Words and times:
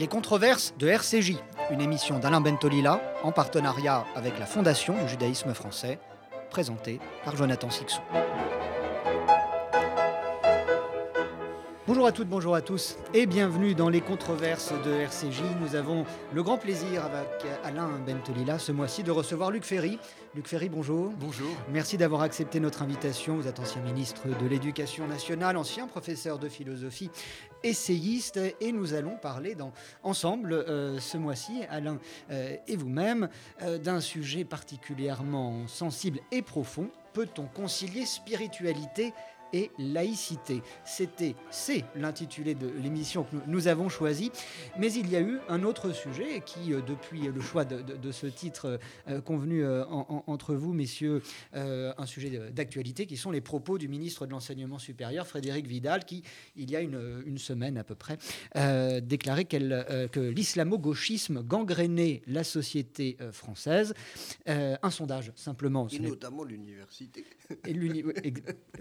Les 0.00 0.08
controverses 0.08 0.72
de 0.78 0.88
RCJ, 0.88 1.36
une 1.70 1.82
émission 1.82 2.18
d'Alain 2.18 2.40
Bentolila 2.40 3.02
en 3.22 3.32
partenariat 3.32 4.06
avec 4.16 4.38
la 4.38 4.46
Fondation 4.46 4.94
du 4.94 5.06
judaïsme 5.10 5.52
français, 5.52 5.98
présentée 6.48 6.98
par 7.22 7.36
Jonathan 7.36 7.68
Sixou. 7.68 8.00
Bonjour 11.90 12.06
à 12.06 12.12
toutes, 12.12 12.28
bonjour 12.28 12.54
à 12.54 12.62
tous 12.62 12.96
et 13.14 13.26
bienvenue 13.26 13.74
dans 13.74 13.88
les 13.88 14.00
controverses 14.00 14.72
de 14.84 14.92
RCJ. 14.92 15.42
Nous 15.60 15.74
avons 15.74 16.06
le 16.32 16.40
grand 16.40 16.56
plaisir 16.56 17.04
avec 17.04 17.26
Alain 17.64 17.98
Bentolila 18.06 18.60
ce 18.60 18.70
mois-ci 18.70 19.02
de 19.02 19.10
recevoir 19.10 19.50
Luc 19.50 19.64
Ferry. 19.64 19.98
Luc 20.36 20.46
Ferry, 20.46 20.68
bonjour. 20.68 21.12
Bonjour. 21.18 21.50
Merci 21.72 21.96
d'avoir 21.96 22.22
accepté 22.22 22.60
notre 22.60 22.82
invitation. 22.82 23.38
Vous 23.38 23.48
êtes 23.48 23.58
ancien 23.58 23.82
ministre 23.82 24.28
de 24.28 24.46
l'Éducation 24.46 25.08
nationale, 25.08 25.56
ancien 25.56 25.88
professeur 25.88 26.38
de 26.38 26.48
philosophie, 26.48 27.10
essayiste 27.64 28.38
et 28.60 28.70
nous 28.70 28.94
allons 28.94 29.16
parler 29.16 29.56
dans, 29.56 29.72
ensemble 30.04 30.52
euh, 30.52 31.00
ce 31.00 31.18
mois-ci, 31.18 31.62
Alain 31.68 31.98
euh, 32.30 32.54
et 32.68 32.76
vous-même, 32.76 33.28
euh, 33.62 33.78
d'un 33.78 34.00
sujet 34.00 34.44
particulièrement 34.44 35.66
sensible 35.66 36.20
et 36.30 36.42
profond. 36.42 36.88
Peut-on 37.14 37.46
concilier 37.46 38.06
spiritualité 38.06 39.12
et 39.52 39.70
laïcité. 39.78 40.62
C'était, 40.84 41.34
c'est 41.50 41.84
l'intitulé 41.96 42.54
de 42.54 42.68
l'émission 42.68 43.24
que 43.24 43.36
nous, 43.46 43.68
avons 43.68 43.88
choisi. 43.88 44.30
Mais 44.78 44.92
il 44.92 45.10
y 45.10 45.16
a 45.16 45.20
eu 45.20 45.38
un 45.48 45.62
autre 45.62 45.92
sujet 45.92 46.42
qui, 46.44 46.72
euh, 46.72 46.80
depuis 46.80 47.20
le 47.28 47.40
choix 47.40 47.64
de, 47.64 48.12
ce 48.12 48.26
titre 48.26 48.78
euh, 49.08 49.20
convenu 49.20 49.64
euh, 49.64 49.84
entre 50.26 50.54
vous, 50.54 50.72
messieurs, 50.72 51.22
un 51.52 52.06
sujet 52.06 52.50
d'actualité, 52.52 53.06
qui 53.06 53.16
sont 53.16 53.30
les 53.30 53.40
propos 53.40 53.78
du 53.78 53.88
ministre 53.88 54.26
de 54.26 54.32
l'Enseignement 54.32 54.78
supérieur, 54.78 55.26
Frédéric 55.26 55.66
Vidal, 55.66 56.04
qui, 56.04 56.22
il 56.56 56.70
y 56.70 56.76
a 56.76 56.80
une, 56.80 57.22
une 57.26 57.38
semaine 57.38 57.76
à 57.76 57.84
peu 57.84 57.94
près, 57.94 58.18
déclarait 59.00 59.44
que 59.44 60.20
l'islamo-gauchisme 60.20 61.42
gangrénait 61.42 62.22
la 62.26 62.44
société 62.44 63.16
française. 63.32 63.94
un 64.46 64.90
sondage, 64.90 65.32
simplement. 65.36 65.88
Et 65.88 65.98
notamment 66.00 66.44
l'université. 66.44 67.24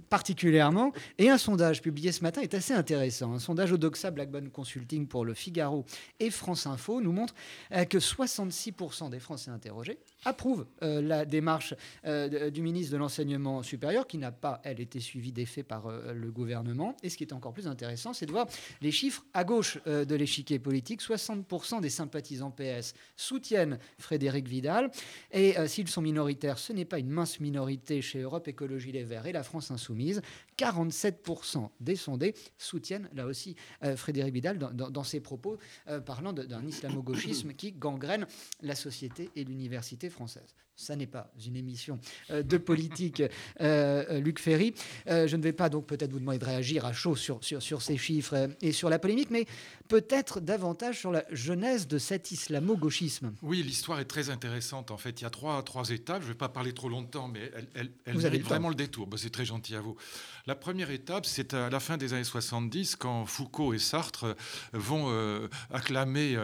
Particulièrement 0.10 0.92
et 1.18 1.30
un 1.30 1.38
sondage 1.38 1.82
publié 1.82 2.12
ce 2.12 2.22
matin 2.22 2.42
est 2.42 2.54
assez 2.54 2.74
intéressant. 2.74 3.34
Un 3.34 3.40
sondage 3.40 3.72
Odoxa 3.72 4.12
Blackbone 4.12 4.50
Consulting 4.50 5.08
pour 5.08 5.26
le 5.26 5.34
Figaro 5.34 5.86
et 6.20 6.30
France 6.30 6.68
Info 6.68 7.02
nous 7.02 7.12
montre 7.12 7.34
euh, 7.72 7.86
que 7.86 7.98
66% 7.98 9.10
des 9.10 9.20
Français 9.20 9.52
interrogés 9.52 10.00
approuvent 10.26 10.66
euh, 10.84 11.02
la 11.02 11.26
démarche 11.26 11.74
euh, 12.06 12.50
du 12.50 12.62
ministre 12.62 12.94
de 12.94 12.98
l'Enseignement 12.98 13.64
supérieur, 13.64 14.08
qui 14.08 14.18
n'a 14.18 14.32
pas, 14.32 14.62
elle, 14.64 14.80
été 14.80 15.00
suivie 15.00 15.32
d'effet 15.32 15.64
par 15.64 15.90
le 15.90 16.32
gouvernement. 16.32 16.96
Et 17.04 17.10
ce 17.10 17.18
qui 17.18 17.24
est 17.24 17.34
encore 17.34 17.54
plus 17.54 17.68
intéressant, 17.68 18.14
c'est 18.14 18.26
de 18.26 18.32
voir 18.32 18.48
les 18.82 18.92
chiffres 18.92 19.26
à 19.34 19.44
gauche 19.44 19.80
de 19.86 20.16
l'échiquier 20.16 20.60
politique. 20.60 21.02
60% 21.02 21.82
des 21.82 21.90
sympathisants 21.90 22.52
PS 22.52 22.94
soutiennent 23.16 23.80
Frédéric 23.98 24.48
Vidal. 24.48 24.92
Et 25.32 25.56
s'ils 25.68 25.88
sont 25.88 26.02
minoritaires, 26.02 26.58
ce 26.58 26.74
n'est 26.74 26.86
pas 26.86 27.00
une 27.00 27.10
mince 27.10 27.40
minorité 27.40 28.02
chez 28.02 28.20
Europe 28.20 28.48
Les 28.66 29.04
Verts 29.04 29.26
et 29.26 29.32
la 29.32 29.44
France 29.44 29.72
Insoumise. 29.72 30.22
47% 30.58 31.70
des 31.80 31.96
sondés 31.96 32.34
soutiennent 32.58 33.10
là 33.14 33.26
aussi 33.26 33.56
euh, 33.84 33.96
Frédéric 33.96 34.34
Vidal 34.34 34.58
dans, 34.58 35.04
ses 35.04 35.20
propos 35.20 35.58
euh, 35.88 36.00
parlant 36.00 36.34
d'un 36.34 36.66
islamo-gauchisme 36.66 37.54
qui 37.54 37.72
gangrène 37.72 38.28
la 38.62 38.76
société 38.76 39.30
et 39.36 39.44
l'université 39.44 40.10
française 40.10 40.56
ça 40.80 40.96
n'est 40.96 41.08
pas 41.08 41.30
une 41.46 41.58
émission 41.58 42.00
euh, 42.32 42.42
de 42.42 42.58
politique, 42.58 43.22
euh, 43.22 43.28
euh, 44.10 44.20
Luc 44.22 44.40
Ferry. 44.40 44.74
je 45.08 45.36
ne 45.36 45.42
vais 45.42 45.52
pas 45.52 45.70
donc 45.70 45.86
peut-être 45.86 46.12
vous 46.12 46.20
demander 46.20 46.40
de 46.40 46.46
réagir 46.46 46.86
à 46.86 46.94
chaud 46.94 47.16
sur, 47.16 47.44
sur, 47.44 47.62
sur, 47.62 47.82
ces 47.82 47.98
chiffres 47.98 48.50
et 48.62 48.72
sur 48.72 48.90
la 48.90 48.98
polémique, 48.98 49.30
mais 49.30 49.46
peut-être 49.88 50.40
davantage 50.40 51.00
sur 51.00 51.12
la 51.12 51.26
genèse 51.32 51.88
de 51.88 51.98
cet 51.98 52.32
islamo-gauchisme. 52.32 53.34
Oui, 53.42 53.62
l'histoire 53.62 54.00
est 54.00 54.06
très 54.06 54.30
intéressante. 54.30 54.92
En 54.92 54.98
fait, 54.98 55.20
il 55.20 55.24
y 55.24 55.28
a 55.28 55.30
trois, 55.30 55.62
trois 55.64 55.90
étapes. 55.90 56.22
Je 56.22 56.28
ne 56.28 56.34
vais 56.34 56.38
pas 56.38 56.50
parler 56.50 56.74
trop 56.74 56.88
longtemps, 56.88 57.28
mais 57.28 57.52
elle, 57.76 57.92
elle, 58.06 58.14
vous 58.14 58.26
avez 58.26 58.40
vraiment 58.40 58.70
le 58.70 58.76
détour. 58.76 59.08
Bah, 59.08 59.18
c'est 59.20 59.32
très 59.32 59.46
gentil 59.46 59.76
à 59.76 59.82
vous. 59.82 59.98
La 60.48 60.56
première 60.56 60.92
étape, 60.92 61.26
c'est 61.26 61.54
à 61.54 61.70
la 61.70 61.80
fin 61.80 61.98
des 61.98 62.14
années 62.14 62.24
70, 62.24 62.96
quand 62.96 63.26
Foucault 63.26 63.74
et 63.74 63.80
Sartre 63.80 64.36
vont 64.74 65.10
acclamer 65.72 66.38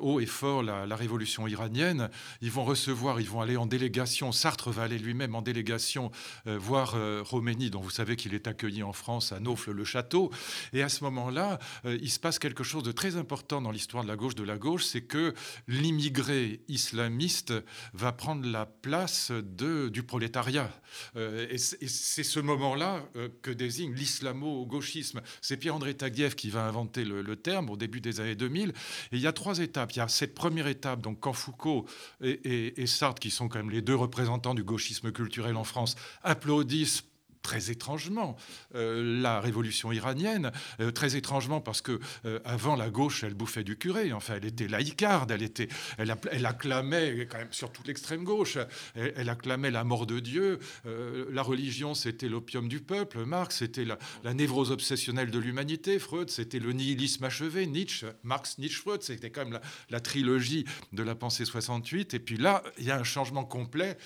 haut 0.00 0.20
et 0.20 0.26
fort 0.26 0.62
la, 0.62 0.86
la 0.86 0.96
révolution 0.96 1.46
iranienne. 1.46 2.10
Ils 2.40 2.50
vont 2.50 2.64
recevoir, 2.64 3.20
ils 3.20 3.28
vont 3.28 3.40
aller 3.40 3.56
en 3.60 3.66
délégation, 3.66 4.32
Sartre 4.32 4.70
va 4.70 4.84
aller 4.84 4.98
lui-même 4.98 5.34
en 5.34 5.42
délégation 5.42 6.10
euh, 6.46 6.56
voir 6.56 6.94
euh, 6.94 7.22
Roménie, 7.22 7.68
dont 7.68 7.82
vous 7.82 7.90
savez 7.90 8.16
qu'il 8.16 8.32
est 8.32 8.46
accueilli 8.46 8.82
en 8.82 8.94
France 8.94 9.32
à 9.32 9.40
Naufle-le-Château. 9.40 10.30
Et 10.72 10.82
à 10.82 10.88
ce 10.88 11.04
moment-là, 11.04 11.58
euh, 11.84 11.98
il 12.00 12.10
se 12.10 12.18
passe 12.18 12.38
quelque 12.38 12.64
chose 12.64 12.82
de 12.82 12.92
très 12.92 13.16
important 13.16 13.60
dans 13.60 13.70
l'histoire 13.70 14.02
de 14.02 14.08
la 14.08 14.16
gauche 14.16 14.34
de 14.34 14.44
la 14.44 14.56
gauche, 14.56 14.84
c'est 14.84 15.02
que 15.02 15.34
l'immigré 15.68 16.62
islamiste 16.68 17.52
va 17.92 18.12
prendre 18.12 18.48
la 18.48 18.64
place 18.64 19.30
du 19.30 20.02
prolétariat. 20.02 20.70
et 21.16 21.58
c'est 21.58 22.22
ce 22.22 22.40
moment-là 22.40 23.04
que 23.42 23.50
désigne 23.50 23.92
l'islamo-gauchisme. 23.94 25.20
C'est 25.40 25.56
Pierre-André 25.56 25.94
Taguieff 25.94 26.34
qui 26.34 26.48
va 26.50 26.64
inventer 26.64 27.04
le, 27.04 27.36
terme 27.36 27.68
au 27.70 27.76
début 27.76 28.00
des 28.00 28.20
années 28.20 28.34
2000. 28.34 28.70
Et 28.70 28.74
il 29.12 29.20
y 29.20 29.26
a 29.26 29.32
trois 29.32 29.58
étapes. 29.58 29.92
Il 29.92 29.98
y 29.98 30.02
a 30.02 30.08
cette 30.08 30.34
première 30.34 30.66
étape, 30.66 31.00
donc 31.02 31.20
quand 31.20 31.32
Foucault 31.32 31.86
et 32.22 32.86
Sartre, 32.86 33.20
qui 33.20 33.30
sont 33.30 33.49
quand 33.50 33.58
même 33.58 33.70
les 33.70 33.82
deux 33.82 33.94
représentants 33.94 34.54
du 34.54 34.64
gauchisme 34.64 35.12
culturel 35.12 35.56
en 35.56 35.64
France, 35.64 35.96
applaudissent 36.22 37.04
très 37.42 37.70
étrangement 37.70 38.36
euh, 38.74 39.20
la 39.20 39.40
révolution 39.40 39.92
iranienne, 39.92 40.52
euh, 40.80 40.90
très 40.90 41.16
étrangement 41.16 41.60
parce 41.60 41.80
que 41.80 41.98
euh, 42.24 42.38
avant 42.44 42.76
la 42.76 42.90
gauche, 42.90 43.24
elle 43.24 43.34
bouffait 43.34 43.64
du 43.64 43.76
curé. 43.76 44.12
Enfin, 44.12 44.34
elle 44.36 44.44
était 44.44 44.68
laïcarde, 44.68 45.30
elle 45.30 45.42
était, 45.42 45.68
elle, 45.98 46.46
acclamait 46.46 47.26
quand 47.30 47.38
même 47.38 47.52
surtout 47.52 47.82
l'extrême 47.86 48.24
gauche. 48.24 48.58
Elle, 48.94 49.28
acclamait 49.28 49.70
la 49.70 49.84
mort 49.84 50.06
de 50.06 50.20
Dieu. 50.20 50.58
la 50.84 51.42
religion, 51.42 51.94
c'était 51.94 52.28
l'opium 52.28 52.68
du 52.68 52.80
peuple. 52.80 53.24
Marx, 53.24 53.58
c'était 53.58 53.84
la, 53.84 54.34
névrose 54.34 54.70
obsessionnelle 54.70 55.30
de 55.30 55.38
l'humanité. 55.38 55.98
Freud, 55.98 56.30
c'était 56.30 56.58
le 56.58 56.72
nihilisme 56.72 57.24
achevé. 57.24 57.66
Nietzsche, 57.66 58.06
Marx, 58.22 58.58
Nietzsche, 58.58 58.80
Freud, 58.80 59.02
c'était 59.02 59.30
quand 59.30 59.44
même 59.44 59.60
la, 59.90 60.00
trilogie 60.00 60.64
de 60.92 61.02
la 61.02 61.14
pensée 61.14 61.44
68. 61.44 62.14
Et 62.14 62.18
puis 62.18 62.36
là, 62.36 62.62
il 62.78 62.84
y 62.84 62.90
a 62.90 62.98
un 62.98 63.04
changement 63.04 63.44
complet 63.44 63.96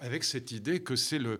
avec 0.00 0.24
cette 0.24 0.52
idée 0.52 0.80
que 0.80 0.96
c'est 0.96 1.18
le 1.18 1.38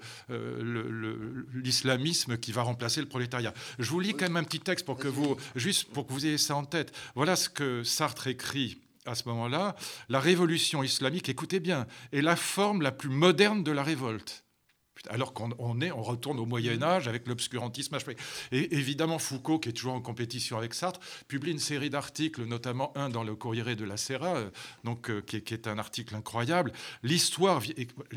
l'islamisme 1.54 2.36
qui 2.38 2.52
va 2.52 2.62
remplacer 2.62 3.00
le 3.00 3.08
prolétariat. 3.08 3.54
Je 3.78 3.90
vous 3.90 4.00
lis 4.00 4.12
quand 4.12 4.26
même 4.26 4.36
un 4.36 4.44
petit 4.44 4.60
texte 4.60 4.86
pour 4.86 4.96
que 4.96 5.08
vous, 5.08 5.36
juste 5.56 5.90
pour 5.92 6.06
que 6.06 6.12
vous 6.12 6.26
ayez 6.26 6.38
ça 6.38 6.56
en 6.56 6.64
tête. 6.64 6.92
Voilà 7.14 7.36
ce 7.36 7.48
que 7.48 7.82
Sartre 7.84 8.26
écrit 8.26 8.80
à 9.06 9.14
ce 9.14 9.28
moment-là. 9.28 9.76
La 10.08 10.20
révolution 10.20 10.82
islamique, 10.82 11.28
écoutez 11.28 11.60
bien, 11.60 11.86
est 12.12 12.22
la 12.22 12.36
forme 12.36 12.82
la 12.82 12.92
plus 12.92 13.10
moderne 13.10 13.64
de 13.64 13.72
la 13.72 13.82
révolte 13.82 14.44
alors 15.08 15.32
qu'on 15.32 15.80
est, 15.80 15.90
on 15.92 16.02
retourne 16.02 16.38
au 16.38 16.46
Moyen 16.46 16.82
Âge 16.82 17.08
avec 17.08 17.26
l'obscurantisme. 17.26 17.96
Et 18.52 18.76
évidemment, 18.76 19.18
Foucault, 19.18 19.58
qui 19.58 19.70
est 19.70 19.72
toujours 19.72 19.94
en 19.94 20.00
compétition 20.00 20.58
avec 20.58 20.74
Sartre, 20.74 21.00
publie 21.26 21.52
une 21.52 21.58
série 21.58 21.90
d'articles, 21.90 22.44
notamment 22.44 22.96
un 22.96 23.08
dans 23.08 23.24
le 23.24 23.34
Corriere 23.34 23.76
de 23.76 23.84
la 23.84 23.96
Serra, 23.96 24.36
euh, 24.36 24.50
donc 24.84 25.10
euh, 25.10 25.22
qui, 25.22 25.36
est, 25.36 25.66
un 25.66 25.78
article 25.78 26.14
incroyable. 26.14 26.72
L'histoire, 27.02 27.62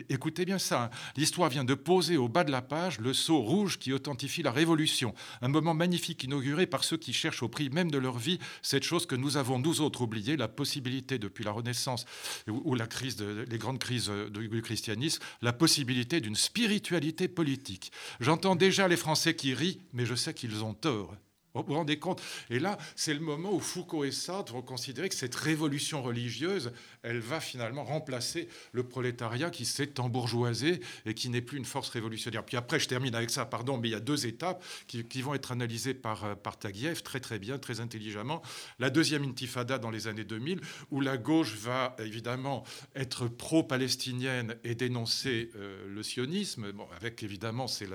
écoutez 0.10 0.46
bien 0.46 0.60
ça, 0.60 0.84
hein. 0.84 0.90
l'histoire 1.16 1.50
vient 1.50 1.64
de 1.64 1.74
poser 1.74 2.18
au 2.18 2.28
bas 2.28 2.44
de 2.44 2.52
la 2.52 2.62
page 2.62 3.00
le 3.00 3.14
sceau 3.14 3.40
rouge 3.40 3.80
qui 3.80 3.94
authentifie 3.94 4.44
la 4.44 4.52
Révolution, 4.52 5.14
un 5.42 5.48
moment 5.48 5.74
magnifique 5.74 6.24
inauguré 6.24 6.68
par 6.68 6.84
ceux 6.84 6.98
qui 6.98 7.14
cherchent 7.14 7.44
au 7.44 7.50
prix 7.50 7.70
même 7.70 7.92
de 7.92 7.98
leur 7.98 8.18
vie 8.18 8.40
cette 8.62 8.84
chose 8.84 9.06
que 9.06 9.16
nous 9.16 9.38
avons 9.38 9.60
nous 9.60 9.82
autres 9.82 10.02
oublié, 10.02 10.36
la 10.38 10.48
possibilité 10.48 11.18
depuis 11.18 11.44
la 11.44 11.52
Renaissance 11.52 12.06
ou, 12.48 12.76
la 12.76 12.88
crise, 12.88 13.22
les 13.22 13.58
grandes 13.58 13.80
crises 13.80 14.10
euh, 14.10 14.30
du 14.30 14.62
christianisme, 14.62 15.22
la 15.42 15.54
possibilité 15.54 16.20
d'une 16.20 16.36
spiritualité 16.36 16.73
spiritualité 16.74 17.28
politique. 17.28 17.92
J'entends 18.20 18.56
déjà 18.56 18.88
les 18.88 18.98
Français 18.98 19.36
qui 19.36 19.54
rient, 19.54 19.80
mais 19.94 20.08
je 20.08 20.16
sais 20.16 20.34
qu'ils 20.34 20.64
ont 20.64 20.74
tort. 20.74 21.14
Vous 21.54 21.64
vous 21.68 21.74
rendez 21.76 22.00
compte? 22.00 22.20
Et 22.50 22.58
là, 22.58 22.80
c'est 22.96 23.14
le 23.14 23.20
moment 23.20 23.54
où 23.54 23.60
Foucault 23.60 24.06
et 24.06 24.12
Sartre 24.12 24.54
vont 24.54 24.64
considérer 24.64 25.08
que 25.08 25.14
cette 25.14 25.36
révolution 25.36 26.02
religieuse, 26.02 26.72
elle 27.04 27.20
va 27.20 27.40
finalement 27.40 27.84
remplacer 27.84 28.50
le 28.72 28.84
prolétariat 28.84 29.52
qui 29.52 29.66
s'est 29.66 30.00
embourgeoisé 30.00 30.82
et 31.06 31.14
qui 31.14 31.30
n'est 31.30 31.42
plus 31.42 31.60
une 31.60 31.66
force 31.66 31.90
révolutionnaire. 31.90 32.44
Puis 32.44 32.58
après, 32.58 32.80
je 32.80 32.88
termine 32.88 33.14
avec 33.14 33.30
ça, 33.30 33.46
pardon, 33.46 33.78
mais 33.78 33.90
il 33.90 33.92
y 33.92 33.96
a 33.96 34.00
deux 34.00 34.26
étapes 34.26 34.64
qui, 34.88 35.22
vont 35.22 35.36
être 35.36 35.52
analysées 35.52 35.94
par, 35.94 36.26
euh, 36.26 36.36
par 36.36 36.58
très 36.58 37.20
très 37.20 37.40
bien, 37.40 37.60
très 37.60 37.80
intelligemment. 37.80 38.42
La 38.80 38.90
deuxième 38.90 39.24
intifada 39.24 39.78
dans 39.78 39.92
les 39.92 40.08
années 40.08 40.24
2000, 40.24 40.60
où 40.90 41.02
la 41.02 41.18
gauche 41.18 41.56
va 41.56 41.96
évidemment 42.00 42.64
être 42.96 43.28
pro-palestinienne 43.28 44.56
et 44.64 44.74
dénoncer 44.74 45.52
euh, 45.56 45.88
le 45.88 46.02
sionisme, 46.02 46.74
avec 46.96 47.22
évidemment 47.22 47.68
c'est 47.68 47.88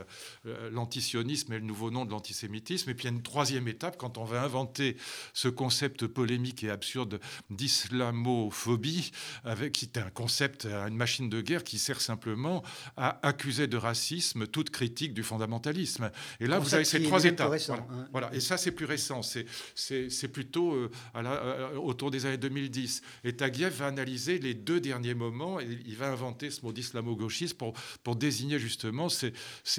euh, 0.46 0.70
l'antisionisme 0.70 1.52
et 1.52 1.58
le 1.58 1.64
nouveau 1.64 1.90
nom 1.90 2.04
de 2.04 2.12
l'antisémitisme. 2.12 2.90
Et 2.90 2.94
puis 2.94 3.08
il 3.08 3.10
y 3.10 3.14
a 3.14 3.16
une 3.16 3.22
troisième 3.22 3.47
troisième 3.48 3.68
étape, 3.68 3.96
quand 3.96 4.18
on 4.18 4.24
va 4.24 4.42
inventer 4.42 4.98
ce 5.32 5.48
concept 5.48 6.06
polémique 6.06 6.64
et 6.64 6.70
absurde 6.70 7.18
d'islamophobie, 7.48 9.10
avec 9.42 9.72
qui 9.72 9.86
est 9.86 9.96
un 9.96 10.10
concept, 10.10 10.66
une 10.66 10.96
machine 10.96 11.30
de 11.30 11.40
guerre 11.40 11.64
qui 11.64 11.78
sert 11.78 12.02
simplement 12.02 12.62
à 12.98 13.26
accuser 13.26 13.66
de 13.66 13.78
racisme 13.78 14.46
toute 14.46 14.68
critique 14.68 15.14
du 15.14 15.22
fondamentalisme. 15.22 16.10
Et 16.40 16.46
là, 16.46 16.58
vous 16.58 16.74
avez 16.74 16.84
ces 16.84 17.02
trois 17.02 17.24
étapes. 17.24 17.54
Hein. 17.70 18.06
voilà. 18.12 18.28
Et 18.34 18.40
ça, 18.40 18.58
c'est 18.58 18.72
plus 18.72 18.84
récent. 18.84 19.22
C'est 19.22 20.28
plutôt 20.28 20.74
euh, 20.74 20.90
à 21.14 21.22
la, 21.22 21.30
euh, 21.32 21.76
autour 21.76 22.10
des 22.10 22.26
années 22.26 22.36
2010. 22.36 23.00
Et 23.24 23.34
Taguieff 23.34 23.78
va 23.78 23.86
analyser 23.86 24.38
les 24.38 24.52
deux 24.52 24.78
derniers 24.78 25.14
moments 25.14 25.58
et 25.58 25.66
il 25.86 25.96
va 25.96 26.08
inventer 26.08 26.50
ce 26.50 26.60
mot 26.66 26.72
d'islamo-gauchisme 26.72 27.56
pour, 27.56 27.72
pour 28.02 28.16
désigner 28.16 28.58
justement, 28.58 29.08
c'est 29.08 29.32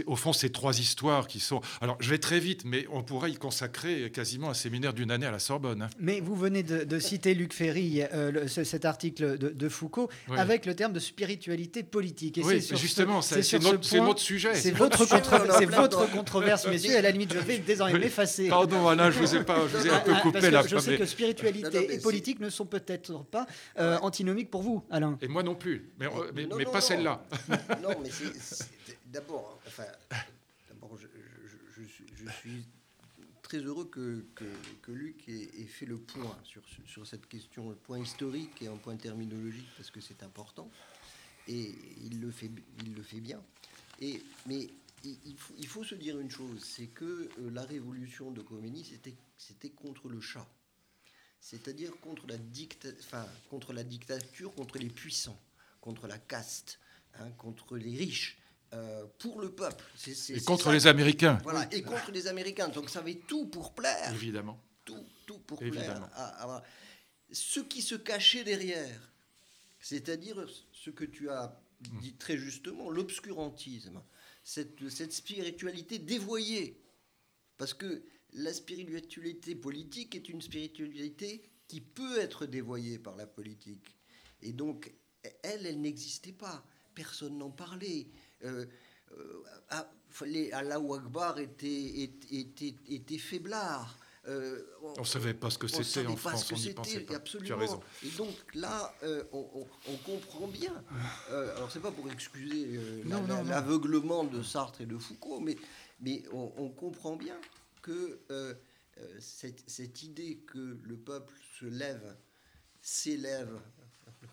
au 0.07 0.15
fond, 0.15 0.33
ces 0.33 0.51
trois 0.51 0.79
histoires 0.79 1.27
qui 1.27 1.39
sont. 1.39 1.61
Alors, 1.81 1.97
je 1.99 2.09
vais 2.09 2.17
très 2.17 2.39
vite, 2.39 2.65
mais 2.65 2.87
on 2.89 3.03
pourrait 3.03 3.31
y 3.31 3.35
consacrer 3.35 3.58
quasiment 3.67 4.49
un 4.49 4.53
séminaire 4.53 4.93
d'une 4.93 5.11
année 5.11 5.25
à 5.25 5.31
la 5.31 5.39
Sorbonne. 5.39 5.83
Hein. 5.83 5.89
Mais 5.99 6.19
vous 6.19 6.35
venez 6.35 6.63
de, 6.63 6.99
citer 6.99 7.33
Luc 7.33 7.53
Ferry, 7.53 8.01
euh, 8.13 8.47
cet 8.47 8.85
article 8.85 9.37
de, 9.37 9.69
Foucault, 9.69 10.09
avec 10.35 10.65
le 10.65 10.75
terme 10.75 10.93
de 10.93 10.99
spiritualité 10.99 11.83
politique. 11.83 12.37
Et 12.37 12.43
oui, 12.43 12.61
justement, 12.75 13.21
c'est 13.21 13.59
notre, 13.59 14.19
sujet. 14.19 14.55
C'est 14.55 14.71
votre, 14.71 15.05
votre 15.05 16.11
controverse, 16.11 16.67
messieurs. 16.69 16.97
À 16.97 17.01
la 17.01 17.11
limite, 17.11 17.33
je 17.33 17.39
vais 17.39 17.59
désormais 17.59 17.99
m'effacer. 17.99 18.49
Pardon, 18.49 18.87
Alain, 18.87 19.11
je 19.11 19.19
vous 19.19 19.35
ai, 19.35 19.43
pas, 19.43 19.67
je 19.71 19.77
vous 19.77 19.87
ai 19.87 19.89
un 19.89 19.99
peu 19.99 20.13
ah, 20.15 20.21
coupé 20.21 20.49
là. 20.51 20.63
Je 20.65 20.77
sais 20.77 20.97
que 20.97 21.05
spiritualité 21.05 21.93
et 21.93 21.99
politique 21.99 22.39
ne 22.39 22.49
sont 22.49 22.65
peut-être 22.65 23.23
pas 23.25 23.45
euh, 23.77 23.97
antinomiques 23.99 24.49
pour 24.49 24.61
vous, 24.61 24.83
Alain. 24.89 25.17
Et 25.21 25.27
moi 25.27 25.43
non 25.43 25.55
plus, 25.55 25.89
mais, 25.99 26.07
mais, 26.33 26.47
mais 26.57 26.65
pas 26.65 26.81
celle-là. 26.81 27.23
Non, 27.81 27.89
mais 28.01 28.09
d'abord, 29.07 29.59
enfin, 29.67 29.83
je, 30.97 31.07
je, 31.75 32.31
suis 32.31 32.65
très 33.49 33.57
heureux 33.57 33.85
que, 33.85 34.23
que, 34.35 34.91
Luc 34.91 35.27
ait, 35.27 35.65
fait 35.65 35.87
le 35.87 35.97
point 35.97 36.37
sur, 36.43 36.61
sur 36.85 37.05
cette 37.05 37.27
question, 37.27 37.69
le 37.69 37.75
point 37.75 37.99
historique 37.99 38.61
et 38.61 38.67
un 38.67 38.77
point 38.77 38.95
terminologique, 38.95 39.67
parce 39.75 39.89
que 39.89 39.99
c'est 39.99 40.21
important. 40.21 40.69
Et 41.47 41.73
il 42.03 42.21
le 42.21 42.29
fait, 42.29 42.51
il 42.85 42.93
le 42.93 43.01
fait 43.01 43.19
bien. 43.19 43.41
Et, 44.01 44.21
mais 44.45 44.69
il, 45.03 45.35
faut, 45.35 45.55
il 45.57 45.65
faut 45.65 45.83
se 45.83 45.95
dire 45.95 46.19
une 46.19 46.29
chose, 46.29 46.63
c'est 46.63 46.87
que 46.87 47.05
euh, 47.05 47.49
la 47.51 47.63
révolution 47.63 48.29
de 48.29 48.41
Khomeini, 48.41 48.85
c'était 49.37 49.69
contre 49.69 50.09
le 50.09 50.21
chat. 50.21 50.47
C'est-à-dire 51.41 51.99
contre, 52.01 52.27
la 52.27 52.35
enfin, 52.99 53.25
contre 53.49 53.73
la 53.73 53.83
dictature, 53.83 54.53
contre 54.53 54.77
les 54.77 54.89
puissants, 54.89 55.41
contre 55.81 56.05
la 56.05 56.19
caste, 56.19 56.79
hein, 57.15 57.31
contre 57.31 57.77
les 57.77 57.97
riches. 57.97 58.37
Euh, 58.71 59.05
pour 59.17 59.41
le 59.41 59.51
peuple. 59.51 59.83
et 60.29 60.41
contre 60.41 60.71
les 60.71 60.85
Américains. 60.85 61.39
Voilà, 61.43 61.67
et 61.73 61.81
contre 61.81 62.11
les 62.11 62.27
Américains. 62.27 62.67
Donc 62.67 62.91
ça 62.91 62.99
avait 62.99 63.15
tout 63.15 63.47
pour 63.47 63.73
plaire. 63.73 64.13
Évidemment. 64.13 64.61
Tout, 64.85 65.03
tout 65.25 65.39
pour 65.39 65.57
plaire. 65.57 66.07
ce 67.31 67.61
qui 67.61 67.81
se 67.81 67.95
cachait 67.95 68.43
derrière, 68.43 69.11
c'est-à-dire 69.79 70.45
ce 70.71 70.91
que 70.91 71.03
tu 71.03 71.31
as 71.31 71.59
dit 72.01 72.13
très 72.13 72.37
justement, 72.37 72.91
l'obscurantisme, 72.91 74.03
cette, 74.43 74.87
cette 74.89 75.13
spiritualité 75.13 75.97
dévoyée. 75.97 76.79
Parce 77.57 77.73
que 77.73 78.03
la 78.33 78.53
spiritualité 78.53 79.55
politique 79.55 80.13
est 80.15 80.29
une 80.29 80.41
spiritualité 80.41 81.41
qui 81.67 81.81
peut 81.81 82.19
être 82.19 82.45
dévoyée 82.45 82.99
par 82.99 83.15
la 83.15 83.25
politique. 83.25 83.97
Et 84.43 84.53
donc, 84.53 84.93
elle, 85.43 85.65
elle 85.65 85.81
n'existait 85.81 86.33
pas. 86.33 86.63
Personne 86.93 87.37
n'en 87.37 87.49
parlait 87.49 88.07
euh, 88.43 88.65
euh, 89.17 89.43
ah, 89.69 89.89
Allah 90.53 90.75
Akbar 90.75 91.39
était, 91.39 92.01
était, 92.31 92.75
était, 92.89 93.17
faiblard. 93.17 93.97
Euh, 94.27 94.61
on 94.83 94.99
ne 94.99 95.05
savait 95.05 95.33
pas 95.33 95.49
ce 95.49 95.57
que 95.57 95.67
c'était 95.67 96.05
en 96.05 96.15
France, 96.15 96.51
on 96.51 96.55
n'y 96.55 96.73
pensait 96.73 96.99
pas. 97.01 97.15
Absolument. 97.15 97.81
Et 98.03 98.09
donc 98.17 98.35
là, 98.53 98.93
euh, 99.03 99.23
on, 99.31 99.65
comprend 100.05 100.47
bien. 100.47 100.73
alors 101.29 101.71
c'est 101.71 101.79
pas 101.79 101.91
pour 101.91 102.09
excuser 102.11 102.81
l'aveuglement 103.45 104.23
de 104.23 104.43
Sartre 104.43 104.81
et 104.81 104.85
de 104.85 104.97
Foucault, 104.97 105.39
mais, 105.39 105.55
mais 106.01 106.23
on, 106.33 106.69
comprend 106.69 107.15
bien 107.15 107.39
que 107.81 108.19
cette, 109.19 109.67
cette, 109.69 110.03
idée 110.03 110.43
que 110.45 110.77
le 110.83 110.97
peuple 110.97 111.33
se 111.57 111.65
lève, 111.65 112.17
s'élève, 112.81 113.57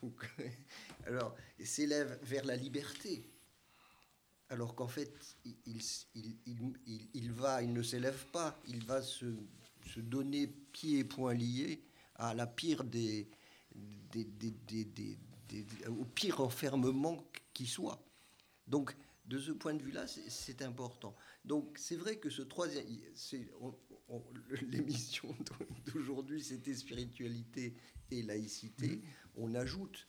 alors 1.06 1.37
s'élève 1.62 2.19
vers 2.23 2.44
la 2.44 2.56
liberté, 2.56 3.31
alors 4.48 4.75
qu'en 4.75 4.88
fait, 4.88 5.12
il, 5.44 5.81
il, 7.14 7.32
va, 7.32 7.62
il 7.62 7.72
ne 7.72 7.82
s'élève 7.82 8.26
pas, 8.26 8.58
il 8.69 8.84
va 8.84 9.02
se, 9.02 9.26
donner 9.96 10.46
pieds 10.46 11.00
et 11.00 11.04
poings 11.04 11.34
liés 11.34 11.82
à 12.16 12.34
la 12.34 12.46
pire 12.46 12.84
des, 12.84 13.28
au 15.88 16.04
pire 16.04 16.40
enfermement 16.40 17.25
qui 17.52 17.66
soit. 17.66 18.04
Donc, 18.66 18.96
de 19.25 19.38
ce 19.38 19.50
point 19.50 19.75
de 19.75 19.82
vue-là, 19.82 20.06
c'est 20.06 20.62
important. 20.62 21.14
Donc, 21.44 21.76
c'est 21.78 21.96
vrai 21.96 22.16
que 22.16 22.31
ce 22.31 22.42
troisième, 22.42 22.87
l'émission 24.62 25.34
d'aujourd'hui, 25.87 26.42
c'était 26.42 26.75
spiritualité 26.75 27.75
et 28.10 28.22
laïcité. 28.22 28.88
Mmh. 28.88 29.02
On 29.37 29.54
ajoute, 29.54 30.06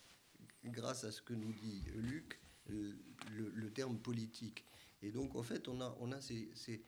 grâce 0.66 1.04
à 1.04 1.12
ce 1.12 1.22
que 1.22 1.34
nous 1.34 1.54
dit 1.54 1.84
Luc, 1.96 2.40
le, 2.70 3.70
terme 3.72 3.98
politique. 3.98 4.66
Et 5.02 5.12
donc, 5.12 5.36
en 5.36 5.44
fait, 5.44 5.68
on 5.68 5.80
a, 5.82 5.96
on 6.00 6.12
a 6.12 6.22
ces, 6.22 6.50
ces 6.56 6.84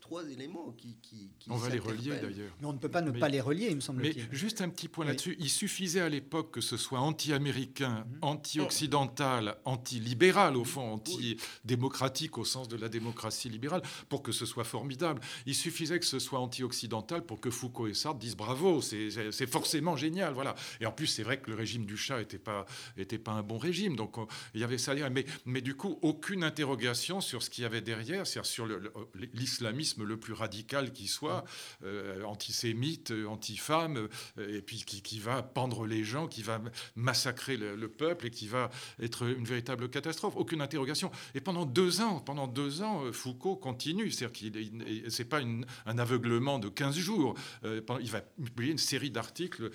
trois 0.00 0.28
éléments 0.28 0.72
qui, 0.72 0.96
qui, 1.02 1.30
On 1.48 1.56
va 1.56 1.68
les 1.68 1.78
relier 1.78 2.10
d'ailleurs. 2.10 2.52
Mais 2.60 2.66
on 2.66 2.72
ne 2.72 2.78
peut 2.78 2.88
pas 2.88 3.02
ne 3.02 3.10
pas 3.10 3.28
les 3.28 3.40
relier, 3.40 3.68
il 3.70 3.76
me 3.76 3.80
semble. 3.80 4.02
Mais 4.02 4.14
juste 4.30 4.60
un 4.60 4.68
petit 4.68 4.88
point 4.88 5.04
là-dessus. 5.04 5.36
Il 5.38 5.48
suffisait 5.48 6.00
à 6.00 6.08
l'époque 6.08 6.52
que 6.52 6.60
ce 6.60 6.76
soit 6.76 7.00
anti-américain, 7.00 8.06
mhm. 8.06 8.18
anti-occidental, 8.22 9.56
anti-libéral 9.64 10.56
au 10.56 10.64
fond, 10.64 10.94
anti-démocratique 10.94 12.38
au 12.38 12.44
sens 12.44 12.68
de 12.68 12.76
la 12.76 12.88
démocratie 12.88 13.48
libérale, 13.48 13.82
pour 14.08 14.22
que 14.22 14.32
ce 14.32 14.46
soit 14.46 14.64
formidable. 14.64 15.20
Il 15.46 15.54
suffisait 15.54 15.98
que 15.98 16.06
ce 16.06 16.18
soit 16.18 16.38
anti-occidental 16.38 17.24
pour 17.24 17.40
que 17.40 17.50
Foucault 17.50 17.88
et 17.88 17.94
Sartre 17.94 18.18
disent 18.18 18.36
bravo, 18.36 18.80
c'est 18.80 19.46
forcément 19.46 19.96
génial. 19.96 20.32
Voilà. 20.34 20.54
Et 20.80 20.86
en 20.86 20.92
plus, 20.92 21.06
c'est 21.06 21.22
vrai 21.22 21.40
que 21.40 21.50
le 21.50 21.56
régime 21.56 21.84
du 21.86 21.96
chat 21.96 22.18
n'était 22.18 22.38
pas, 22.38 22.66
était 22.96 23.18
pas 23.18 23.32
un 23.32 23.42
bon 23.42 23.58
régime. 23.58 23.96
Donc 23.96 24.16
il 24.54 24.60
y 24.60 24.64
avait 24.64 24.78
ça. 24.78 24.92
Mais, 25.10 25.24
mais 25.46 25.60
du 25.60 25.74
coup, 25.74 25.98
aucune 26.02 26.44
interrogation 26.44 27.20
sur 27.20 27.42
ce 27.42 27.50
qu'il 27.50 27.62
y 27.62 27.64
avait 27.64 27.80
derrière, 27.80 28.26
c'est-à-dire 28.26 28.50
sur 28.50 28.68
l'islam 29.14 29.71
le 29.98 30.16
plus 30.16 30.32
radical 30.32 30.92
qui 30.92 31.06
soit, 31.06 31.44
euh, 31.84 32.22
antisémite, 32.24 33.10
euh, 33.10 33.26
anti-femme, 33.26 34.08
euh, 34.38 34.58
et 34.58 34.62
puis 34.62 34.84
qui, 34.84 35.18
va 35.18 35.42
pendre 35.42 35.86
les 35.86 36.04
gens, 36.04 36.26
qui 36.26 36.42
va 36.42 36.60
massacrer 36.96 37.56
le, 37.56 37.88
peuple 37.88 38.26
et 38.26 38.30
qui 38.30 38.48
va 38.48 38.70
être 39.00 39.26
une 39.26 39.44
véritable 39.44 39.88
catastrophe. 39.88 40.34
Aucune 40.36 40.60
interrogation. 40.60 41.10
Et 41.34 41.40
pendant 41.40 41.66
deux 41.66 42.00
ans, 42.00 42.20
pendant 42.20 42.46
deux 42.46 42.82
ans, 42.82 43.12
Foucault 43.12 43.56
continue. 43.56 44.10
C'est-à-dire 44.10 44.32
qu'il 44.32 45.04
c'est 45.08 45.24
pas 45.24 45.40
un 45.86 45.98
aveuglement 45.98 46.58
de 46.58 46.68
15 46.68 46.96
jours. 46.96 47.34
il 47.64 48.10
va 48.10 48.20
publier 48.20 48.72
une 48.72 48.78
série 48.78 49.10
d'articles 49.10 49.70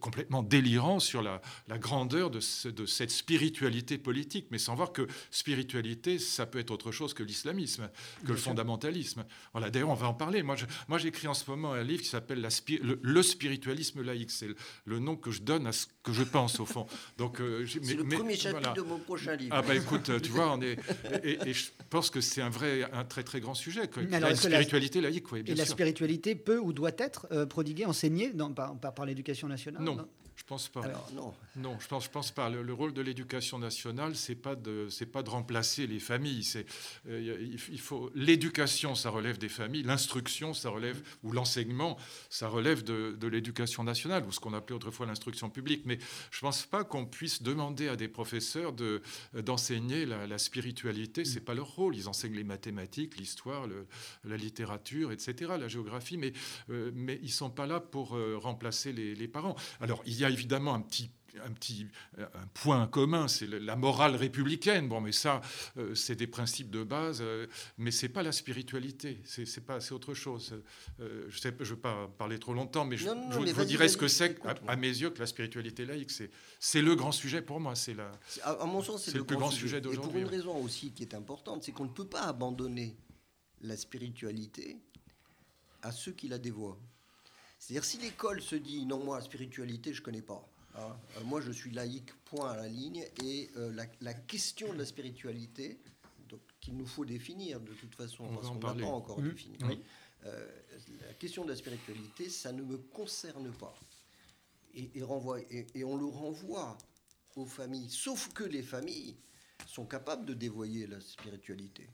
complètement 0.00 0.42
délirants 0.42 1.00
sur 1.00 1.22
la, 1.22 1.40
grandeur 1.78 2.30
de, 2.30 2.40
de, 2.70 2.86
cette 2.86 3.10
spiritualité 3.10 3.98
politique, 3.98 4.46
mais 4.50 4.58
sans 4.58 4.74
voir 4.74 4.92
que 4.92 5.06
spiritualité, 5.30 6.18
ça 6.18 6.46
peut 6.46 6.58
être 6.58 6.70
autre 6.70 6.92
chose 6.92 7.14
que 7.14 7.22
l'islamisme, 7.22 7.88
que 8.24 8.32
le 8.32 8.36
fondamentalisme. 8.36 9.24
Voilà, 9.52 9.70
d'ailleurs, 9.70 9.90
on 9.90 9.94
va 9.94 10.08
en 10.08 10.14
parler. 10.14 10.42
Moi, 10.42 10.56
moi, 10.88 10.98
j'écris 10.98 11.28
en 11.28 11.34
ce 11.34 11.48
moment 11.50 11.72
un 11.72 11.82
livre 11.82 12.02
qui 12.02 12.08
s'appelle 12.08 12.40
le, 12.40 12.98
le, 13.00 13.22
spiritualisme 13.22 14.02
laïque. 14.02 14.30
C'est 14.30 14.48
le, 14.84 14.98
nom 14.98 15.16
que 15.16 15.30
je 15.30 15.42
donne 15.42 15.66
à 15.66 15.72
ce 15.72 15.86
que 16.02 16.12
je 16.12 16.22
pense, 16.22 16.60
au 16.60 16.66
fond. 16.66 16.86
Donc, 17.18 17.40
euh, 17.40 17.64
c'est 17.66 17.94
le 17.94 18.04
premier 18.04 18.36
chapitre 18.36 18.74
de 18.74 18.82
mon 18.82 18.98
prochain 18.98 19.36
livre. 19.36 19.54
Ah, 19.56 19.62
bah 19.62 19.74
écoute, 19.74 20.10
tu 20.22 20.30
vois, 20.30 20.52
on 20.52 20.60
est. 20.60 20.78
Et, 21.22 21.52
je 21.52 21.70
pense 21.90 22.10
que 22.10 22.20
c'est 22.20 22.42
un 22.42 22.50
vrai, 22.50 22.88
un 22.92 23.04
très, 23.04 23.22
très 23.22 23.40
grand 23.40 23.54
sujet. 23.54 23.88
Quoi. 23.88 24.02
la 24.02 24.34
spiritualité 24.34 25.00
laïque, 25.00 25.30
oui, 25.32 25.42
bien 25.42 25.54
Et 25.54 25.58
la 25.58 25.66
spiritualité 25.66 26.34
peut 26.34 26.58
ou 26.58 26.72
doit 26.72 26.92
être 26.98 27.26
euh, 27.30 27.46
prodiguée, 27.46 27.86
enseignée 27.86 28.32
dans, 28.32 28.52
par, 28.52 28.76
par, 28.76 29.06
l'éducation 29.06 29.48
nationale? 29.48 29.82
Non 29.82 30.06
je 30.44 30.48
pense 30.50 30.68
pas. 30.68 30.82
non. 31.14 31.34
non. 31.56 31.78
je 31.80 31.88
pense, 31.88 32.04
je 32.04 32.10
pense 32.10 32.30
pas. 32.30 32.50
Le, 32.50 32.74
rôle 32.74 32.92
de 32.92 33.00
l'éducation 33.00 33.58
nationale, 33.58 34.14
c'est 34.14 34.34
pas 34.34 34.54
de, 34.54 34.88
c'est 34.90 35.06
pas 35.06 35.22
de 35.22 35.30
remplacer 35.30 35.86
les 35.86 35.98
familles. 35.98 36.44
C'est, 36.44 36.66
euh, 37.08 37.56
il, 37.70 37.80
faut 37.80 38.10
l'éducation, 38.14 38.94
ça 38.94 39.08
relève 39.08 39.38
des 39.38 39.48
familles. 39.48 39.84
L'instruction, 39.84 40.52
ça 40.52 40.68
relève 40.68 41.00
ou 41.22 41.32
l'enseignement, 41.32 41.96
ça 42.28 42.48
relève 42.48 42.84
de, 42.84 43.16
de 43.18 43.26
l'éducation 43.26 43.84
nationale 43.84 44.26
ou 44.26 44.32
ce 44.32 44.40
qu'on 44.40 44.52
appelait 44.52 44.76
autrefois 44.76 45.06
l'instruction 45.06 45.48
publique. 45.48 45.84
Mais 45.86 45.98
je 46.30 46.40
pense 46.40 46.66
pas 46.66 46.84
qu'on 46.84 47.06
puisse 47.06 47.42
demander 47.42 47.88
à 47.88 47.96
des 47.96 48.08
professeurs 48.08 48.74
de 48.74 49.00
d'enseigner 49.32 50.04
la, 50.04 50.36
spiritualité. 50.36 51.24
C'est 51.24 51.40
pas 51.40 51.54
leur 51.54 51.74
rôle. 51.74 51.96
Ils 51.96 52.06
enseignent 52.06 52.36
les 52.36 52.44
mathématiques, 52.44 53.16
l'histoire, 53.16 53.66
la 54.24 54.36
littérature, 54.36 55.10
etc., 55.10 55.52
la 55.58 55.68
géographie. 55.68 56.18
Mais 56.18 56.34
euh, 56.68 56.90
mais 56.94 57.18
ils 57.22 57.32
sont 57.32 57.48
pas 57.48 57.66
là 57.66 57.80
pour 57.80 58.14
euh, 58.14 58.36
remplacer 58.36 58.92
les, 58.92 59.14
les 59.14 59.28
parents. 59.28 59.56
Alors 59.80 60.02
il 60.04 60.18
y 60.18 60.24
a 60.24 60.33
évidemment 60.34 60.74
un 60.74 60.80
petit 60.80 61.10
un 61.44 61.52
petit 61.52 61.86
un 62.18 62.46
point 62.52 62.86
commun, 62.86 63.28
c'est 63.28 63.46
la 63.46 63.76
morale 63.76 64.16
républicaine. 64.16 64.88
Bon, 64.88 65.00
mais 65.00 65.12
ça, 65.12 65.40
euh, 65.76 65.94
c'est 65.94 66.16
des 66.16 66.26
principes 66.26 66.70
de 66.70 66.84
base, 66.84 67.18
euh, 67.20 67.46
mais 67.78 67.90
c'est 67.90 68.08
pas 68.08 68.22
la 68.22 68.32
spiritualité. 68.32 69.20
C'est 69.24 69.64
pas, 69.64 69.80
c'est 69.80 69.92
autre 69.92 70.14
chose. 70.14 70.54
Euh, 71.00 71.26
je 71.28 71.38
sais, 71.38 71.54
je 71.58 71.74
veux 71.74 71.80
pas 71.80 72.08
parler 72.18 72.38
trop 72.38 72.54
longtemps, 72.54 72.84
mais 72.84 72.96
je, 72.96 73.08
vous 73.08 73.64
dirais 73.64 73.88
ce 73.88 73.96
que 73.96 74.08
c'est 74.08 74.38
à, 74.68 74.76
mes 74.76 74.88
yeux 74.88 75.10
que 75.10 75.18
la 75.18 75.26
spiritualité 75.26 75.84
laïque. 75.84 76.10
C'est 76.10 76.30
c'est 76.60 76.82
le 76.82 76.94
grand 76.94 77.12
sujet 77.12 77.42
pour 77.42 77.60
moi. 77.60 77.74
C'est 77.74 77.94
la. 77.94 78.10
À, 78.42 78.64
mon 78.66 78.82
sens, 78.82 79.04
c'est 79.04 79.14
le, 79.14 79.24
plus 79.24 79.36
grand 79.36 79.50
sujet, 79.50 79.80
d'aujourd'hui. 79.80 80.20
Et 80.20 80.22
pour 80.24 80.32
une 80.32 80.38
raison 80.38 80.56
aussi 80.62 80.92
qui 80.92 81.02
est 81.02 81.14
importante, 81.14 81.64
c'est 81.64 81.72
qu'on 81.72 81.84
ne 81.84 81.92
peut 81.92 82.06
pas 82.06 82.22
abandonner 82.22 82.96
la 83.60 83.76
spiritualité 83.76 84.78
à 85.82 85.92
ceux 85.92 86.12
qui 86.12 86.28
la 86.28 86.38
dévoient. 86.38 86.78
C'est-à-dire 87.66 87.84
si 87.84 87.98
l'école 87.98 88.42
se 88.42 88.56
dit 88.56 88.84
non 88.84 89.02
moi 89.02 89.18
la 89.18 89.24
spiritualité 89.24 89.94
je 89.94 90.02
connais 90.02 90.22
pas 90.22 90.46
Hein. 90.76 90.96
Euh, 91.16 91.24
moi, 91.24 91.40
je 91.40 91.52
suis 91.52 91.70
laïque, 91.70 92.12
point 92.24 92.50
à 92.50 92.56
la 92.56 92.68
ligne, 92.68 93.06
et 93.22 93.50
euh, 93.56 93.72
la, 94.00 94.14
question 94.14 94.72
de 94.72 94.78
la 94.78 94.84
spiritualité, 94.84 95.78
qu'il 96.60 96.76
nous 96.76 96.86
faut 96.86 97.04
définir 97.04 97.60
de 97.60 97.72
toute 97.74 97.94
façon, 97.94 98.26
parce 98.34 98.48
qu'on 98.48 98.54
n'a 98.54 98.74
pas 98.74 98.86
encore 98.86 99.20
mmh. 99.20 99.28
défini. 99.28 99.58
Euh, 100.24 100.48
la 101.06 101.12
question 101.14 101.44
de 101.44 101.50
la 101.50 101.56
spiritualité, 101.56 102.28
ça 102.28 102.50
ne 102.52 102.62
me 102.62 102.78
concerne 102.78 103.52
pas. 103.52 103.74
Et, 104.74 105.02
renvoie, 105.02 105.38
et, 105.50 105.84
on 105.84 105.96
le 105.96 106.06
renvoie 106.06 106.76
aux 107.36 107.46
familles, 107.46 107.90
sauf 107.90 108.32
que 108.32 108.42
les 108.42 108.62
familles 108.62 109.14
sont 109.68 109.86
capables 109.86 110.24
de 110.24 110.34
dévoyer 110.34 110.88
la 110.88 111.00
spiritualité. 111.00 111.88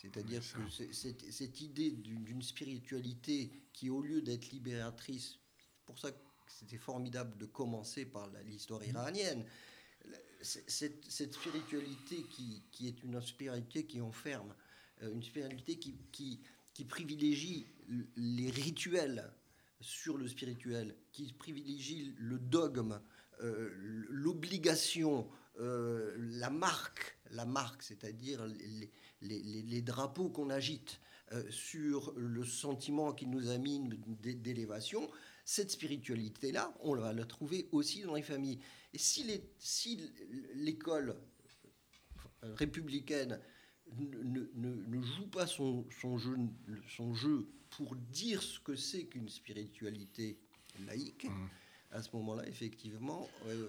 C'est-à-dire 0.00 0.40
que 0.40 0.92
cette 0.92 1.60
idée 1.60 1.90
d'une 1.90 2.42
spiritualité 2.42 3.50
qui, 3.72 3.90
au 3.90 4.00
lieu 4.00 4.22
d'être 4.22 4.50
libératrice, 4.50 5.38
pour 5.86 5.98
ça 5.98 6.12
que 6.12 6.18
c'était 6.46 6.78
formidable 6.78 7.36
de 7.36 7.46
commencer 7.46 8.06
par 8.06 8.30
l'histoire 8.46 8.80
mmh. 8.80 8.90
iranienne. 8.90 9.44
Cette, 10.40 11.04
spiritualité 11.08 12.24
qui, 12.30 12.86
est 12.86 13.02
une 13.02 13.20
spiritualité 13.20 13.86
qui 13.86 14.00
enferme, 14.00 14.54
euh, 15.02 15.12
une 15.12 15.22
spiritualité 15.22 15.76
qui, 15.76 15.96
qui, 16.12 16.84
privilégie 16.84 17.66
les 18.16 18.50
rituels 18.50 19.32
sur 19.80 20.16
le 20.16 20.28
spirituel, 20.28 20.94
qui 21.10 21.32
privilégie 21.32 22.14
le 22.18 22.38
dogme, 22.38 23.00
euh, 23.40 23.70
l'obligation, 24.08 25.28
euh, 25.58 26.14
la 26.18 26.50
marque, 26.50 27.18
la 27.30 27.44
marque, 27.44 27.82
c'est-à-dire 27.82 28.46
les, 29.20 29.82
drapeaux 29.82 30.28
qu'on 30.28 30.50
agite 30.50 31.00
sur 31.50 32.14
le 32.16 32.42
sentiment 32.44 33.12
qui 33.12 33.26
nous 33.26 33.50
amène 33.50 33.90
d'élévation, 34.20 35.10
cette 35.44 35.70
spiritualité-là, 35.70 36.74
on 36.80 36.94
va 36.94 37.12
la 37.12 37.24
trouver 37.24 37.68
aussi 37.72 38.02
dans 38.02 38.14
les 38.14 38.22
familles. 38.22 38.60
Et 38.94 38.98
si 38.98 39.26
l'école 40.54 41.16
républicaine 42.42 43.40
ne, 43.96 45.02
joue 45.02 45.26
pas 45.26 45.46
son, 45.46 45.86
jeu, 46.18 46.36
son 46.96 47.14
jeu 47.14 47.48
pour 47.70 47.94
dire 47.96 48.42
ce 48.42 48.60
que 48.60 48.74
c'est 48.74 49.04
qu'une 49.04 49.28
spiritualité 49.28 50.38
laïque, 50.86 51.24
mmh 51.24 51.48
à 51.90 52.02
ce 52.02 52.10
moment-là, 52.14 52.46
effectivement, 52.46 53.26
euh, 53.46 53.66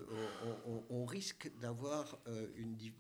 on, 0.90 1.06
risque 1.06 1.50
d'avoir 1.62 2.20
euh, 2.28 2.48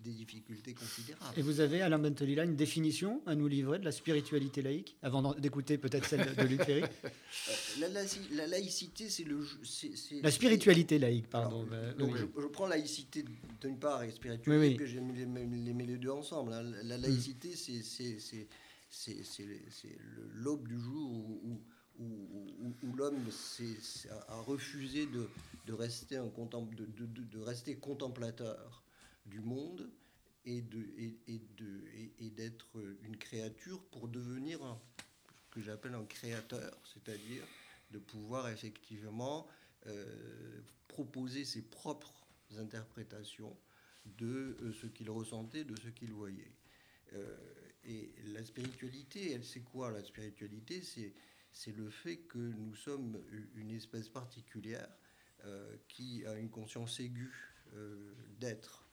des 0.02 0.12
difficultés 0.12 0.74
considérables. 0.74 1.38
Et 1.38 1.42
vous 1.42 1.60
avez, 1.60 1.82
Alain 1.82 2.00
Bentolila, 2.00 2.46
une 2.46 2.56
définition 2.56 3.22
à 3.26 3.36
nous 3.36 3.48
livrer 3.48 3.80
de 3.80 3.86
la 3.86 3.92
spiritualité 3.92 4.62
laïque, 4.62 4.96
avant 5.02 5.34
d'écouter 5.34 5.78
peut-être 5.78 6.08
celle 6.08 6.36
de 6.36 6.44
Luc 6.44 6.64
Ferry? 6.64 6.84
Euh, 6.84 7.88
la, 8.32 8.48
laïcité, 8.48 9.10
c'est 9.10 9.26
le... 9.26 9.46
la 10.22 10.32
spiritualité 10.32 10.98
laïque, 10.98 11.30
pardon. 11.30 11.68
donc 11.98 12.16
je, 12.16 12.26
prends 12.26 12.68
laïcité 12.68 13.26
d'une 13.62 13.78
part 13.78 14.04
et 14.04 14.12
spiritualité, 14.12 14.76
puis 14.78 14.88
j'ai 14.88 15.02
mis 15.02 15.14
les, 15.14 15.74
les, 15.86 15.98
deux 15.98 16.12
ensemble. 16.12 16.54
Hein. 16.54 16.64
La, 16.84 16.98
laïcité, 16.98 17.56
c'est 17.56 19.18
l'aube 20.36 20.68
du 20.68 20.80
jour 20.80 21.12
où 21.12 21.42
où, 21.44 21.62
l'homme 22.00 23.30
a 24.28 24.42
refusé 24.42 25.08
de, 25.08 25.74
rester 25.74 26.18
un 26.18 26.26
de, 26.28 27.40
rester 27.40 27.78
contemplateur 27.78 28.84
du 29.26 29.42
monde 29.42 29.90
et 30.46 30.62
d'être 32.32 32.68
une 33.04 33.18
créature 33.18 33.82
pour 33.92 34.08
devenir 34.08 34.60
ce 35.46 35.50
que 35.52 35.62
j'appelle 35.62 35.96
un 35.96 36.06
créateur, 36.06 36.78
c'est-à-dire 36.94 37.44
de 37.92 38.00
pouvoir 38.00 38.50
effectivement 38.50 39.48
euh, 39.88 40.62
proposer 40.88 41.46
ses 41.46 41.62
propres 41.62 42.28
interprétations 42.58 43.56
de 44.06 44.58
euh, 44.62 44.74
ce 44.74 44.88
qu'il 44.88 45.10
ressentait, 45.10 45.64
de 45.64 45.76
ce 45.80 45.90
qu'il 45.90 46.12
voyait. 46.12 46.52
Euh, 47.14 47.38
et 47.86 48.12
la 48.34 48.44
spiritualité, 48.44 49.32
elle, 49.32 49.46
c'est 49.46 49.62
quoi 49.62 49.92
la 49.92 50.04
spiritualité? 50.04 50.82
C'est 50.82 51.14
c'est 51.52 51.76
le 51.76 51.90
fait 51.90 52.18
que 52.18 52.38
nous 52.38 52.76
sommes 52.76 53.22
une 53.56 53.72
espèce 53.72 54.10
particulière 54.10 54.90
euh, 55.46 55.76
qui 55.88 56.26
a 56.26 56.36
une 56.36 56.50
conscience 56.50 57.00
aiguë 57.00 57.34
euh, 57.76 58.14
d'être 58.40 58.86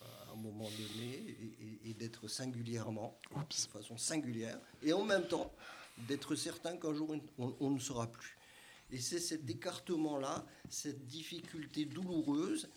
à 0.00 0.32
un 0.32 0.36
moment 0.36 0.68
donné 0.68 1.36
et, 1.84 1.94
d'être 1.94 2.28
singulièrement, 2.28 3.20
de 3.34 3.54
façon 3.54 3.96
singulière, 3.96 4.60
et 4.82 4.92
en 4.92 5.04
même 5.04 5.26
temps 5.26 5.52
d'être 6.06 6.36
certain 6.36 6.76
qu'un 6.76 6.94
jour 6.94 7.16
on, 7.38 7.70
ne 7.70 7.80
sera 7.80 8.10
plus. 8.10 8.36
Et 8.90 8.98
c'est 9.00 9.18
cet 9.18 9.48
écartement-là, 9.50 10.46
cette 10.68 11.06
difficulté 11.06 11.84
douloureuse 11.84 12.68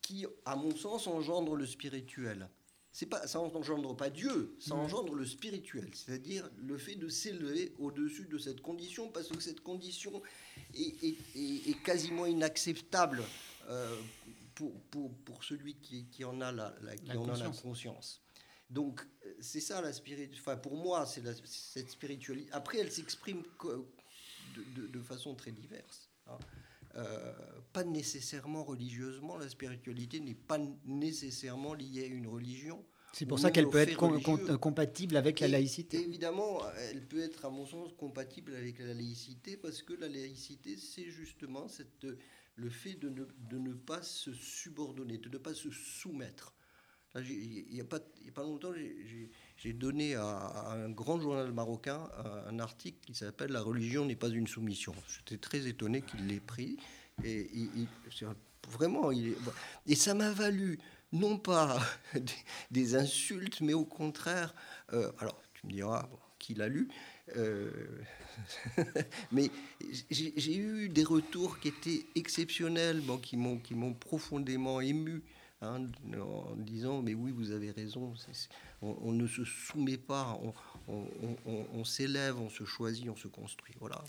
qui, 0.00 0.26
à 0.44 0.56
mon 0.56 0.74
sens, 0.74 1.06
engendre 1.06 1.54
le 1.54 1.66
spirituel 1.66 2.48
pas, 3.02 3.26
ça 3.26 3.38
n'engendre 3.40 3.96
pas 3.96 4.08
Dieu, 4.08 4.54
ça 4.60 4.74
engendre 4.74 5.14
le 5.14 5.26
spirituel, 5.26 5.90
c'est-à-dire 5.92 6.48
le 6.56 6.78
fait 6.78 6.94
de 6.94 7.08
s'élever 7.08 7.74
au-dessus 7.78 8.26
de 8.26 8.38
cette 8.38 8.60
condition, 8.60 9.08
parce 9.08 9.28
que 9.28 9.40
cette 9.40 9.60
condition 9.60 10.22
est, 10.74 11.82
quasiment 11.82 12.26
inacceptable 12.26 13.22
euh, 13.68 14.00
pour, 14.54 14.72
pour, 15.24 15.42
celui 15.42 15.74
qui, 15.74 16.06
qui, 16.06 16.24
en 16.24 16.40
a 16.40 16.52
la, 16.52 16.72
qui 17.04 17.16
en 17.16 17.28
a 17.28 17.36
la 17.36 17.50
conscience. 17.50 18.22
Donc 18.70 19.04
c'est 19.40 19.60
ça 19.60 19.80
la 19.80 19.92
spiritualité. 19.92 20.38
Enfin, 20.40 20.56
pour 20.56 20.76
moi, 20.76 21.04
c'est 21.06 21.22
cette 21.44 21.90
spiritualité. 21.90 22.48
Après, 22.52 22.78
elle 22.78 22.92
s'exprime 22.92 23.42
de, 24.54 24.86
de, 24.86 25.00
façon 25.00 25.34
très 25.34 25.50
diverse. 25.50 26.08
Hein. 26.28 26.38
Euh, 26.96 27.32
pas 27.72 27.82
nécessairement 27.82 28.62
religieusement, 28.62 29.36
la 29.36 29.48
spiritualité 29.48 30.20
n'est 30.20 30.34
pas 30.34 30.58
nécessairement 30.84 31.74
liée 31.74 32.04
à 32.04 32.06
une 32.06 32.28
religion. 32.28 32.84
C'est 33.12 33.26
pour 33.26 33.38
ça 33.38 33.50
qu'elle 33.50 33.68
peut 33.68 33.78
être 33.78 34.56
compatible 34.56 35.16
avec 35.16 35.40
la 35.40 35.48
laïcité. 35.48 36.00
évidemment, 36.00 36.60
elle 36.90 37.06
peut 37.06 37.20
être, 37.20 37.44
à 37.44 37.50
mon 37.50 37.64
sens, 37.66 37.92
compatible 37.96 38.54
avec 38.54 38.78
la 38.80 38.94
laïcité, 38.94 39.56
parce 39.56 39.82
que 39.82 39.92
la 39.94 40.08
laïcité, 40.08 40.76
c'est 40.76 41.10
justement 41.10 41.68
cette, 41.68 42.06
le 42.56 42.70
fait 42.70 42.94
de 42.94 43.08
ne, 43.08 43.24
de 43.50 43.58
ne, 43.58 43.72
pas 43.72 44.02
se 44.02 44.32
subordonner, 44.32 45.18
de 45.18 45.28
ne 45.28 45.38
pas 45.38 45.54
se 45.54 45.70
soumettre. 45.70 46.54
Il 47.16 47.66
n'y 47.70 47.80
a, 47.80 47.84
pas, 47.84 47.98
a 47.98 48.32
pas 48.32 48.42
longtemps, 48.42 48.72
j'ai 48.74 49.30
donné 49.72 50.14
à, 50.14 50.72
un 50.72 50.90
grand 50.90 51.20
journal 51.20 51.50
marocain 51.52 52.08
un, 52.46 52.58
article 52.58 52.98
qui 53.06 53.14
s'appelle 53.14 53.50
La 53.50 53.62
religion 53.62 54.04
n'est 54.04 54.16
pas 54.16 54.28
une 54.28 54.46
soumission. 54.46 54.94
J'étais 55.08 55.38
très 55.38 55.66
étonné 55.66 56.02
qu'il 56.02 56.26
l'ait 56.26 56.40
pris. 56.40 56.76
Et 57.24 57.48
vraiment, 58.68 59.10
et 59.12 59.94
ça 59.94 60.14
m'a 60.14 60.32
valu 60.32 60.78
non 61.14 61.38
pas 61.38 61.80
des, 62.70 62.96
insultes, 62.96 63.60
mais 63.60 63.72
au 63.72 63.84
contraire, 63.84 64.54
euh, 64.92 65.10
alors 65.18 65.40
tu 65.54 65.66
me 65.66 65.72
diras 65.72 66.08
qui 66.38 66.54
l'a 66.54 66.68
lu, 66.68 66.88
euh, 67.36 67.70
mais 69.32 69.50
j'ai 70.10 70.56
eu 70.56 70.88
des 70.88 71.04
retours 71.04 71.58
qui 71.60 71.68
étaient 71.68 72.04
exceptionnels, 72.16 73.00
bon, 73.00 73.16
qui 73.16 73.36
m'ont 73.36 73.94
profondément 73.94 74.80
ému. 74.80 75.22
Hein, 75.64 75.88
en 76.20 76.56
disant 76.56 77.02
mais 77.02 77.14
oui 77.14 77.30
vous 77.30 77.50
avez 77.50 77.70
raison 77.70 78.12
on, 78.82 79.12
ne 79.12 79.26
se 79.26 79.44
soumet 79.44 79.96
pas 79.96 80.38
on, 80.86 81.84
s'élève 81.84 82.38
on 82.38 82.50
se 82.50 82.64
choisit 82.64 83.08
on 83.08 83.16
se 83.16 83.28
construit 83.28 83.74
voilà. 83.80 84.02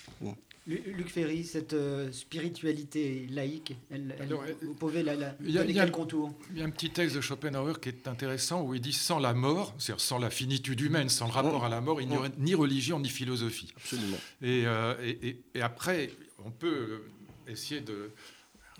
Luc 0.67 1.09
Ferry, 1.09 1.43
cette 1.43 1.73
euh, 1.73 2.11
spiritualité 2.11 3.27
laïque, 3.29 3.75
elle, 3.91 4.15
vous 4.63 4.73
pouvez 4.73 5.03
la, 5.03 5.15
la 5.15 5.35
il 5.39 5.51
y 5.51 5.59
a, 5.59 5.61
donner 5.61 5.75
quel 5.75 5.91
contour? 5.91 6.33
Il 6.51 6.57
y 6.57 6.61
a 6.63 6.65
un 6.65 6.71
petit 6.71 6.89
texte 6.89 7.15
de 7.15 7.21
Schopenhauer 7.21 7.79
qui 7.79 7.89
est 7.89 8.07
intéressant 8.07 8.63
où 8.63 8.73
il 8.73 8.81
dit 8.81 8.91
sans 8.91 9.19
la 9.19 9.35
mort, 9.35 9.75
c'est-à-dire 9.77 10.01
sans 10.01 10.17
la 10.17 10.31
finitude 10.31 10.81
humaine, 10.81 11.09
sans 11.09 11.27
le 11.27 11.33
rapport 11.33 11.65
à 11.65 11.69
la 11.69 11.81
mort, 11.81 12.01
il 12.01 12.07
n'y 12.07 12.17
aurait 12.17 12.31
ni 12.39 12.55
religion 12.55 12.99
ni 12.99 13.09
philosophie. 13.09 13.71
Absolument. 13.77 14.17
Euh, 14.41 14.95
et, 15.03 15.37
et, 15.53 15.61
après, 15.61 16.09
on 16.43 16.49
peut 16.49 17.03
essayer 17.47 17.81
de 17.81 18.11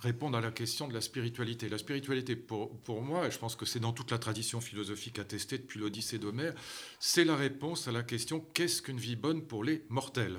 répondre 0.05 0.37
à 0.37 0.41
la 0.41 0.51
question 0.51 0.87
de 0.87 0.93
la 0.93 1.01
spiritualité. 1.01 1.67
La 1.67 1.77
spiritualité, 1.77 2.35
pour, 2.35 3.01
moi, 3.01 3.27
et 3.27 3.31
je 3.31 3.37
pense 3.37 3.55
que 3.55 3.65
c'est 3.65 3.79
dans 3.79 3.91
toute 3.91 4.11
la 4.11 4.19
tradition 4.19 4.61
philosophique 4.61 5.19
attestée 5.19 5.57
depuis 5.57 5.79
l'Odyssée 5.79 6.19
d'Homère, 6.19 6.53
c'est 6.99 7.25
la 7.25 7.35
réponse 7.35 7.87
à 7.87 7.91
la 7.91 8.03
question 8.03 8.39
qu'est-ce 8.53 8.81
qu'une 8.81 8.99
vie 8.99 9.15
bonne 9.15 9.41
pour 9.41 9.63
les 9.63 9.83
mortels? 9.89 10.37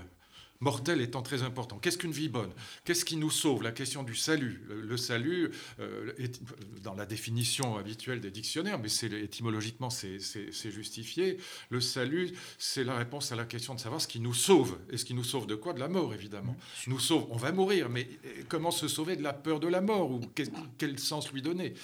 Mortel 0.61 1.01
étant 1.01 1.23
très 1.23 1.43
important. 1.43 1.79
Qu'est-ce 1.79 1.99
qu'une 1.99 2.13
vie 2.13 2.29
bonne? 2.29 2.53
Qu'est-ce 2.85 3.05
qui 3.05 3.17
nous 3.17 3.31
sauve? 3.31 3.63
La 3.63 3.73
question 3.73 4.03
du 4.03 4.15
salut. 4.15 4.63
Le, 4.69 4.97
salut, 4.97 5.51
euh, 5.81 6.13
est, 6.19 6.41
dans 6.83 6.95
la 6.95 7.07
définition 7.07 7.77
habituelle 7.77 8.21
des 8.21 8.31
dictionnaires, 8.31 8.79
mais 8.79 8.89
c'est, 8.89 9.13
étymologiquement 9.13 9.91
c'est, 9.91 10.19
justifié, 10.71 11.39
le 11.71 11.81
salut, 11.81 12.33
c'est 12.59 12.85
la 12.85 12.97
réponse 12.97 13.33
à 13.33 13.37
la 13.37 13.45
question 13.45 13.75
de 13.75 13.81
savoir 13.81 14.01
ce 14.01 14.09
qui 14.09 14.21
nous 14.21 14.35
sauve. 14.35 14.79
Et 14.91 14.97
ce 14.97 15.05
qui 15.05 15.15
nous 15.15 15.25
sauve 15.25 15.47
de 15.47 15.55
quoi? 15.55 15.73
De 15.73 15.81
la 15.81 15.89
mort, 15.89 16.15
évidemment. 16.15 16.57
Nous 16.87 17.01
sauve, 17.01 17.27
on 17.31 17.37
va 17.37 17.53
mourir, 17.53 17.89
mais 17.89 18.09
euh, 18.25 18.43
comment 18.49 18.71
se 18.71 18.89
sauver 18.89 19.17
de 19.17 19.23
la 19.23 19.33
peur 19.33 19.61
de 19.61 19.69
la 19.69 19.81
mort? 19.81 20.11
Ou 20.11 20.21
quel, 20.79 20.99
sens 20.99 21.33
lui 21.33 21.43
donner? 21.43 21.75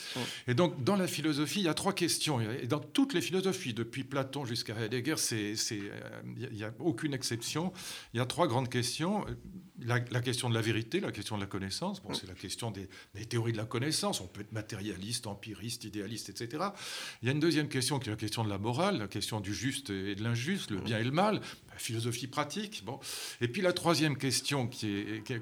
Et 0.46 0.54
donc, 0.54 0.82
dans 0.82 0.96
la 0.96 1.06
philosophie, 1.06 1.60
il 1.60 1.64
y 1.64 1.68
a 1.68 1.74
trois 1.74 1.92
questions. 1.92 2.40
Et 2.40 2.66
dans 2.66 2.80
toutes 2.80 3.14
les 3.14 3.20
philosophies, 3.20 3.74
depuis 3.74 4.04
Platon 4.04 4.44
jusqu'à 4.44 4.74
Heidegger, 4.74 5.16
il 5.30 6.48
n'y 6.52 6.64
a 6.64 6.72
aucune 6.78 7.14
exception. 7.14 7.72
Il 8.14 8.18
y 8.18 8.20
a 8.20 8.26
trois 8.26 8.46
grandes 8.46 8.61
question. 8.66 9.36
La, 9.84 10.00
question 10.20 10.48
de 10.48 10.54
la 10.54 10.60
vérité, 10.60 11.00
la 11.00 11.12
question 11.12 11.36
de 11.36 11.40
la 11.40 11.46
connaissance, 11.46 12.02
bon, 12.02 12.14
c'est 12.14 12.26
la 12.26 12.34
question 12.34 12.70
des, 12.70 12.88
théories 13.26 13.52
de 13.52 13.56
la 13.56 13.64
connaissance. 13.64 14.20
On 14.20 14.26
peut 14.26 14.40
être 14.40 14.52
matérialiste, 14.52 15.26
empiriste, 15.26 15.84
idéaliste, 15.84 16.28
etc. 16.28 16.64
Il 17.22 17.26
y 17.26 17.28
a 17.28 17.32
une 17.32 17.40
deuxième 17.40 17.68
question 17.68 17.98
qui 17.98 18.08
est 18.08 18.12
la 18.12 18.16
question 18.16 18.44
de 18.44 18.50
la 18.50 18.58
morale, 18.58 18.98
la 18.98 19.08
question 19.08 19.40
du 19.40 19.54
juste 19.54 19.90
et 19.90 20.14
de 20.14 20.22
l'injuste, 20.22 20.70
le 20.70 20.80
bien 20.80 20.98
et 20.98 21.04
le 21.04 21.10
mal, 21.10 21.40
la 21.72 21.78
philosophie 21.78 22.26
pratique. 22.26 22.82
Bon. 22.84 23.00
Et 23.40 23.48
puis 23.48 23.62
la 23.62 23.72
troisième 23.72 24.16
question 24.16 24.68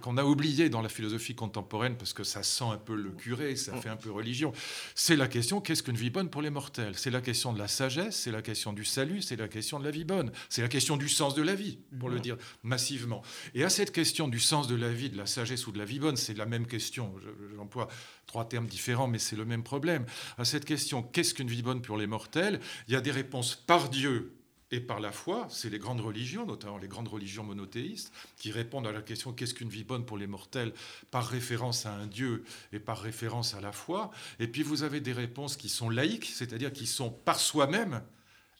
qu'on 0.03 0.17
a 0.17 0.25
oubliée 0.25 0.69
dans 0.69 0.83
la 0.83 0.89
philosophie 0.89 1.35
contemporaine, 1.35 1.97
parce 1.97 2.13
que 2.13 2.25
ça 2.25 2.43
sent 2.43 2.65
un 2.65 2.79
peu 2.79 2.95
le 2.95 3.11
curé, 3.11 3.57
ça 3.57 3.77
fait 3.81 3.89
un 3.89 3.97
peu 3.97 4.11
religion, 4.11 4.53
c'est 4.95 5.17
la 5.17 5.29
question 5.29 5.61
qu'est-ce 5.61 5.83
qu'une 5.83 5.97
vie 5.97 6.11
bonne 6.11 6.31
pour 6.31 6.43
les 6.43 6.51
mortels? 6.51 6.95
C'est 6.97 7.11
la 7.11 7.21
question 7.21 7.53
de 7.53 7.59
la 7.59 7.69
sagesse, 7.69 8.17
c'est 8.17 8.33
la 8.33 8.43
question 8.43 8.73
du 8.73 8.85
salut, 8.85 9.23
c'est 9.23 9.37
la 9.37 9.49
question 9.49 9.79
de 9.79 9.85
la 9.85 9.91
vie 9.91 10.05
bonne, 10.05 10.31
c'est 10.49 10.63
la 10.63 10.69
question 10.69 10.97
du 10.97 11.09
sens 11.09 11.35
de 11.35 11.43
la 11.43 11.55
vie, 11.55 11.79
pour 11.99 12.09
le 12.09 12.21
dire 12.21 12.37
massivement. 12.63 13.23
Et 13.55 13.65
à 13.65 13.71
cette 13.71 13.93
question 13.93 14.29
du 14.31 14.41
sens 14.41 14.67
de 14.69 14.75
la 14.75 14.93
vie, 14.93 15.11
de 15.11 15.17
la 15.17 15.27
sagesse 15.27 15.67
ou 15.67 15.73
de 15.73 15.79
la 15.79 15.85
vie 15.85 15.99
bonne, 15.99 16.17
c'est 16.17 16.35
la 16.35 16.47
même 16.47 16.67
question. 16.67 17.15
J'emploie 17.57 17.89
trois 18.27 18.49
termes 18.49 18.67
différents, 18.67 19.09
mais 19.09 19.19
c'est 19.19 19.37
le 19.37 19.45
même 19.45 19.63
problème. 19.63 20.07
À 20.39 20.45
cette 20.45 20.65
question, 20.65 21.03
qu'est-ce 21.03 21.35
qu'une 21.35 21.49
vie 21.49 21.63
bonne 21.63 21.83
pour 21.83 21.97
les 21.97 22.07
mortels? 22.07 22.61
Il 22.89 22.95
y 22.95 22.97
a 22.97 23.01
des 23.01 23.11
réponses 23.11 23.55
par 23.55 23.89
Dieu 23.89 24.35
et 24.73 24.81
par 24.81 25.01
la 25.01 25.11
foi, 25.11 25.49
c'est 25.51 25.69
les 25.69 25.81
grandes 25.81 26.01
religions, 26.01 26.47
notamment 26.47 26.79
les 26.79 26.87
grandes 26.87 27.09
religions 27.09 27.43
monothéistes, 27.43 28.13
qui 28.37 28.53
répondent 28.53 28.87
à 28.87 28.93
la 28.93 29.03
question 29.03 29.33
qu'est-ce 29.33 29.53
qu'une 29.53 29.69
vie 29.69 29.83
bonne 29.83 30.07
pour 30.07 30.17
les 30.17 30.29
mortels? 30.29 30.73
Par 31.11 31.27
référence 31.27 31.87
à 31.87 31.93
un 31.93 32.07
Dieu 32.07 32.45
et 32.73 32.79
par 32.79 33.01
référence 33.01 33.55
à 33.55 33.61
la 33.61 33.73
foi. 33.73 34.13
Et 34.39 34.47
puis 34.47 34.63
vous 34.63 34.85
avez 34.85 35.01
des 35.01 35.13
réponses 35.13 35.57
qui 35.57 35.69
sont 35.69 35.91
laïques, 35.91 36.31
c'est-à-dire 36.33 36.73
qui 36.73 36.87
sont 36.87 37.11
par 37.11 37.41
soi-même 37.41 38.03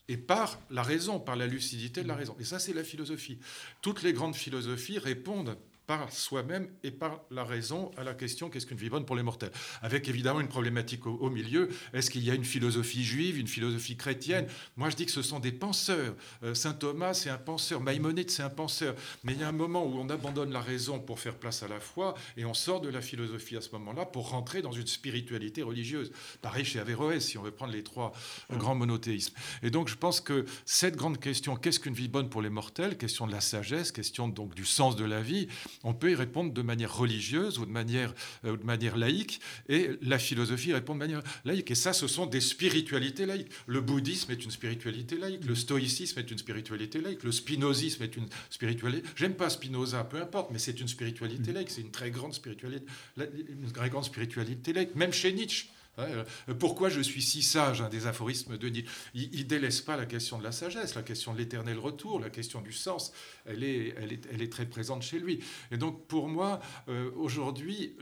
et 0.07 0.17
par 0.17 0.59
la 0.69 0.83
raison, 0.83 1.19
par 1.19 1.35
la 1.35 1.47
lucidité 1.47 2.03
de 2.03 2.07
la 2.07 2.15
raison. 2.15 2.35
Et 2.39 2.43
ça, 2.43 2.59
c'est 2.59 2.73
la 2.73 2.83
philosophie. 2.83 3.39
Toutes 3.81 4.03
les 4.03 4.13
grandes 4.13 4.35
philosophies 4.35 4.99
répondent 4.99 5.57
par 5.91 6.09
soi-même 6.13 6.69
et 6.85 6.91
par 6.91 7.19
la 7.31 7.43
raison 7.43 7.91
à 7.97 8.05
la 8.05 8.13
question 8.13 8.49
qu'est-ce 8.49 8.65
qu'une 8.65 8.77
vie 8.77 8.89
bonne 8.89 9.03
pour 9.03 9.17
les 9.17 9.23
mortels? 9.23 9.51
Avec 9.81 10.07
évidemment 10.07 10.39
une 10.39 10.47
problématique 10.47 11.05
au, 11.05 11.29
milieu. 11.29 11.67
Est-ce 11.91 12.09
qu'il 12.09 12.23
y 12.23 12.31
a 12.31 12.33
une 12.33 12.45
philosophie 12.45 13.03
juive, 13.03 13.37
une 13.37 13.49
philosophie 13.49 13.97
chrétienne? 13.97 14.47
Moi, 14.77 14.89
je 14.89 14.95
dis 14.95 15.05
que 15.05 15.11
ce 15.11 15.21
sont 15.21 15.41
des 15.41 15.51
penseurs. 15.51 16.15
Euh, 16.43 16.53
Saint 16.53 16.71
Thomas, 16.71 17.13
c'est 17.13 17.29
un 17.29 17.37
penseur. 17.37 17.81
Maïmonide, 17.81 18.31
c'est 18.31 18.41
un 18.41 18.49
penseur. 18.49 18.95
Mais 19.25 19.33
il 19.33 19.41
y 19.41 19.43
a 19.43 19.49
un 19.49 19.51
moment 19.51 19.85
où 19.85 19.99
on 19.99 20.09
abandonne 20.09 20.53
la 20.53 20.61
raison 20.61 20.97
pour 20.97 21.19
faire 21.19 21.35
place 21.35 21.61
à 21.61 21.67
la 21.67 21.81
foi 21.81 22.15
et 22.37 22.45
on 22.45 22.53
sort 22.53 22.79
de 22.79 22.87
la 22.87 23.01
philosophie 23.01 23.57
à 23.57 23.61
ce 23.61 23.71
moment-là 23.73 24.05
pour 24.05 24.29
rentrer 24.29 24.61
dans 24.61 24.71
une 24.71 24.87
spiritualité 24.87 25.61
religieuse. 25.61 26.13
Pareil 26.41 26.63
chez 26.63 26.79
Averroès, 26.79 27.19
si 27.19 27.37
on 27.37 27.43
veut 27.43 27.51
prendre 27.51 27.73
les 27.73 27.83
trois 27.83 28.13
grands 28.49 28.75
monothéismes. 28.75 29.35
Et 29.61 29.71
donc, 29.71 29.89
je 29.89 29.95
pense 29.95 30.21
que 30.21 30.45
cette 30.63 30.95
grande 30.95 31.19
question, 31.19 31.57
qu'est-ce 31.57 31.81
qu'une 31.81 31.95
vie 31.95 32.07
bonne 32.07 32.29
pour 32.29 32.41
les 32.41 32.49
mortels? 32.49 32.97
Question 32.97 33.27
de 33.27 33.33
la 33.33 33.41
sagesse, 33.41 33.91
question 33.91 34.29
donc 34.29 34.55
du 34.55 34.63
sens 34.63 34.95
de 34.95 35.03
la 35.03 35.21
vie 35.21 35.49
on 35.83 35.93
peut 35.93 36.11
y 36.11 36.15
répondre 36.15 36.53
de 36.53 36.61
manière 36.61 36.95
religieuse 36.95 37.59
ou 37.59 37.65
de 37.65 37.71
manière, 37.71 38.13
euh, 38.45 38.57
de 38.57 38.63
manière 38.63 38.97
laïque, 38.97 39.41
et 39.69 39.91
la 40.01 40.19
philosophie 40.19 40.73
répond 40.73 40.93
de 40.93 40.99
manière 40.99 41.23
laïque. 41.45 41.71
Et 41.71 41.75
ça, 41.75 41.93
ce 41.93 42.07
sont 42.07 42.25
des 42.25 42.41
spiritualités 42.41 43.25
laïques. 43.25 43.51
Le 43.67 43.81
bouddhisme 43.81 44.31
est 44.31 44.43
une 44.43 44.51
spiritualité 44.51 45.17
laïque, 45.17 45.45
le 45.45 45.55
stoïcisme 45.55 46.19
est 46.19 46.31
une 46.31 46.37
spiritualité 46.37 47.01
laïque, 47.01 47.23
le 47.23 47.31
spinozisme 47.31 48.03
est 48.03 48.15
une 48.15 48.27
spiritualité. 48.49 49.07
J'aime 49.15 49.35
pas 49.35 49.49
Spinoza, 49.49 50.03
peu 50.03 50.21
importe, 50.21 50.51
mais 50.51 50.59
c'est 50.59 50.79
une 50.79 50.87
spiritualité 50.87 51.51
laïque, 51.51 51.69
c'est 51.69 51.81
une 51.81 51.91
très 51.91 52.11
grande 52.11 52.33
spiritualité, 52.33 52.85
une 53.17 53.71
très 53.71 53.89
grande 53.89 54.05
spiritualité 54.05 54.73
laïque. 54.73 54.95
Même 54.95 55.13
chez 55.13 55.33
Nietzsche. 55.33 55.67
Euh, 55.99 56.23
pourquoi 56.59 56.89
je 56.89 57.01
suis 57.01 57.21
si 57.21 57.41
sage 57.41 57.81
Un 57.81 57.89
des 57.89 58.07
aphorismes 58.07 58.57
de 58.57 58.69
Nietzsche. 58.69 58.91
Il 59.13 59.39
ne 59.39 59.43
délaisse 59.43 59.81
pas 59.81 59.97
la 59.97 60.05
question 60.05 60.37
de 60.37 60.43
la 60.43 60.51
sagesse, 60.51 60.95
la 60.95 61.03
question 61.03 61.33
de 61.33 61.37
l'éternel 61.37 61.77
retour, 61.77 62.19
la 62.19 62.29
question 62.29 62.61
du 62.61 62.73
sens. 62.73 63.11
Elle 63.45 63.63
est, 63.63 63.93
elle 63.97 64.13
est, 64.13 64.27
elle 64.31 64.41
est 64.41 64.51
très 64.51 64.65
présente 64.65 65.01
chez 65.03 65.19
lui. 65.19 65.39
Et 65.71 65.77
donc, 65.77 66.07
pour 66.07 66.27
moi, 66.27 66.59
euh, 66.87 67.11
aujourd'hui, 67.15 67.95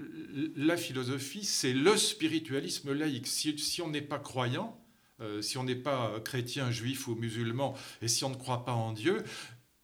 la 0.55 0.77
philosophie, 0.77 1.45
c'est 1.45 1.73
le 1.73 1.97
spiritualisme 1.97 2.93
laïque. 2.93 3.27
Si, 3.27 3.81
on 3.81 3.89
n'est 3.89 4.01
pas 4.01 4.19
croyant, 4.19 4.79
euh, 5.21 5.41
si 5.41 5.57
on 5.57 5.63
n'est 5.63 5.75
pas 5.75 6.19
chrétien, 6.23 6.71
juif 6.71 7.07
ou 7.07 7.15
musulman, 7.15 7.75
et 8.01 8.07
si 8.07 8.23
on 8.23 8.29
ne 8.29 8.35
croit 8.35 8.65
pas 8.65 8.73
en 8.73 8.93
Dieu, 8.93 9.23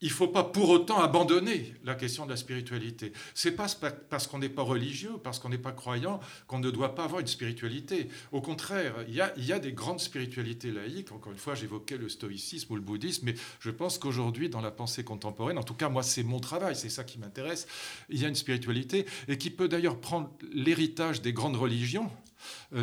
il 0.02 0.10
ne 0.10 0.14
faut 0.14 0.28
pas 0.28 0.44
pour 0.44 0.70
autant 0.70 1.02
abandonner 1.02 1.74
la 1.86 1.96
question 1.96 2.26
de 2.26 2.32
la 2.32 2.38
spiritualité. 2.38 3.14
C'est 3.34 3.54
pas 3.54 3.68
parce 4.10 4.28
qu'on 4.28 4.40
n'est 4.40 4.50
pas 4.50 4.62
religieux, 4.62 5.14
parce 5.24 5.40
qu'on 5.40 5.50
n'est 5.50 5.58
pas 5.58 5.72
croyant, 5.72 6.20
qu'on 6.48 6.60
ne 6.60 6.70
doit 6.70 6.96
pas 6.96 7.06
avoir 7.06 7.22
une 7.22 7.28
spiritualité. 7.28 8.10
Au 8.34 8.42
contraire, 8.42 8.94
il 9.08 9.16
y 9.16 9.22
a, 9.22 9.34
il 9.38 9.46
y 9.46 9.54
a 9.54 9.60
des 9.60 9.72
grandes 9.72 10.02
spiritualités 10.02 10.72
laïques. 10.72 11.14
Encore 11.14 11.32
une 11.32 11.38
fois, 11.40 11.56
j'évoquais 11.56 11.98
le 11.98 12.10
stoïcisme 12.10 12.74
ou 12.74 12.76
le 12.76 12.82
bouddhisme, 12.82 13.28
mais 13.28 13.36
je 13.60 13.72
pense 13.72 13.98
qu'aujourd'hui, 13.98 14.50
dans 14.50 14.62
la 14.62 14.72
pensée 14.72 15.06
contemporaine, 15.06 15.58
en 15.58 15.64
tout 15.64 15.74
cas, 15.74 15.88
moi, 15.88 16.04
c'est 16.04 16.24
mon 16.24 16.40
travail, 16.40 16.76
c'est 16.76 16.90
ça 16.90 17.06
qui 17.06 17.18
m'intéresse, 17.18 17.66
il 18.10 18.22
y 18.22 18.26
a 18.26 18.28
une 18.28 18.36
spiritualité 18.36 19.06
et 19.30 19.38
qui 19.38 19.50
peut 19.50 19.70
d'ailleurs 19.70 20.00
prendre 20.00 20.30
l'héritage 20.52 21.22
des 21.22 21.32
grandes 21.32 21.56
religions 21.56 22.12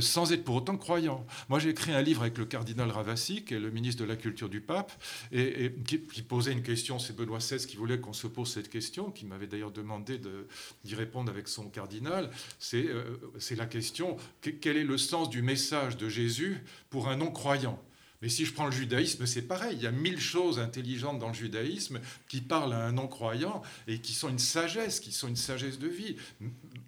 sans 0.01 0.33
être 0.33 0.44
pour 0.44 0.57
autant 0.57 0.77
croyant. 0.77 1.27
Moi, 1.48 1.59
j'ai 1.59 1.70
écrit 1.70 1.92
un 1.92 2.03
livre 2.03 2.22
avec 2.22 2.38
le 2.38 2.44
cardinal 2.44 2.90
Ravassi, 2.90 3.44
qui 3.44 3.55
est 3.55 3.61
le 3.61 3.70
ministre 3.70 4.03
de 4.03 4.09
la 4.09 4.16
Culture 4.16 4.48
du 4.48 4.61
Pape, 4.61 4.92
et, 5.33 5.72
qui, 5.87 5.98
posait 6.22 6.53
une 6.53 6.62
question. 6.62 6.98
C'est 6.98 7.14
Benoît 7.16 7.38
XVI 7.38 7.66
qui 7.66 7.77
voulait 7.77 7.98
qu'on 7.98 8.12
se 8.12 8.27
pose 8.27 8.53
cette 8.53 8.70
question, 8.70 9.11
qui 9.11 9.27
m'avait 9.27 9.46
d'ailleurs 9.46 9.72
demandé 9.72 10.20
d'y 10.85 10.94
répondre 10.94 11.31
avec 11.31 11.48
son 11.48 11.68
cardinal. 11.68 12.31
C'est 12.59 12.87
euh, 12.87 13.18
la 13.57 13.66
question 13.66 14.16
quel 14.61 14.77
est 14.77 14.85
le 14.85 14.98
sens 14.98 15.31
du 15.31 15.42
message 15.42 15.96
de 15.96 16.09
Jésus 16.09 16.62
pour 16.90 17.09
un 17.09 17.16
non-croyant? 17.16 17.83
Mais 18.20 18.29
si 18.29 18.44
je 18.44 18.53
prends 18.53 18.66
le 18.66 18.72
judaïsme, 18.72 19.27
c'est 19.27 19.42
pareil. 19.42 19.77
Il 19.77 19.83
y 19.83 19.87
a 19.87 19.90
mille 19.90 20.20
choses 20.20 20.61
intelligentes 20.61 21.18
dans 21.18 21.29
le 21.29 21.35
judaïsme 21.35 22.01
qui 22.29 22.40
parlent 22.40 22.72
à 22.72 22.87
un 22.87 22.92
non-croyant 22.92 23.62
et 23.88 23.98
qui 23.98 24.12
sont 24.12 24.29
une 24.29 24.38
sagesse, 24.38 25.01
qui 25.01 25.11
sont 25.11 25.27
une 25.27 25.37
sagesse 25.37 25.81
de 25.81 25.88
vie. 25.88 26.16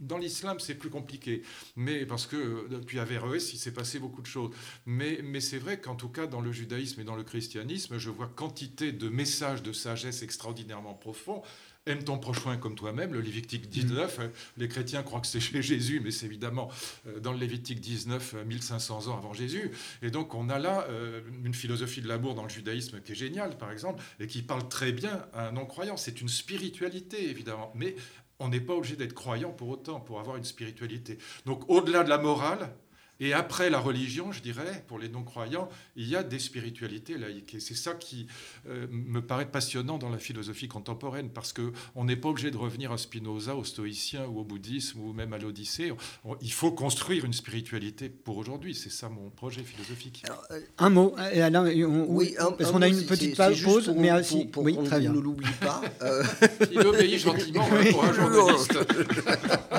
Dans 0.04 0.18
l'islam, 0.18 0.60
c'est 0.60 0.74
plus 0.74 0.90
compliqué, 0.90 1.42
mais 1.76 2.06
parce 2.06 2.26
que 2.26 2.68
depuis 2.68 2.98
Averroès, 2.98 3.52
il 3.52 3.58
s'est 3.58 3.72
passé 3.72 3.98
beaucoup 3.98 4.22
de 4.22 4.26
choses. 4.26 4.50
Mais, 4.86 5.20
mais 5.22 5.40
c'est 5.40 5.58
vrai 5.58 5.80
qu'en 5.80 5.96
tout 5.96 6.08
cas, 6.08 6.26
dans 6.26 6.40
le 6.40 6.52
judaïsme 6.52 7.00
et 7.00 7.04
dans 7.04 7.16
le 7.16 7.24
christianisme, 7.24 7.98
je 7.98 8.10
vois 8.10 8.28
quantité 8.28 8.92
de 8.92 9.08
messages 9.08 9.62
de 9.62 9.72
sagesse 9.72 10.22
extraordinairement 10.22 10.94
profonds 10.94 11.42
Aime 11.86 12.02
ton 12.02 12.16
prochain 12.16 12.56
comme 12.56 12.76
toi-même, 12.76 13.12
le 13.12 13.20
Lévitique 13.20 13.68
19. 13.68 14.18
Mm. 14.18 14.22
Les 14.56 14.68
chrétiens 14.68 15.02
croient 15.02 15.20
que 15.20 15.26
c'est 15.26 15.40
chez 15.40 15.60
Jésus, 15.60 16.00
mais 16.02 16.10
c'est 16.10 16.24
évidemment 16.24 16.70
euh, 17.06 17.20
dans 17.20 17.32
le 17.32 17.38
Lévitique 17.38 17.80
19, 17.80 18.36
1500 18.46 19.08
ans 19.08 19.18
avant 19.18 19.34
Jésus. 19.34 19.70
Et 20.00 20.10
donc 20.10 20.34
on 20.34 20.48
a 20.48 20.58
là 20.58 20.86
euh, 20.88 21.20
une 21.44 21.52
philosophie 21.52 22.00
de 22.00 22.08
l'amour 22.08 22.34
dans 22.34 22.44
le 22.44 22.48
judaïsme 22.48 23.02
qui 23.02 23.12
est 23.12 23.14
géniale, 23.14 23.58
par 23.58 23.70
exemple, 23.70 24.02
et 24.18 24.26
qui 24.26 24.40
parle 24.42 24.66
très 24.68 24.92
bien 24.92 25.26
à 25.34 25.48
un 25.48 25.52
non-croyant. 25.52 25.98
C'est 25.98 26.22
une 26.22 26.28
spiritualité, 26.28 27.28
évidemment, 27.28 27.70
mais 27.74 27.96
on 28.38 28.48
n'est 28.48 28.60
pas 28.60 28.74
obligé 28.74 28.96
d'être 28.96 29.14
croyant 29.14 29.52
pour 29.52 29.68
autant, 29.68 30.00
pour 30.00 30.20
avoir 30.20 30.36
une 30.36 30.44
spiritualité. 30.44 31.18
Donc 31.46 31.68
au-delà 31.68 32.04
de 32.04 32.08
la 32.08 32.18
morale, 32.18 32.74
et 33.20 33.32
après 33.32 33.70
la 33.70 33.78
religion, 33.78 34.32
je 34.32 34.40
dirais, 34.40 34.84
pour 34.88 34.98
les 34.98 35.08
non-croyants, 35.08 35.68
il 35.96 36.08
y 36.08 36.16
a 36.16 36.22
des 36.22 36.38
spiritualités 36.38 37.16
laïques. 37.16 37.54
Et 37.54 37.60
c'est 37.60 37.74
ça 37.74 37.94
qui 37.94 38.26
euh, 38.68 38.86
me 38.90 39.20
paraît 39.20 39.50
passionnant 39.50 39.98
dans 39.98 40.08
la 40.08 40.18
philosophie 40.18 40.68
contemporaine, 40.68 41.30
parce 41.30 41.52
qu'on 41.52 42.04
n'est 42.04 42.16
pas 42.16 42.30
obligé 42.30 42.50
de 42.50 42.56
revenir 42.56 42.92
à 42.92 42.98
Spinoza, 42.98 43.54
au 43.54 43.64
stoïcien 43.64 44.26
ou 44.26 44.40
au 44.40 44.44
bouddhisme, 44.44 45.00
ou 45.00 45.12
même 45.12 45.32
à 45.32 45.38
l'Odyssée. 45.38 45.92
Il 46.40 46.52
faut 46.52 46.72
construire 46.72 47.24
une 47.24 47.32
spiritualité 47.32 48.08
pour 48.08 48.36
aujourd'hui. 48.36 48.74
C'est 48.74 48.90
ça 48.90 49.08
mon 49.08 49.30
projet 49.30 49.62
philosophique. 49.62 50.24
Euh, 50.50 50.60
un 50.78 50.90
mot, 50.90 51.14
et 51.32 51.42
Alain, 51.42 51.64
oui, 51.64 52.34
parce 52.58 52.72
qu'on 52.72 52.82
a 52.82 52.88
une 52.88 53.06
petite 53.06 53.36
pause, 53.36 53.94
mais 53.96 54.10
aussi... 54.12 54.46
Pour, 54.46 54.64
oui, 54.64 54.76
très 54.84 55.00
bien. 55.00 55.12
ne 55.12 55.20
l'oublie 55.20 55.52
pas. 55.60 55.82
Euh... 56.02 56.24
Il 56.72 56.80
obéit 56.80 57.18
gentiment 57.18 57.66
pour 57.90 58.04
un 58.04 58.12
journaliste. 58.12 58.78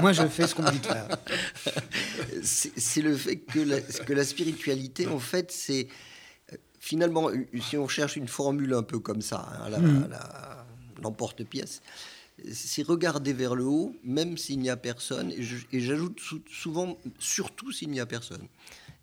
Moi, 0.02 0.14
je 0.14 0.28
fais 0.28 0.48
ce 0.48 0.56
qu'on 0.56 0.64
me 0.64 0.72
dit 0.72 0.80
de 0.80 0.86
faire. 0.86 1.08
C'est 2.42 3.02
le 3.02 3.16
que 3.48 3.60
la, 3.60 3.82
que 3.82 4.14
la 4.14 4.24
spiritualité, 4.24 5.08
en 5.08 5.20
fait, 5.20 5.52
c'est 5.52 5.88
euh, 6.52 6.58
finalement, 6.80 7.30
si 7.62 7.78
on 7.78 7.88
cherche 7.88 8.16
une 8.16 8.28
formule 8.28 8.74
un 8.74 8.84
peu 8.84 9.00
comme 9.00 9.22
ça, 9.22 9.48
hein, 9.60 9.80
mm. 9.80 10.10
l'emporte-pièce, 11.02 11.82
c'est 12.52 12.84
regarder 12.84 13.34
vers 13.34 13.56
le 13.56 13.66
haut, 13.66 13.96
même 14.04 14.38
s'il 14.38 14.60
n'y 14.60 14.70
a 14.70 14.78
personne, 14.78 15.32
et 15.32 15.80
j'ajoute 15.80 16.20
souvent, 16.50 16.98
surtout 17.20 17.72
s'il 17.72 17.90
n'y 17.90 18.00
a 18.00 18.06
personne. 18.06 18.48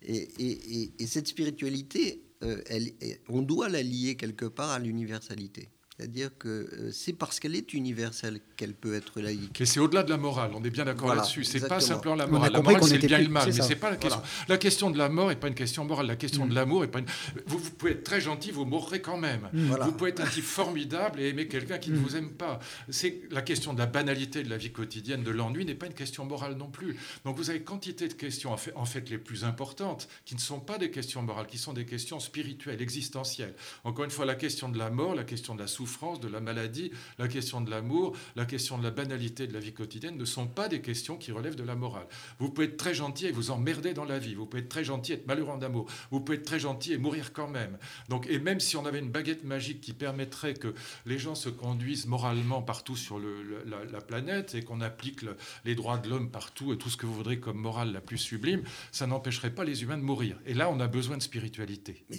Et, 0.05 0.91
cette 1.07 1.27
spiritualité, 1.27 2.23
euh, 2.43 2.61
elle, 2.67 2.91
on 3.29 3.41
doit 3.41 3.69
la 3.69 3.81
lier 3.81 4.15
quelque 4.15 4.45
part 4.45 4.71
à 4.71 4.79
l'universalité. 4.79 5.69
C'est-à-dire 5.97 6.31
que 6.39 6.47
euh, 6.47 6.91
c'est 6.91 7.13
parce 7.13 7.39
qu'elle 7.39 7.55
est 7.55 7.73
universelle 7.73 8.39
qu'elle 8.57 8.73
peut 8.73 8.95
être 8.95 9.21
laïque. 9.21 9.61
Et 9.61 9.65
c'est 9.65 9.79
au-delà 9.79 10.01
de 10.01 10.09
la 10.09 10.17
morale, 10.17 10.51
on 10.55 10.63
est 10.63 10.71
bien 10.71 10.85
d'accord 10.85 11.13
là-dessus. 11.13 11.43
C'est 11.43 11.67
pas 11.67 11.79
simplement 11.79 12.15
la 12.15 12.25
morale. 12.25 12.51
La 12.51 12.61
morale, 12.61 12.83
c'est 12.83 12.97
le 12.97 13.07
bien 13.07 13.19
et 13.19 13.23
le 13.23 13.29
mal, 13.29 13.45
mais 13.45 13.61
c'est 13.61 13.75
pas 13.75 13.91
la 13.91 13.97
question. 13.97 14.21
La 14.47 14.57
question 14.57 14.89
de 14.89 14.97
la 14.97 15.09
mort 15.09 15.29
n'est 15.29 15.35
pas 15.35 15.49
une 15.49 15.55
question 15.55 15.85
morale. 15.85 16.07
La 16.07 16.15
question 16.15 16.45
de 16.47 16.51
mm. 16.51 16.55
l'amour 16.55 16.83
est 16.83 16.87
pas 16.87 16.99
une. 16.99 17.05
Vous, 17.45 17.59
pouvez 17.59 17.91
être 17.91 18.03
très 18.03 18.21
gentil, 18.21 18.49
vous 18.49 18.65
mourrez 18.65 19.01
quand 19.01 19.17
même. 19.17 19.49
Mm. 19.53 19.75
Vous 19.83 19.91
pouvez 19.91 20.09
être 20.09 20.21
un 20.21 20.27
type 20.27 20.43
formidable 20.43 21.19
et 21.19 21.29
aimer 21.29 21.47
quelqu'un 21.47 21.77
qui 21.77 21.91
ne 21.91 21.97
mm. 21.97 21.99
vous 22.01 22.15
aime 22.15 22.31
pas. 22.31 22.59
C'est 22.89 23.21
la 23.29 23.43
question 23.43 23.73
de 23.73 23.79
la 23.79 23.85
banalité 23.85 24.41
de 24.41 24.49
la 24.49 24.57
vie 24.57 24.71
quotidienne, 24.71 25.23
de 25.23 25.31
l'ennui, 25.31 25.63
n'est 25.63 25.75
pas 25.75 25.85
une 25.85 25.93
question 25.93 26.25
morale 26.25 26.55
non 26.55 26.69
plus. 26.69 26.97
Donc 27.23 27.37
vous 27.37 27.51
avez 27.51 27.61
quantité 27.61 28.07
de 28.07 28.13
questions, 28.13 28.51
en 28.51 28.57
fait, 28.57 28.73
en 28.75 28.85
fait 28.85 29.11
les 29.11 29.19
plus 29.19 29.43
importantes, 29.43 30.07
qui 30.25 30.33
ne 30.33 30.39
sont 30.39 30.59
pas 30.59 30.79
des 30.79 30.89
questions 30.89 31.21
morales, 31.21 31.45
qui 31.45 31.59
sont 31.59 31.73
des 31.73 31.85
questions 31.85 32.19
spirituelles, 32.19 32.81
existentielles. 32.81 33.53
Encore 33.83 34.05
une 34.05 34.11
fois, 34.11 34.25
la 34.25 34.35
question 34.35 34.69
de 34.69 34.79
la 34.79 34.89
mort, 34.89 35.13
la 35.13 35.23
question 35.23 35.53
de 35.53 35.59
la 35.59 35.67
souffrance, 35.67 35.82
de 35.83 36.27
la 36.27 36.39
maladie, 36.39 36.91
la 37.17 37.27
question 37.27 37.61
de 37.61 37.69
l'amour, 37.69 38.15
la 38.35 38.45
question 38.45 38.77
de 38.77 38.83
la 38.83 38.91
banalité 38.91 39.47
de 39.47 39.53
la 39.53 39.59
vie 39.59 39.73
quotidienne 39.73 40.17
ne 40.17 40.25
sont 40.25 40.47
pas 40.47 40.67
des 40.67 40.81
questions 40.81 41.17
qui 41.17 41.31
relèvent 41.31 41.55
de 41.55 41.63
la 41.63 41.75
morale. 41.75 42.07
Vous 42.39 42.49
pouvez 42.49 42.67
être 42.67 42.77
très 42.77 42.93
gentil 42.93 43.27
et 43.27 43.31
vous 43.31 43.51
emmerder 43.51 43.93
dans 43.93 44.05
la 44.05 44.19
vie. 44.19 44.35
Vous 44.35 44.45
pouvez 44.45 44.63
être 44.63 44.69
très 44.69 44.83
gentil 44.83 45.11
et 45.11 45.15
être 45.15 45.27
malheureux 45.27 45.51
en 45.51 45.61
amour. 45.61 45.87
Vous 46.11 46.19
pouvez 46.19 46.37
être 46.37 46.45
très 46.45 46.59
gentil 46.59 46.93
et 46.93 46.97
mourir 46.97 47.33
quand 47.33 47.47
même. 47.47 47.77
Donc, 48.09 48.27
et 48.27 48.39
même 48.39 48.59
si 48.59 48.77
on 48.77 48.85
avait 48.85 48.99
une 48.99 49.11
baguette 49.11 49.43
magique 49.43 49.81
qui 49.81 49.93
permettrait 49.93 50.53
que 50.53 50.73
les 51.05 51.19
gens 51.19 51.35
se 51.35 51.49
conduisent 51.49 52.05
moralement 52.07 52.61
partout 52.61 52.95
sur 52.95 53.19
la, 53.19 54.01
planète 54.01 54.55
et 54.55 54.63
qu'on 54.63 54.81
applique 54.81 55.21
les 55.63 55.75
droits 55.75 55.97
de 55.97 56.09
l'homme 56.09 56.29
partout 56.29 56.73
et 56.73 56.77
tout 56.77 56.89
ce 56.89 56.97
que 56.97 57.05
vous 57.05 57.13
voudrez 57.13 57.39
comme 57.39 57.57
morale 57.57 57.93
la 57.93 58.01
plus 58.01 58.17
sublime, 58.17 58.63
ça 58.91 59.07
n'empêcherait 59.07 59.53
pas 59.53 59.63
les 59.63 59.83
humains 59.83 59.97
de 59.97 60.03
mourir. 60.03 60.37
Et 60.45 60.53
là, 60.53 60.69
on 60.69 60.79
a 60.79 60.87
besoin 60.87 61.17
de 61.17 61.21
spiritualité. 61.21 62.03
Mais 62.09 62.17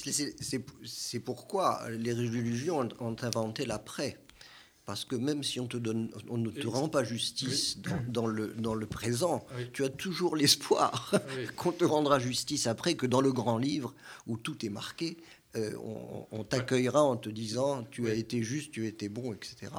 c'est 0.85 1.21
pourquoi 1.21 1.83
les 1.91 2.13
religions 2.13 2.89
ont 3.01 3.17
inventé 3.23 3.54
l'après. 3.63 4.19
Parce 4.87 5.07
que 5.07 5.17
même 5.17 5.43
si 5.43 5.61
on, 5.61 5.67
te 5.67 5.79
donne, 5.79 6.11
on 6.29 6.37
ne 6.37 6.51
te 6.51 6.67
rend 6.67 6.89
pas 6.91 7.05
justice 7.05 7.79
dans, 8.07 8.27
le, 8.27 8.49
dans 8.49 8.75
le 8.75 8.85
présent, 8.85 9.47
tu 9.73 9.83
as 9.83 9.89
toujours 9.89 10.37
l'espoir 10.37 11.15
qu'on 11.57 11.73
te 11.73 11.87
rendra 11.87 12.19
justice 12.19 12.67
après, 12.67 12.95
que 12.95 13.07
dans 13.07 13.23
le 13.23 13.33
grand 13.33 13.57
livre, 13.57 13.95
où 14.27 14.37
tout 14.37 14.67
est 14.67 14.69
marqué, 14.69 15.17
euh, 15.57 15.71
on, 16.33 16.43
t'accueillera 16.43 17.03
en 17.03 17.17
te 17.17 17.29
disant 17.29 17.85
tu 17.91 18.09
as 18.09 18.15
été 18.15 18.43
juste, 18.43 18.73
tu 18.73 18.85
as 18.85 18.89
été 18.89 19.09
bon, 19.09 19.33
etc. 19.33 19.73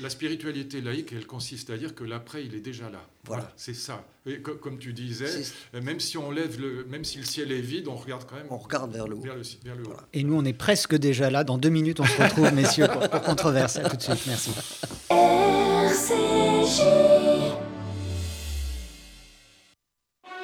La 0.00 0.08
spiritualité 0.08 0.80
laïque, 0.80 1.12
elle 1.12 1.26
consiste 1.26 1.70
à 1.70 1.76
dire 1.76 1.94
que 1.94 2.02
l'après, 2.04 2.44
il 2.44 2.54
est 2.54 2.60
déjà 2.60 2.88
là. 2.90 3.06
Voilà, 3.24 3.52
c'est 3.56 3.74
ça. 3.74 4.04
Et 4.26 4.40
comme 4.40 4.78
tu 4.78 4.92
disais, 4.92 5.42
même 5.74 6.00
si 6.00 6.16
on 6.18 6.30
lève 6.30 6.60
le, 6.60 6.84
même 6.84 7.04
si 7.04 7.18
le 7.18 7.24
ciel 7.24 7.52
est 7.52 7.60
vide, 7.60 7.88
on 7.88 7.94
regarde 7.94 8.24
quand 8.28 8.36
même. 8.36 8.46
On 8.50 8.58
regarde 8.58 8.92
vers 8.92 9.06
le 9.06 9.16
haut. 9.16 9.24
Et 10.12 10.24
nous, 10.24 10.34
on 10.34 10.44
est 10.44 10.52
presque 10.52 10.96
déjà 10.96 11.30
là. 11.30 11.44
Dans 11.44 11.58
deux 11.58 11.68
minutes, 11.68 12.00
on 12.00 12.04
se 12.04 12.20
retrouve, 12.20 12.52
messieurs, 12.54 12.88
pour, 12.88 13.08
pour 13.08 13.22
Controverse. 13.22 13.76
À 13.76 13.88
tout 13.88 13.96
de 13.96 14.02
suite. 14.02 14.26
Merci. 14.26 14.50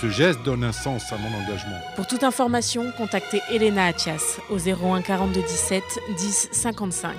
Ce 0.00 0.08
geste 0.08 0.42
donne 0.44 0.62
un 0.62 0.70
sens 0.70 1.12
à 1.12 1.16
mon 1.16 1.26
engagement. 1.26 1.76
Pour 1.96 2.06
toute 2.06 2.22
information, 2.22 2.92
contactez 2.96 3.42
Elena 3.50 3.86
Atias 3.86 4.38
au 4.48 4.56
01 4.56 5.02
42 5.02 5.40
17 5.40 5.82
10 6.16 6.48
55. 6.52 7.14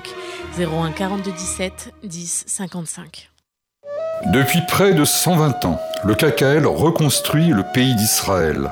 01 0.58 0.92
42 0.92 1.32
17 1.32 1.94
10 2.04 2.46
55. 2.48 3.30
Depuis 4.28 4.60
près 4.68 4.94
de 4.94 5.04
120 5.04 5.66
ans, 5.66 5.82
le 6.06 6.16
KKL 6.16 6.66
reconstruit 6.66 7.48
le 7.48 7.64
pays 7.74 7.96
d'Israël. 7.96 8.72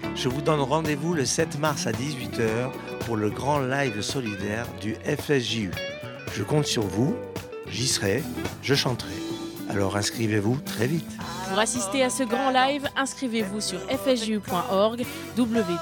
Je 0.21 0.29
vous 0.29 0.41
donne 0.41 0.59
rendez-vous 0.59 1.15
le 1.15 1.25
7 1.25 1.57
mars 1.57 1.87
à 1.87 1.91
18h 1.91 2.69
pour 3.07 3.17
le 3.17 3.31
grand 3.31 3.59
live 3.59 4.03
solidaire 4.03 4.67
du 4.79 4.93
FSJU. 4.93 5.71
Je 6.35 6.43
compte 6.43 6.67
sur 6.67 6.83
vous, 6.83 7.15
j'y 7.67 7.87
serai, 7.87 8.21
je 8.61 8.75
chanterai. 8.75 9.15
Alors 9.67 9.97
inscrivez-vous 9.97 10.57
très 10.63 10.85
vite. 10.85 11.09
Pour 11.49 11.57
assister 11.57 12.03
à 12.03 12.11
ce 12.11 12.21
grand 12.21 12.51
live, 12.51 12.87
inscrivez-vous 12.95 13.61
sur 13.61 13.79
fsju.org, 13.79 15.03
www.fsju.org. 15.35 15.81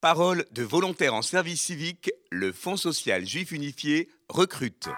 Parole 0.00 0.44
de 0.50 0.62
volontaires 0.64 1.14
en 1.14 1.22
service 1.22 1.62
civique, 1.62 2.10
le 2.32 2.50
Fonds 2.50 2.76
social 2.76 3.24
juif 3.24 3.52
unifié 3.52 4.08
recrute. 4.28 4.88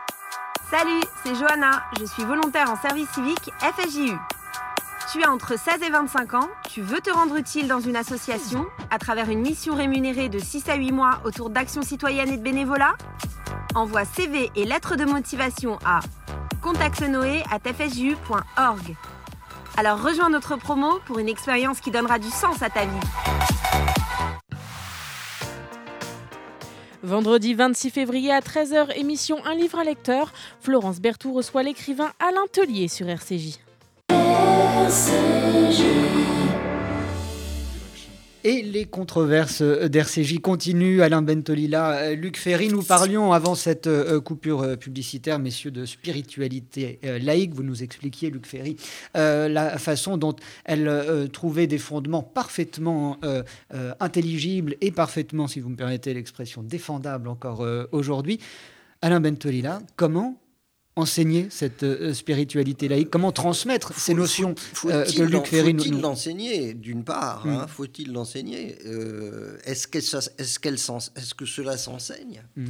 Salut, 0.70 1.00
c'est 1.24 1.34
Johanna, 1.34 1.82
je 1.98 2.04
suis 2.04 2.22
volontaire 2.22 2.70
en 2.70 2.76
service 2.76 3.10
civique 3.10 3.50
FSJU. 3.60 4.16
Tu 5.10 5.24
as 5.24 5.32
entre 5.32 5.58
16 5.58 5.82
et 5.82 5.90
25 5.90 6.34
ans, 6.34 6.48
tu 6.68 6.80
veux 6.80 7.00
te 7.00 7.10
rendre 7.10 7.34
utile 7.34 7.66
dans 7.66 7.80
une 7.80 7.96
association 7.96 8.64
à 8.88 8.98
travers 8.98 9.30
une 9.30 9.40
mission 9.40 9.74
rémunérée 9.74 10.28
de 10.28 10.38
6 10.38 10.68
à 10.68 10.76
8 10.76 10.92
mois 10.92 11.22
autour 11.24 11.50
d'actions 11.50 11.82
citoyennes 11.82 12.28
et 12.28 12.36
de 12.36 12.42
bénévolat? 12.42 12.94
Envoie 13.74 14.04
CV 14.04 14.52
et 14.54 14.64
lettres 14.64 14.94
de 14.94 15.04
motivation 15.04 15.76
à 15.84 15.98
contactenoé@fsju.org. 16.62 18.96
Alors 19.76 20.00
rejoins 20.00 20.30
notre 20.30 20.54
promo 20.54 21.00
pour 21.04 21.18
une 21.18 21.28
expérience 21.28 21.80
qui 21.80 21.90
donnera 21.90 22.20
du 22.20 22.30
sens 22.30 22.62
à 22.62 22.70
ta 22.70 22.84
vie. 22.84 23.59
Vendredi 27.02 27.54
26 27.54 27.90
février 27.90 28.30
à 28.30 28.40
13h, 28.40 28.94
émission 28.94 29.38
Un 29.46 29.54
livre 29.54 29.78
à 29.78 29.84
lecteur. 29.84 30.34
Florence 30.60 31.00
Berthoud 31.00 31.34
reçoit 31.34 31.62
l'écrivain 31.62 32.10
Alain 32.20 32.44
Tellier 32.52 32.88
sur 32.88 33.08
RCJ. 33.08 33.58
Et 38.42 38.62
les 38.62 38.86
controverses 38.86 39.60
d'RCJ 39.60 40.40
continuent. 40.40 41.02
Alain 41.02 41.20
Bentolila, 41.20 41.90
euh, 41.96 42.14
Luc 42.14 42.38
Ferry, 42.38 42.68
nous 42.68 42.82
parlions 42.82 43.34
avant 43.34 43.54
cette 43.54 43.86
euh, 43.86 44.18
coupure 44.18 44.62
euh, 44.62 44.76
publicitaire, 44.76 45.38
messieurs, 45.38 45.70
de 45.70 45.84
spiritualité 45.84 47.00
laïque. 47.20 47.52
Vous 47.54 47.62
nous 47.62 47.82
expliquiez, 47.82 48.30
Luc 48.30 48.46
Ferry, 48.46 48.76
la 49.14 49.76
façon 49.78 50.16
dont 50.16 50.34
elle 50.64 51.28
trouvait 51.32 51.66
des 51.66 51.78
fondements 51.78 52.22
parfaitement 52.22 53.18
intelligibles 54.00 54.76
et 54.80 54.90
parfaitement, 54.90 55.46
si 55.46 55.60
vous 55.60 55.68
me 55.68 55.76
permettez 55.76 56.14
l'expression, 56.14 56.62
défendables 56.62 57.28
encore 57.28 57.66
aujourd'hui. 57.92 58.38
Alain 59.02 59.20
Bentolila, 59.20 59.80
comment 59.96 60.36
enseigner 60.96 61.48
cette 61.50 61.82
euh, 61.82 62.12
spiritualité 62.14 62.88
laïque 62.88 63.10
Comment 63.10 63.32
transmettre 63.32 63.94
ces 63.98 64.14
notions 64.14 64.54
euh, 64.86 65.04
que 65.04 65.22
Luc 65.22 65.46
Ferry 65.46 65.74
nous... 65.74 65.82
Faut-il 65.82 66.00
l'enseigner, 66.00 66.74
d'une 66.74 67.04
part 67.04 67.46
hein, 67.46 67.64
mm. 67.64 67.68
Faut-il 67.68 68.12
l'enseigner 68.12 68.76
euh, 68.86 69.58
Est-ce 69.64 69.86
que, 69.86 69.98
est 69.98 71.34
que 71.34 71.46
cela 71.46 71.76
s'enseigne 71.76 72.42
mm. 72.56 72.66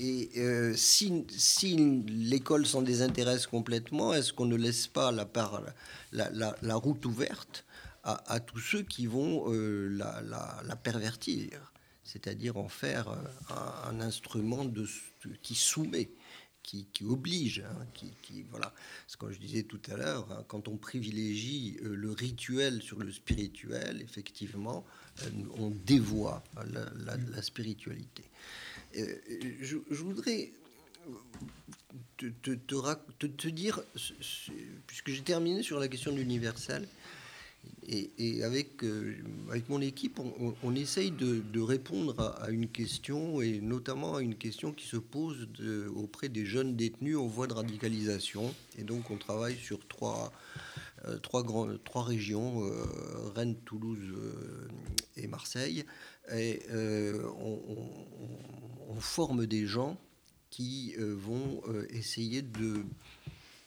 Et 0.00 0.30
si, 0.74 1.24
si 1.28 1.76
l'école 2.08 2.66
s'en 2.66 2.82
désintéresse 2.82 3.46
complètement, 3.46 4.12
est-ce 4.12 4.32
qu'on 4.32 4.44
ne 4.44 4.56
laisse 4.56 4.88
pas 4.88 5.12
la, 5.12 5.24
part, 5.24 5.62
la, 6.10 6.28
la, 6.32 6.74
route 6.74 7.06
ouverte 7.06 7.64
à, 8.02 8.40
tous 8.40 8.58
ceux 8.58 8.82
qui 8.82 9.06
vont 9.06 9.44
la, 9.52 10.20
la, 10.64 10.74
pervertir 10.74 11.72
C'est-à-dire 12.02 12.56
en 12.56 12.66
faire 12.66 13.06
un, 13.50 13.90
un 13.96 14.00
instrument 14.00 14.64
de, 14.64 14.84
qui 15.42 15.54
soumet 15.54 16.10
qui, 16.64 17.04
oblige, 17.04 17.60
hein, 17.60 17.86
qui, 17.94 18.42
voilà. 18.50 18.72
Ce 19.06 19.16
que 19.16 19.30
je 19.30 19.38
disais 19.38 19.62
tout 19.64 19.80
à 19.90 19.96
l'heure, 19.96 20.26
hein, 20.32 20.44
quand 20.48 20.68
on 20.68 20.76
privilégie 20.76 21.76
euh, 21.82 21.94
le 21.94 22.10
rituel 22.10 22.82
sur 22.82 22.98
le 22.98 23.12
spirituel, 23.12 24.00
effectivement, 24.02 24.84
euh, 25.22 25.30
on 25.58 25.70
dévoie 25.70 26.42
la, 26.72 27.42
spiritualité. 27.42 28.24
Euh, 28.96 29.14
je, 29.60 29.76
voudrais 29.90 30.52
te 32.16 33.48
dire, 33.48 33.82
puisque 34.86 35.10
j'ai 35.10 35.22
terminé 35.22 35.62
sur 35.62 35.78
la 35.78 35.88
question 35.88 36.12
de 36.12 36.16
l'universel, 36.16 36.88
et, 37.86 38.42
avec, 38.42 38.82
euh, 38.82 39.14
avec 39.50 39.68
mon 39.68 39.80
équipe, 39.80 40.18
on, 40.62 40.74
essaye 40.74 41.10
de, 41.10 41.60
répondre 41.60 42.18
à, 42.40 42.50
une 42.50 42.68
question, 42.68 43.40
et 43.40 43.60
notamment 43.60 44.16
à 44.16 44.22
une 44.22 44.36
question 44.36 44.72
qui 44.72 44.86
se 44.86 44.96
pose 44.96 45.48
auprès 45.94 46.28
des 46.28 46.46
jeunes 46.46 46.76
détenus 46.76 47.16
en 47.16 47.26
voie 47.26 47.46
de 47.46 47.52
radicalisation. 47.52 48.54
Et 48.78 48.84
donc 48.84 49.10
on 49.10 49.16
travaille 49.16 49.56
sur 49.56 49.86
trois, 49.86 50.32
euh, 51.06 51.18
trois, 51.18 51.42
grands, 51.42 51.68
trois 51.84 52.04
régions, 52.04 52.64
euh, 52.64 52.72
Rennes, 53.34 53.56
Toulouse 53.64 54.14
et 55.16 55.26
Marseille. 55.26 55.84
Et 56.34 56.62
on, 56.70 57.80
forme 59.00 59.46
des 59.46 59.66
gens 59.66 59.98
qui 60.50 60.94
vont 60.96 61.62
essayer 61.90 62.42
de, 62.42 62.84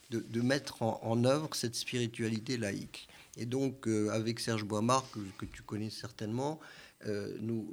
de, 0.09 0.41
mettre 0.41 0.81
en 0.81 1.25
œuvre 1.25 1.49
cette 1.53 1.75
spiritualité 1.75 2.57
laïque. 2.57 3.07
Et 3.37 3.45
donc, 3.45 3.87
euh, 3.87 4.09
avec 4.09 4.39
Serge 4.39 4.63
Boimard, 4.63 5.05
que, 5.37 5.45
tu 5.45 5.61
connais 5.61 5.89
certainement, 5.89 6.59
euh, 7.05 7.37
nous, 7.39 7.65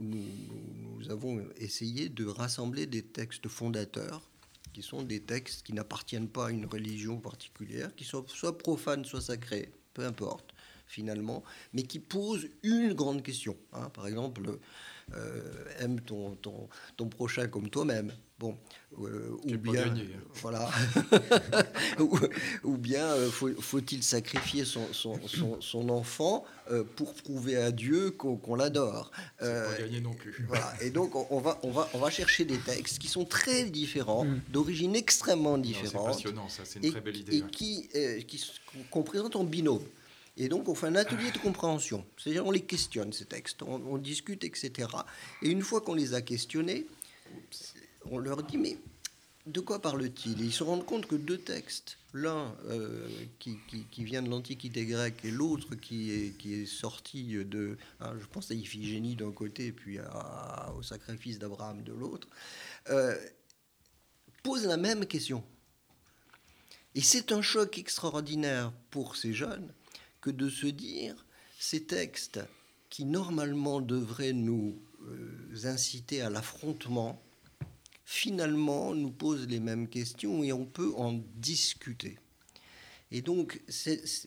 avons 1.09 1.43
essayé 1.57 2.09
de 2.09 2.27
rassembler 2.27 2.87
des 2.87 3.03
textes 3.03 3.49
fondateurs, 3.49 4.23
qui 4.73 4.83
sont 4.83 5.03
des 5.03 5.21
textes 5.21 5.65
qui 5.65 5.73
n'appartiennent 5.73 6.29
pas 6.29 6.49
à 6.49 6.51
une 6.51 6.67
religion 6.67 7.19
particulière, 7.19 7.95
qui 7.95 8.05
sont 8.05 8.27
soit 8.29 8.59
profanes, 8.59 9.05
soit 9.05 9.21
sacrés, 9.21 9.71
peu 9.95 10.05
importe 10.05 10.55
finalement, 10.87 11.43
mais 11.73 11.83
qui 11.83 11.99
posent 11.99 12.47
une 12.63 12.93
grande 12.93 13.23
question. 13.23 13.57
Hein. 13.73 13.89
Par 13.95 14.07
exemple, 14.07 14.59
aime 15.81 16.01
ton, 16.01 16.37
ton, 16.37 16.69
ton, 16.97 17.09
prochain 17.09 17.47
comme 17.47 17.71
toi-même. 17.71 18.13
Bon, 18.41 18.57
euh, 19.01 19.31
ou, 19.45 19.57
bien, 19.57 19.87
hein. 19.87 19.95
voilà, 20.35 20.69
ou, 22.65 22.77
bien 22.77 23.05
euh, 23.05 23.31
faut-il 23.31 24.03
sacrifier 24.03 24.65
son, 24.65 24.93
son, 24.93 25.21
son, 25.61 25.89
enfant 25.89 26.45
pour 26.97 27.15
prouver 27.15 27.57
à 27.57 27.71
Dieu 27.71 28.11
qu'on 28.11 28.57
l'adore 28.57 29.13
pas 29.39 29.79
gagner 29.79 30.01
non 30.01 30.15
plus. 30.15 30.45
Voilà. 30.49 30.73
Et 30.83 30.91
donc 30.91 31.15
on, 31.31 31.39
va, 31.39 31.61
on, 31.63 31.71
va, 31.71 31.89
on 31.95 31.99
va 31.99 32.11
chercher 32.11 32.45
des 32.45 32.59
textes 32.59 32.99
qui 32.99 33.07
sont 33.07 33.25
très 33.25 33.65
différents, 33.65 34.25
mm. 34.25 34.41
d'origine 34.49 34.97
extrêmement 34.97 35.57
différente. 35.57 36.15
C'est 36.15 36.25
passionnant, 36.25 36.49
ça, 36.49 36.63
c'est 36.65 36.83
une 36.83 36.91
très 36.91 37.01
belle 37.01 37.17
idée. 37.17 37.37
Et 37.37 37.43
qui, 37.43 37.89
qu'on 38.91 39.05
présente 39.05 39.37
en 39.37 39.45
binôme. 39.45 39.85
Et 40.37 40.49
donc, 40.49 40.69
on 40.69 40.75
fait 40.75 40.89
un 40.89 40.97
atelier 40.97 41.31
de 41.31 41.39
compréhension. 41.39 42.05
C'est-à-dire, 42.17 42.45
on 42.45 42.51
les 42.51 42.63
questionne, 42.63 43.13
ces 43.13 43.25
textes, 43.25 43.63
on, 43.63 43.99
discute, 43.99 44.43
etc. 44.43 44.89
Et 45.43 45.49
une 45.49 45.63
fois 45.63 45.81
qu'on 45.81 45.95
les 45.95 46.15
a 46.15 46.23
questionnés, 46.23 46.87
on 48.11 48.19
leur 48.19 48.43
dit, 48.43 48.59
mais 48.59 48.77
de 49.47 49.61
quoi 49.61 49.81
parle-t-il? 49.81 50.41
Ils 50.41 50.53
se 50.53 50.65
rendent 50.65 50.85
compte 50.85 51.07
que 51.07 51.15
deux 51.15 51.39
textes, 51.39 51.99
l'un 52.13 52.57
euh, 52.67 53.09
qui, 53.39 53.59
vient 53.99 54.23
de 54.23 54.29
l'Antiquité 54.29 54.87
grecque 54.87 55.25
et 55.25 55.31
l'autre 55.31 55.77
qui 55.77 56.11
est, 56.11 56.37
qui 56.37 56.55
est 56.55 56.67
sorti 56.67 57.35
de, 57.45 57.77
hein, 58.01 58.15
je 58.21 58.27
pense 58.27 58.51
à 58.51 58.55
Iphigénie 58.55 59.15
d'un 59.15 59.33
côté 59.33 59.71
puis 59.71 59.99
au 60.77 60.83
sacrifice 60.83 61.39
d'Abraham 61.39 61.83
de 61.83 61.93
l'autre, 61.93 62.27
euh, 62.91 63.17
posent 64.43 64.67
la 64.67 64.77
même 64.77 65.07
question. 65.07 65.45
Et 66.97 67.03
c'est 67.03 67.31
un 67.33 67.43
choc 67.43 67.79
extraordinaire 67.79 68.73
pour 68.91 69.17
ces 69.17 69.33
jeunes 69.33 69.73
que 70.25 70.31
de 70.31 70.49
se 70.49 70.67
dire 70.67 71.15
ces 71.59 71.85
textes 71.85 72.41
qui 72.89 73.05
normalement 73.05 73.83
devraient 73.83 74.33
nous 74.33 74.81
euh, 75.03 75.67
inciter 75.67 76.23
à 76.23 76.31
l'affrontement, 76.31 77.23
finalement 78.07 78.95
nous 78.95 79.11
posent 79.11 79.47
les 79.47 79.61
mêmes 79.61 79.87
questions 79.87 80.43
et 80.43 80.51
on 80.51 80.65
peut 80.65 80.95
en 80.97 81.21
discuter. 81.35 82.19
Et 83.11 83.21
donc, 83.21 83.61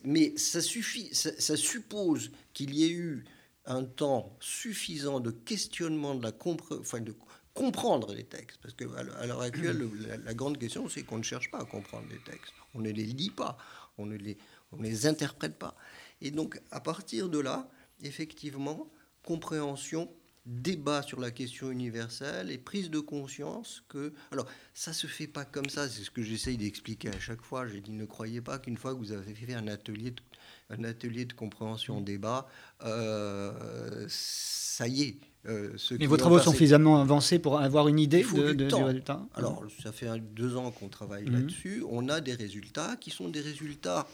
mais 0.04 0.38
ça 0.38 0.62
suffit, 0.62 1.12
ça, 1.12 1.56
suppose 1.56 2.30
qu'il 2.54 2.74
y 2.76 2.84
ait 2.84 2.92
eu 2.92 3.24
un 3.66 3.82
temps 3.82 4.36
suffisant 4.38 5.18
de 5.18 5.32
questionnement 5.32 6.14
de 6.14 6.22
la 6.22 6.32
enfin 6.44 7.00
de 7.00 7.14
comprendre 7.54 8.14
les 8.14 8.24
textes, 8.24 8.60
parce 8.62 8.74
qu'à 8.74 9.02
l'heure 9.26 9.42
actuelle, 9.42 9.90
la, 10.06 10.16
la 10.16 10.34
grande 10.34 10.58
question, 10.58 10.88
c'est 10.88 11.02
qu'on 11.02 11.18
ne 11.18 11.24
cherche 11.24 11.50
pas 11.50 11.58
à 11.58 11.64
comprendre 11.64 12.06
les 12.08 12.20
textes, 12.20 12.54
on 12.74 12.80
ne 12.80 12.90
les 12.90 13.04
lit 13.04 13.30
pas, 13.30 13.58
on 13.98 14.06
ne 14.06 14.16
les, 14.16 14.38
on 14.72 14.78
ne 14.78 14.82
les 14.82 15.06
interprète 15.06 15.58
pas. 15.58 15.74
Et 16.20 16.30
donc, 16.30 16.60
à 16.70 16.80
partir 16.80 17.28
de 17.28 17.38
là, 17.38 17.68
effectivement, 18.02 18.90
compréhension, 19.24 20.10
débat 20.46 21.02
sur 21.02 21.20
la 21.20 21.30
question 21.30 21.70
universelle 21.70 22.50
et 22.50 22.58
prise 22.58 22.90
de 22.90 23.00
conscience 23.00 23.84
que... 23.88 24.14
Alors, 24.32 24.46
ça 24.72 24.92
se 24.92 25.06
fait 25.06 25.26
pas 25.26 25.44
comme 25.44 25.68
ça, 25.68 25.88
c'est 25.88 26.02
ce 26.02 26.10
que 26.10 26.22
j'essaye 26.22 26.56
d'expliquer 26.56 27.10
à 27.10 27.20
chaque 27.20 27.42
fois. 27.42 27.68
J'ai 27.68 27.80
dit, 27.80 27.92
ne 27.92 28.06
croyez 28.06 28.40
pas 28.40 28.58
qu'une 28.58 28.78
fois 28.78 28.94
que 28.94 28.98
vous 28.98 29.12
avez 29.12 29.34
fait 29.34 29.54
un 29.54 29.68
atelier 29.68 30.12
de, 30.12 30.22
un 30.70 30.84
atelier 30.84 31.26
de 31.26 31.34
compréhension, 31.34 32.00
débat, 32.00 32.48
euh, 32.84 34.06
ça 34.08 34.88
y 34.88 35.02
est, 35.02 35.18
euh, 35.46 35.76
Mais 35.98 36.06
vos 36.06 36.16
travaux 36.16 36.38
sont 36.38 36.50
suffisamment 36.50 37.00
avancés 37.00 37.38
pour 37.38 37.60
avoir 37.60 37.88
une 37.88 37.98
idée 37.98 38.22
de, 38.22 38.52
du, 38.52 38.74
résultat 38.74 39.24
Alors, 39.34 39.64
ça 39.82 39.92
fait 39.92 40.08
deux 40.34 40.56
ans 40.56 40.70
qu'on 40.70 40.88
travaille 40.88 41.24
mhm. 41.24 41.32
là-dessus. 41.32 41.84
On 41.90 42.08
a 42.08 42.20
des 42.20 42.34
résultats 42.34 42.96
qui 42.96 43.10
sont 43.10 43.28
des 43.28 43.40
résultats 43.40 44.06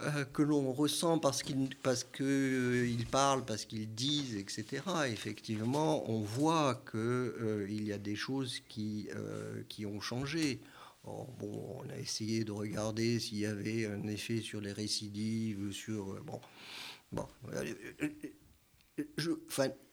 euh, 0.00 0.24
que 0.32 0.42
l'on 0.42 0.72
ressent 0.72 1.18
parce 1.18 1.42
qu'ils 1.42 1.74
parce 1.82 2.04
que, 2.04 2.22
euh, 2.22 3.04
parlent, 3.10 3.44
parce 3.44 3.64
qu'ils 3.64 3.92
disent, 3.94 4.36
etc. 4.36 4.82
Effectivement, 5.08 6.08
on 6.08 6.20
voit 6.20 6.82
qu'il 6.90 7.00
euh, 7.00 7.66
y 7.68 7.92
a 7.92 7.98
des 7.98 8.14
choses 8.14 8.60
qui, 8.68 9.08
qui 9.68 9.86
ont 9.86 10.00
changé. 10.00 10.60
bon, 11.04 11.30
on 11.40 11.90
a 11.90 11.96
essayé 11.96 12.44
de 12.44 12.52
regarder 12.52 13.18
s'il 13.18 13.38
y 13.38 13.46
avait 13.46 13.86
un 13.86 14.06
effet 14.06 14.40
sur 14.40 14.60
les 14.60 14.72
récidives, 14.72 15.72
sur... 15.72 16.22
bon, 16.24 16.40
bon 17.12 17.26
je, 19.16 19.30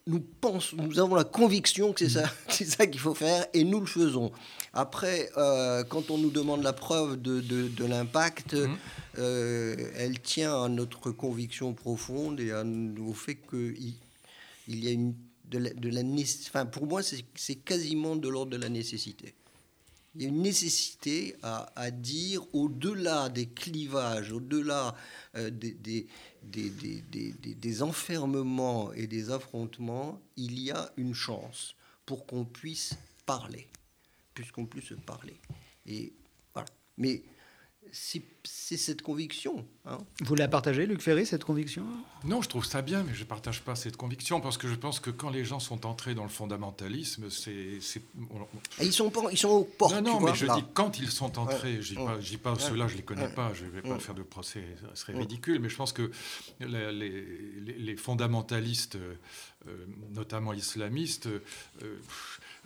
nous 0.07 0.19
pensons, 0.19 0.77
nous 0.77 0.99
avons 0.99 1.15
la 1.15 1.23
conviction 1.23 1.91
que 1.91 1.99
c'est 1.99 2.19
ça, 2.19 2.31
c'est 2.49 2.65
ça 2.65 2.85
qu'il 2.85 2.99
faut 2.99 3.15
faire 3.15 3.47
et 3.53 3.63
nous 3.63 3.79
le 3.79 3.85
faisons. 3.85 4.31
Après, 4.73 5.29
euh, 5.37 5.83
quand 5.83 6.11
on 6.11 6.17
nous 6.17 6.29
demande 6.29 6.61
la 6.63 6.73
preuve 6.73 7.21
de, 7.21 7.41
de, 7.41 7.85
l'impact, 7.85 8.53
mmh. 8.53 8.77
euh, 9.17 9.75
elle 9.95 10.19
tient 10.19 10.63
à 10.63 10.69
notre 10.69 11.11
conviction 11.11 11.73
profonde 11.73 12.39
et 12.39 12.51
à, 12.51 12.63
au 12.99 13.13
fait 13.13 13.35
qu'il 13.35 13.93
il 14.67 14.83
y 14.83 14.87
a 14.87 14.91
une 14.91 15.15
de 15.49 15.59
la, 15.59 15.69
de 15.71 15.89
la 15.89 16.01
enfin, 16.47 16.65
pour 16.65 16.87
moi, 16.87 17.01
c'est 17.03 17.55
quasiment 17.55 18.15
de 18.15 18.27
l'ordre 18.29 18.51
de 18.51 18.57
la 18.57 18.69
nécessité. 18.69 19.33
Il 20.15 20.21
y 20.21 20.25
a 20.25 20.29
une 20.29 20.41
nécessité 20.41 21.35
à, 21.43 21.91
dire 21.91 22.41
au-delà 22.53 23.27
des 23.27 23.47
clivages, 23.47 24.31
au-delà 24.31 24.95
euh, 25.35 25.49
des, 25.49 26.07
des, 26.41 27.81
enfermements 27.83 28.93
et 28.93 29.07
des 29.07 29.29
affrontements, 29.29 30.21
il 30.37 30.59
y 30.59 30.71
a 30.71 30.91
une 30.95 31.13
chance 31.13 31.75
pour 32.05 32.25
qu'on 32.25 32.45
puisse 32.45 32.95
parler, 33.25 33.67
puisqu'on 34.33 34.65
puisse 34.65 34.93
parler. 35.05 35.35
Et 35.85 36.13
voilà. 36.53 36.69
Mais 36.97 37.23
c'est 37.95 38.77
cette 38.77 39.01
conviction. 39.01 39.65
Hein. 39.85 39.97
Vous 40.21 40.35
la 40.35 40.47
partagez, 40.49 40.85
Luc 40.85 41.01
Ferry, 41.01 41.25
cette 41.25 41.45
conviction? 41.45 41.85
Non, 42.25 42.41
je 42.41 42.49
trouve 42.49 42.65
ça 42.65 42.81
bien, 42.81 43.03
mais 43.03 43.13
je 43.13 43.21
ne 43.21 43.25
partage 43.25 43.61
pas 43.61 43.75
cette 43.75 43.95
conviction 43.95 44.41
parce 44.41 44.57
que 44.57 44.67
je 44.67 44.75
pense 44.75 44.99
que 44.99 45.11
quand 45.11 45.29
les 45.29 45.45
gens 45.45 45.59
sont 45.59 45.85
entrés 45.85 46.13
dans 46.13 46.23
le 46.23 46.29
fondamentalisme, 46.29 47.29
c'est. 47.29 47.79
Ils 48.81 48.91
sont, 48.91 49.09
pas, 49.09 49.21
ils 49.31 49.37
sont 49.37 49.49
aux 49.49 49.63
portes. 49.63 49.93
Non, 49.95 50.01
non, 50.01 50.19
mais 50.19 50.35
je 50.35 50.45
dis 50.45 50.63
quand 50.73 50.99
ils 50.99 51.09
sont 51.09 51.39
entrés, 51.39 51.81
je 51.81 51.97
ne 51.97 52.21
dis 52.21 52.37
pas, 52.37 52.57
ceux-là, 52.59 52.87
je 52.87 52.93
ne 52.93 52.97
les 52.97 53.03
connais 53.03 53.29
pas, 53.29 53.53
je 53.53 53.65
ne 53.65 53.69
vais 53.69 53.81
pas 53.81 53.99
faire 53.99 54.15
de 54.15 54.23
procès, 54.23 54.63
ce 54.93 55.01
serait 55.01 55.17
ridicule, 55.17 55.59
mais 55.59 55.69
je 55.69 55.75
pense 55.77 55.93
que 55.93 56.11
les, 56.59 56.91
les, 56.91 57.95
fondamentalistes, 57.95 58.97
euh, 58.97 59.85
notamment 60.11 60.53
islamistes, 60.53 61.27
euh, 61.27 61.39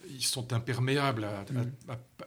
ils 0.09 0.23
sont 0.23 0.53
imperméables 0.53 1.23
à, 1.23 1.45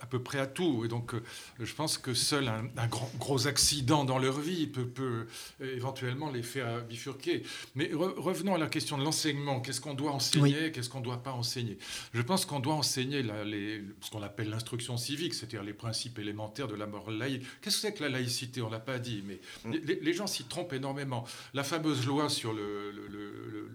à, 0.00 0.06
peu 0.06 0.22
près 0.22 0.38
à 0.38 0.46
tout. 0.46 0.84
Et 0.84 0.88
donc, 0.88 1.14
euh, 1.14 1.22
je 1.60 1.74
pense 1.74 1.98
que 1.98 2.14
seul 2.14 2.48
un, 2.48 2.86
grand, 2.86 3.10
gros 3.18 3.46
accident 3.46 4.04
dans 4.04 4.18
leur 4.18 4.40
vie 4.40 4.66
peut, 4.66 4.86
peut 4.86 5.26
éventuellement 5.60 6.30
les 6.30 6.42
faire 6.42 6.84
bifurquer. 6.84 7.42
Mais 7.74 7.90
revenons 7.92 8.54
à 8.54 8.58
la 8.58 8.68
question 8.68 8.98
de 8.98 9.04
l'enseignement. 9.04 9.60
Qu'est-ce 9.60 9.80
qu'on 9.80 9.94
doit 9.94 10.12
enseigner? 10.12 10.72
Qu'est-ce 10.72 10.88
qu'on 10.88 11.00
ne 11.00 11.04
doit 11.04 11.22
pas 11.22 11.32
enseigner? 11.32 11.78
Je 12.14 12.22
pense 12.22 12.46
qu'on 12.46 12.60
doit 12.60 12.74
enseigner 12.74 13.22
les, 13.22 13.82
ce 14.00 14.10
qu'on 14.10 14.22
appelle 14.22 14.50
l'instruction 14.50 14.96
civique, 14.96 15.34
c'est-à-dire 15.34 15.62
les 15.62 15.72
principes 15.72 16.18
élémentaires 16.18 16.68
de 16.68 16.74
la 16.74 16.86
morale 16.86 17.18
laïque. 17.18 17.42
Qu'est-ce 17.60 17.76
que 17.76 17.82
c'est 17.82 17.94
que 17.94 18.02
la 18.02 18.08
laïcité? 18.08 18.62
On 18.62 18.66
ne 18.66 18.72
l'a 18.72 18.80
pas 18.80 18.98
dit, 18.98 19.22
mais 19.26 19.40
mm. 19.64 19.76
les, 20.02 20.12
gens 20.12 20.26
s'y 20.26 20.44
trompent 20.44 20.72
énormément. 20.72 21.24
La 21.54 21.64
fameuse 21.64 22.06
loi 22.06 22.28
sur 22.28 22.52
le, 22.52 22.92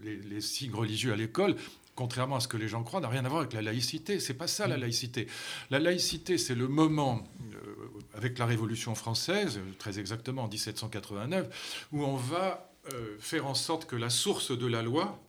les, 0.03 0.17
les 0.17 0.41
signes 0.41 0.73
religieux 0.73 1.13
à 1.13 1.15
l'école, 1.15 1.55
contrairement 1.97 2.35
à 2.35 2.39
ce 2.39 2.47
que 2.47 2.57
les 2.57 2.67
gens 2.67 2.83
croient, 2.83 3.01
n'a 3.01 3.09
rien 3.09 3.25
à 3.25 3.27
voir 3.27 3.41
avec 3.41 3.53
la 3.53 3.63
laïcité. 3.63 4.19
C'est 4.19 4.35
pas 4.35 4.47
ça 4.47 4.67
la 4.67 4.77
mm. 4.77 4.81
laïcité. 4.81 5.27
La 5.71 5.79
laïcité, 5.79 6.37
c'est 6.37 6.55
le 6.55 6.67
moment, 6.67 7.27
euh, 7.53 7.57
avec 8.13 8.37
la 8.37 8.45
Révolution 8.45 8.95
française, 8.95 9.59
très 9.79 9.99
exactement 9.99 10.43
en 10.43 10.47
1789, 10.47 11.87
où 11.91 12.03
on 12.03 12.15
va 12.15 12.71
euh, 12.93 13.17
faire 13.19 13.47
en 13.47 13.55
sorte 13.55 13.85
que 13.85 13.95
la 13.95 14.11
source 14.11 14.57
de 14.57 14.67
la 14.67 14.83
loi 14.83 15.19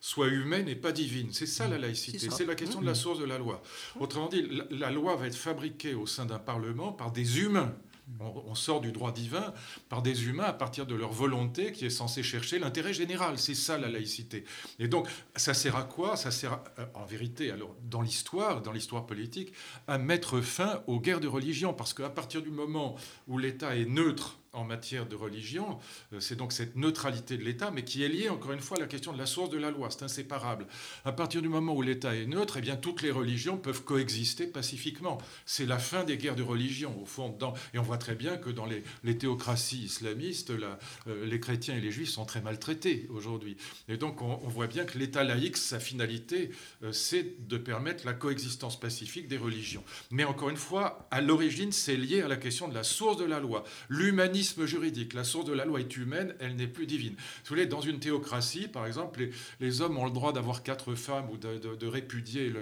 soit 0.00 0.28
humaine 0.28 0.66
et 0.66 0.74
pas 0.74 0.92
divine. 0.92 1.28
C'est 1.32 1.46
ça 1.46 1.68
la 1.68 1.76
mm. 1.76 1.82
laïcité, 1.82 2.30
c'est 2.30 2.46
la 2.46 2.54
question 2.54 2.80
de 2.80 2.86
la 2.86 2.92
mm. 2.92 2.96
source 2.96 3.18
de 3.18 3.26
la 3.26 3.36
loi. 3.36 3.62
Autrement 4.00 4.28
dit, 4.28 4.48
la 4.70 4.90
loi 4.90 5.16
va 5.16 5.26
être 5.26 5.36
fabriquée 5.36 5.92
au 5.92 6.06
sein 6.06 6.24
d'un 6.24 6.38
Parlement 6.38 6.90
par 6.90 7.12
des 7.12 7.40
humains 7.40 7.74
on, 8.20 8.54
sort 8.54 8.80
du 8.80 8.92
droit 8.92 9.12
divin 9.12 9.52
par 9.88 10.02
des 10.02 10.26
humains 10.26 10.44
à 10.44 10.52
partir 10.52 10.86
de 10.86 10.94
leur 10.94 11.12
volonté 11.12 11.72
qui 11.72 11.86
est 11.86 11.90
censée 11.90 12.22
chercher 12.22 12.58
l'intérêt 12.58 12.92
général. 12.92 13.38
C'est 13.38 13.54
ça 13.54 13.78
la 13.78 13.88
laïcité. 13.88 14.44
Et 14.78 14.88
donc, 14.88 15.08
ça 15.36 15.54
sert 15.54 15.76
à 15.76 15.84
quoi? 15.84 16.16
Ça 16.16 16.30
sert 16.30 16.60
euh, 16.78 16.86
en 16.94 17.04
vérité, 17.04 17.50
alors, 17.50 17.74
dans 17.82 18.02
l'histoire, 18.02 18.62
dans 18.62 18.72
l'histoire 18.72 19.06
politique, 19.06 19.52
à 19.86 19.98
mettre 19.98 20.40
fin 20.40 20.82
aux 20.86 21.00
guerres 21.00 21.20
de 21.20 21.28
religion. 21.28 21.72
Parce 21.74 21.94
qu'à 21.94 22.10
partir 22.10 22.42
du 22.42 22.50
moment 22.50 22.96
où 23.26 23.38
l'État 23.38 23.76
est 23.76 23.86
neutre 23.86 24.38
en 24.54 24.64
matière 24.64 25.06
de 25.06 25.16
religion. 25.16 25.78
Euh, 26.12 26.20
c'est 26.20 26.36
donc 26.36 26.52
cette 26.52 26.76
neutralité 26.76 27.36
de 27.36 27.44
l'État, 27.44 27.70
mais 27.70 27.84
qui 27.84 28.02
est 28.02 28.08
liée, 28.08 28.28
encore 28.28 28.52
une 28.52 28.60
fois, 28.60 28.76
à 28.76 28.80
la 28.80 28.86
question 28.86 29.12
de 29.12 29.18
la 29.18 29.26
source 29.26 29.50
de 29.50 29.58
la 29.58 29.70
loi. 29.70 29.88
C'est 29.90 30.04
inséparable. 30.04 30.66
À 31.04 31.12
partir 31.12 31.42
du 31.42 31.48
moment 31.48 31.74
où 31.74 31.82
l'État 31.82 32.14
est 32.14 32.26
neutre, 32.26 32.56
eh 32.58 32.60
bien, 32.60 32.76
toutes 32.76 33.02
les 33.02 33.10
religions 33.10 33.56
peuvent 33.58 33.84
coexister 33.84 34.46
pacifiquement. 34.46 35.18
C'est 35.46 35.66
la 35.66 35.78
fin 35.78 36.04
des 36.04 36.16
guerres 36.16 36.36
de 36.36 36.42
religion, 36.42 37.00
au 37.02 37.06
fond. 37.06 37.34
Dans, 37.38 37.54
et 37.72 37.78
on 37.78 37.82
voit 37.82 37.98
très 37.98 38.14
bien 38.14 38.36
que 38.36 38.50
dans 38.50 38.66
les, 38.66 38.82
théocraties 39.18 39.84
islamistes, 39.84 40.50
euh, 40.50 41.26
les 41.26 41.40
chrétiens 41.40 41.76
et 41.76 41.80
les 41.80 41.90
juifs 41.90 42.10
sont 42.10 42.24
très 42.24 42.40
maltraités 42.40 43.06
aujourd'hui. 43.10 43.56
Et 43.88 43.96
donc, 43.96 44.22
on, 44.22 44.36
voit 44.48 44.66
bien 44.66 44.84
que 44.84 44.98
l'État 44.98 45.24
laïque, 45.24 45.56
sa 45.56 45.80
finalité, 45.80 46.50
euh, 46.82 46.92
c'est 46.92 47.46
de 47.48 47.56
permettre 47.56 48.06
la 48.06 48.12
coexistence 48.12 48.78
pacifique 48.78 49.28
des 49.28 49.36
religions. 49.36 49.82
Mais 50.10 50.24
encore 50.24 50.50
une 50.50 50.56
fois, 50.56 51.08
à 51.10 51.20
l'origine, 51.20 51.72
c'est 51.72 51.96
lié 51.96 52.22
à 52.22 52.28
la 52.28 52.36
question 52.36 52.68
de 52.68 52.74
la 52.74 52.84
source 52.84 53.16
de 53.16 53.24
la 53.24 53.40
loi. 53.40 53.64
L'humanisme 53.88 54.43
juridique. 54.66 55.14
La 55.14 55.24
source 55.24 55.44
de 55.44 55.52
la 55.52 55.64
loi 55.64 55.80
est 55.80 55.96
humaine, 55.96 56.34
elle 56.40 56.56
n'est 56.56 56.66
plus 56.66 56.86
divine. 56.86 57.14
vous 57.14 57.48
voulez, 57.48 57.66
dans 57.66 57.80
une 57.80 57.98
théocratie, 57.98 58.68
par 58.68 58.86
exemple, 58.86 59.28
les, 59.60 59.80
hommes 59.80 59.98
ont 59.98 60.04
le 60.04 60.10
droit 60.10 60.32
d'avoir 60.32 60.62
quatre 60.62 60.94
femmes 60.94 61.28
ou 61.30 61.36
de, 61.36 61.86
répudier 61.86 62.52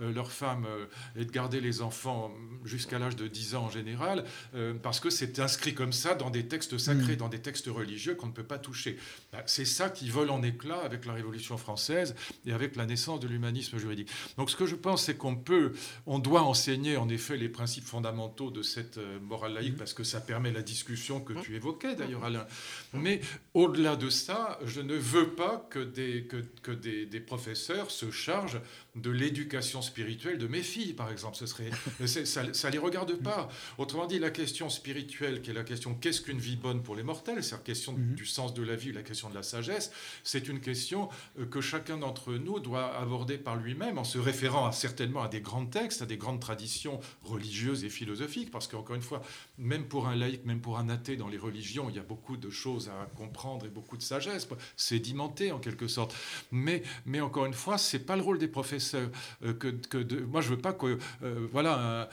euh, 0.00 0.12
leurs 0.12 0.32
femmes 0.32 0.66
euh, 0.66 0.86
et 1.16 1.24
de 1.24 1.30
garder 1.30 1.60
les 1.60 1.82
enfants 1.82 2.32
jusqu'à 2.64 2.98
l'âge 2.98 3.16
de 3.16 3.26
10 3.26 3.54
ans 3.54 3.64
en 3.64 3.70
général, 3.70 4.24
euh, 4.54 4.74
parce 4.74 5.00
que 5.00 5.10
c'est 5.10 5.38
inscrit 5.38 5.74
comme 5.74 5.92
ça 5.92 6.14
dans 6.14 6.30
des 6.30 6.46
textes 6.48 6.78
sacrés, 6.78 7.14
mm. 7.14 7.16
dans 7.16 7.28
des 7.28 7.40
textes 7.40 7.66
religieux 7.66 8.14
qu'on 8.14 8.26
ne 8.26 8.32
peut 8.32 8.42
pas 8.42 8.58
toucher. 8.58 8.98
Bah, 9.32 9.42
c'est 9.46 9.64
ça 9.64 9.90
qui 9.90 10.08
vole 10.08 10.30
en 10.30 10.42
éclats 10.42 10.82
avec 10.82 11.06
la 11.06 11.12
Révolution 11.12 11.56
française 11.56 12.14
et 12.46 12.52
avec 12.52 12.76
la 12.76 12.86
naissance 12.86 13.20
de 13.20 13.28
l'humanisme 13.28 13.78
juridique. 13.78 14.10
Donc 14.36 14.50
ce 14.50 14.56
que 14.56 14.66
je 14.66 14.76
pense, 14.76 15.04
c'est 15.04 15.16
qu'on 15.16 15.36
peut, 15.36 15.72
on 16.06 16.18
doit 16.18 16.42
enseigner 16.42 16.96
en 16.96 17.08
effet 17.08 17.36
les 17.36 17.48
principes 17.48 17.84
fondamentaux 17.84 18.50
de 18.50 18.62
cette 18.62 18.98
morale 19.22 19.54
laïque, 19.54 19.74
mm. 19.74 19.78
parce 19.78 19.94
que 19.94 20.04
ça 20.04 20.20
permet 20.20 20.52
la 20.52 20.62
discussion 20.62 21.20
que 21.20 21.31
tu 21.40 21.56
évoquais 21.56 21.94
d'ailleurs, 21.94 22.24
Alain. 22.24 22.46
Mais 22.92 23.20
au-delà 23.54 23.96
de 23.96 24.10
ça, 24.10 24.58
je 24.64 24.80
ne 24.80 24.94
veux 24.94 25.30
pas 25.30 25.66
que 25.70 25.78
des, 25.78 26.24
que, 26.24 26.36
que 26.62 26.72
des, 26.72 27.06
des 27.06 27.20
professeurs 27.20 27.90
se 27.90 28.10
chargent 28.10 28.60
de 28.94 29.10
l'éducation 29.10 29.80
spirituelle 29.80 30.36
de 30.36 30.46
mes 30.46 30.62
filles, 30.62 30.92
par 30.92 31.10
exemple. 31.10 31.36
Ce 31.36 31.46
serait, 31.46 31.70
ça 32.06 32.42
ne 32.42 32.72
les 32.72 32.78
regarde 32.78 33.14
pas. 33.14 33.48
Autrement 33.78 34.06
dit, 34.06 34.18
la 34.18 34.30
question 34.30 34.68
spirituelle, 34.68 35.40
qui 35.40 35.50
est 35.50 35.54
la 35.54 35.64
question 35.64 35.94
qu'est-ce 35.94 36.20
qu'une 36.20 36.38
vie 36.38 36.56
bonne 36.56 36.82
pour 36.82 36.94
les 36.94 37.02
mortels, 37.02 37.42
c'est 37.42 37.54
la 37.54 37.62
question 37.62 37.92
mhm. 37.92 38.14
du 38.14 38.26
sens 38.26 38.52
de 38.52 38.62
la 38.62 38.76
vie, 38.76 38.92
la 38.92 39.02
question 39.02 39.30
de 39.30 39.34
la 39.34 39.42
sagesse, 39.42 39.92
c'est 40.24 40.46
une 40.46 40.60
question 40.60 41.08
euh, 41.38 41.46
que 41.46 41.62
chacun 41.62 41.96
d'entre 41.96 42.34
nous 42.34 42.60
doit 42.60 42.94
aborder 42.98 43.38
par 43.38 43.56
lui-même 43.56 43.96
en 43.96 44.04
se 44.04 44.18
référant 44.18 44.66
à, 44.66 44.72
certainement 44.72 45.22
à 45.22 45.28
des 45.28 45.40
grands 45.40 45.66
textes, 45.66 46.02
à 46.02 46.06
des 46.06 46.18
grandes 46.18 46.40
traditions 46.40 47.00
religieuses 47.22 47.84
et 47.84 47.88
philosophiques, 47.88 48.50
parce 48.50 48.68
qu'encore 48.68 48.96
une 48.96 49.02
fois, 49.02 49.22
même 49.56 49.86
pour 49.86 50.06
un 50.06 50.16
laïc, 50.16 50.44
même 50.44 50.60
pour 50.60 50.78
un 50.78 50.90
athée 50.90 51.16
dans 51.16 51.28
les 51.28 51.38
religions, 51.38 51.88
il 51.88 51.96
y 51.96 51.98
a 51.98 52.02
beaucoup 52.02 52.36
de 52.36 52.50
choses 52.50 52.90
à 52.90 53.06
comprendre 53.16 53.64
et 53.64 53.70
beaucoup 53.70 53.96
de 53.96 54.02
sagesse, 54.02 54.46
sédimentée 54.76 55.50
en 55.50 55.58
quelque 55.58 55.88
sorte. 55.88 56.14
Mais, 56.50 56.82
mais 57.06 57.22
encore 57.22 57.46
une 57.46 57.54
fois, 57.54 57.78
c'est 57.78 58.00
pas 58.00 58.16
le 58.16 58.22
rôle 58.22 58.38
des 58.38 58.48
professeurs 58.48 58.81
euh, 58.94 59.52
que, 59.54 59.68
que 59.68 59.98
de, 59.98 60.20
moi 60.20 60.40
je 60.40 60.50
veux 60.50 60.58
pas 60.58 60.72
que 60.72 60.98
euh, 61.22 61.46
voilà 61.50 62.08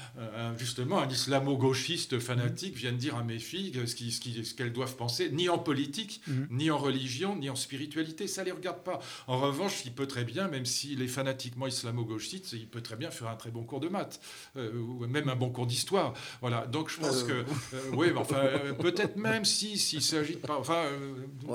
justement 0.57 0.99
un 0.99 1.07
islamo-gauchiste 1.07 2.19
fanatique 2.19 2.75
vienne 2.75 2.97
dire 2.97 3.15
à 3.15 3.23
mes 3.23 3.39
filles 3.39 3.73
ce 3.85 3.95
qu'elles 3.95 4.45
ce 4.45 4.55
ce 4.55 4.63
doivent 4.63 4.95
penser, 4.95 5.29
ni 5.31 5.49
en 5.49 5.57
politique, 5.57 6.21
mhm. 6.27 6.47
ni 6.51 6.71
en 6.71 6.77
religion, 6.77 7.35
ni 7.35 7.49
en 7.49 7.55
spiritualité. 7.55 8.27
Ça 8.27 8.43
les 8.43 8.51
regarde 8.51 8.83
pas. 8.83 8.99
En 9.27 9.39
revanche, 9.39 9.83
il 9.85 9.93
peut 9.93 10.07
très 10.07 10.23
bien, 10.23 10.47
même 10.47 10.65
s'il 10.65 11.01
est 11.01 11.07
fanatiquement 11.07 11.67
islamo-gauchiste, 11.67 12.53
il 12.53 12.67
peut 12.67 12.81
très 12.81 12.95
bien 12.95 13.11
faire 13.11 13.29
un 13.29 13.35
très 13.35 13.51
bon 13.51 13.63
cours 13.63 13.79
de 13.79 13.89
maths 13.89 14.19
euh, 14.57 14.71
ou 14.73 15.05
même 15.07 15.29
un 15.29 15.35
bon 15.35 15.49
cours 15.49 15.65
d'histoire. 15.65 16.13
Voilà. 16.41 16.65
Donc 16.67 16.89
je 16.89 16.99
pense 16.99 17.23
que 17.23 17.45
oui, 17.93 18.07
enfin 18.15 18.43
peut-être 18.79 19.15
même 19.15 19.45
si 19.45 19.77
s'il 19.77 20.01
s'agit 20.01 20.35
de 20.35 20.39
pas. 20.39 20.57
Enfin, 20.59 20.85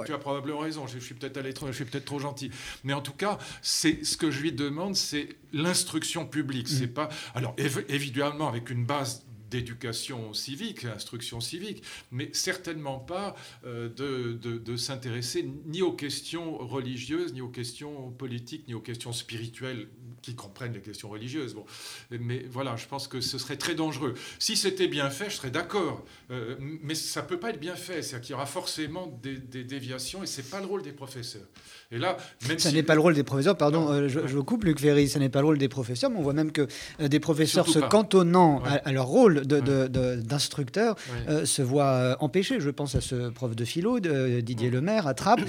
tu 0.06 0.12
as 0.12 0.18
probablement 0.18 0.60
raison. 0.60 0.86
Je, 0.86 0.98
suis 0.98 1.14
peut-être 1.14 1.36
allé 1.36 1.52
trop, 1.52 1.66
je 1.66 1.72
suis 1.72 1.84
peut-être 1.84 2.04
trop 2.04 2.18
gentil. 2.18 2.50
Mais 2.82 2.92
en 2.92 3.00
tout 3.00 3.12
cas, 3.12 3.38
c'est 3.62 4.04
ce 4.04 4.16
que 4.16 4.30
je 4.30 4.40
lui 4.40 4.52
demande, 4.52 4.96
c'est 5.04 5.28
l'instruction 5.52 6.26
publique. 6.26 6.68
C'est 6.68 6.86
mm. 6.86 6.94
pas 6.94 7.08
alors 7.34 7.54
évidemment 7.88 8.48
avec 8.48 8.70
une 8.70 8.84
base 8.84 9.24
d'éducation 9.50 10.34
civique, 10.34 10.84
instruction 10.84 11.40
civique, 11.40 11.84
mais 12.10 12.28
certainement 12.32 12.98
pas 12.98 13.36
euh, 13.64 13.88
de, 13.88 14.32
de, 14.36 14.76
s'intéresser 14.76 15.48
ni 15.66 15.80
aux 15.80 15.92
questions 15.92 16.58
religieuses, 16.58 17.32
ni 17.32 17.40
aux 17.40 17.48
questions 17.48 18.10
politiques, 18.10 18.66
ni 18.66 18.74
aux 18.74 18.80
questions 18.80 19.12
spirituelles 19.12 19.88
qui 20.24 20.34
comprennent 20.34 20.72
les 20.72 20.80
questions 20.80 21.10
religieuses. 21.10 21.54
Bon. 21.54 21.64
Mais 22.10 22.44
voilà, 22.50 22.76
je 22.76 22.86
pense 22.86 23.08
que 23.08 23.20
ce 23.20 23.36
serait 23.36 23.56
très 23.56 23.74
dangereux. 23.74 24.14
Si 24.38 24.56
c'était 24.56 24.88
bien 24.88 25.10
fait, 25.10 25.28
je 25.28 25.36
serais 25.36 25.50
d'accord. 25.50 26.02
Euh, 26.30 26.56
mais 26.60 26.94
ça 26.94 27.20
ne 27.20 27.26
peut 27.26 27.38
pas 27.38 27.50
être 27.50 27.60
bien 27.60 27.76
fait. 27.76 28.00
C'est-à-dire 28.00 28.20
qu'il 28.22 28.30
y 28.30 28.34
aura 28.34 28.46
forcément 28.46 29.18
des, 29.22 29.64
déviations 29.64 30.22
et 30.22 30.26
ce 30.26 30.40
n'est 30.40 30.46
pas 30.46 30.60
le 30.60 30.66
rôle 30.66 30.82
des 30.82 30.92
professeurs. 30.92 31.46
Et 31.92 31.98
là, 31.98 32.16
même 32.48 32.58
ça 32.58 32.72
n'est 32.72 32.82
pas 32.82 32.94
le 32.94 33.00
rôle 33.00 33.14
des 33.14 33.22
professeurs, 33.22 33.56
pardon, 33.56 33.90
euh, 33.90 34.08
je, 34.08 34.26
je, 34.26 34.38
coupe 34.38 34.64
Luc 34.64 34.80
Ferry, 34.80 35.08
ce 35.08 35.18
n'est 35.18 35.28
pas 35.28 35.40
le 35.40 35.46
rôle 35.46 35.58
des 35.58 35.68
professeurs, 35.68 36.10
mais 36.10 36.18
on 36.18 36.22
voit 36.22 36.32
même 36.32 36.50
que 36.50 36.66
euh, 37.00 37.08
des 37.08 37.20
professeurs 37.20 37.68
se 37.68 37.78
cantonnant 37.78 38.62
à, 38.64 38.90
leur 38.92 39.06
rôle 39.06 39.42
d'instructeur 39.42 40.96
de, 41.28 41.44
se 41.44 41.62
voient 41.62 42.16
empêchés. 42.20 42.60
Je 42.60 42.70
pense 42.70 42.94
à 42.94 43.00
ce 43.00 43.28
prof 43.28 43.54
de 43.54 43.64
philo, 43.64 44.00
de, 44.00 44.40
Didier 44.40 44.70
Lemaire, 44.70 45.06
à 45.06 45.14
Trappes, 45.14 45.44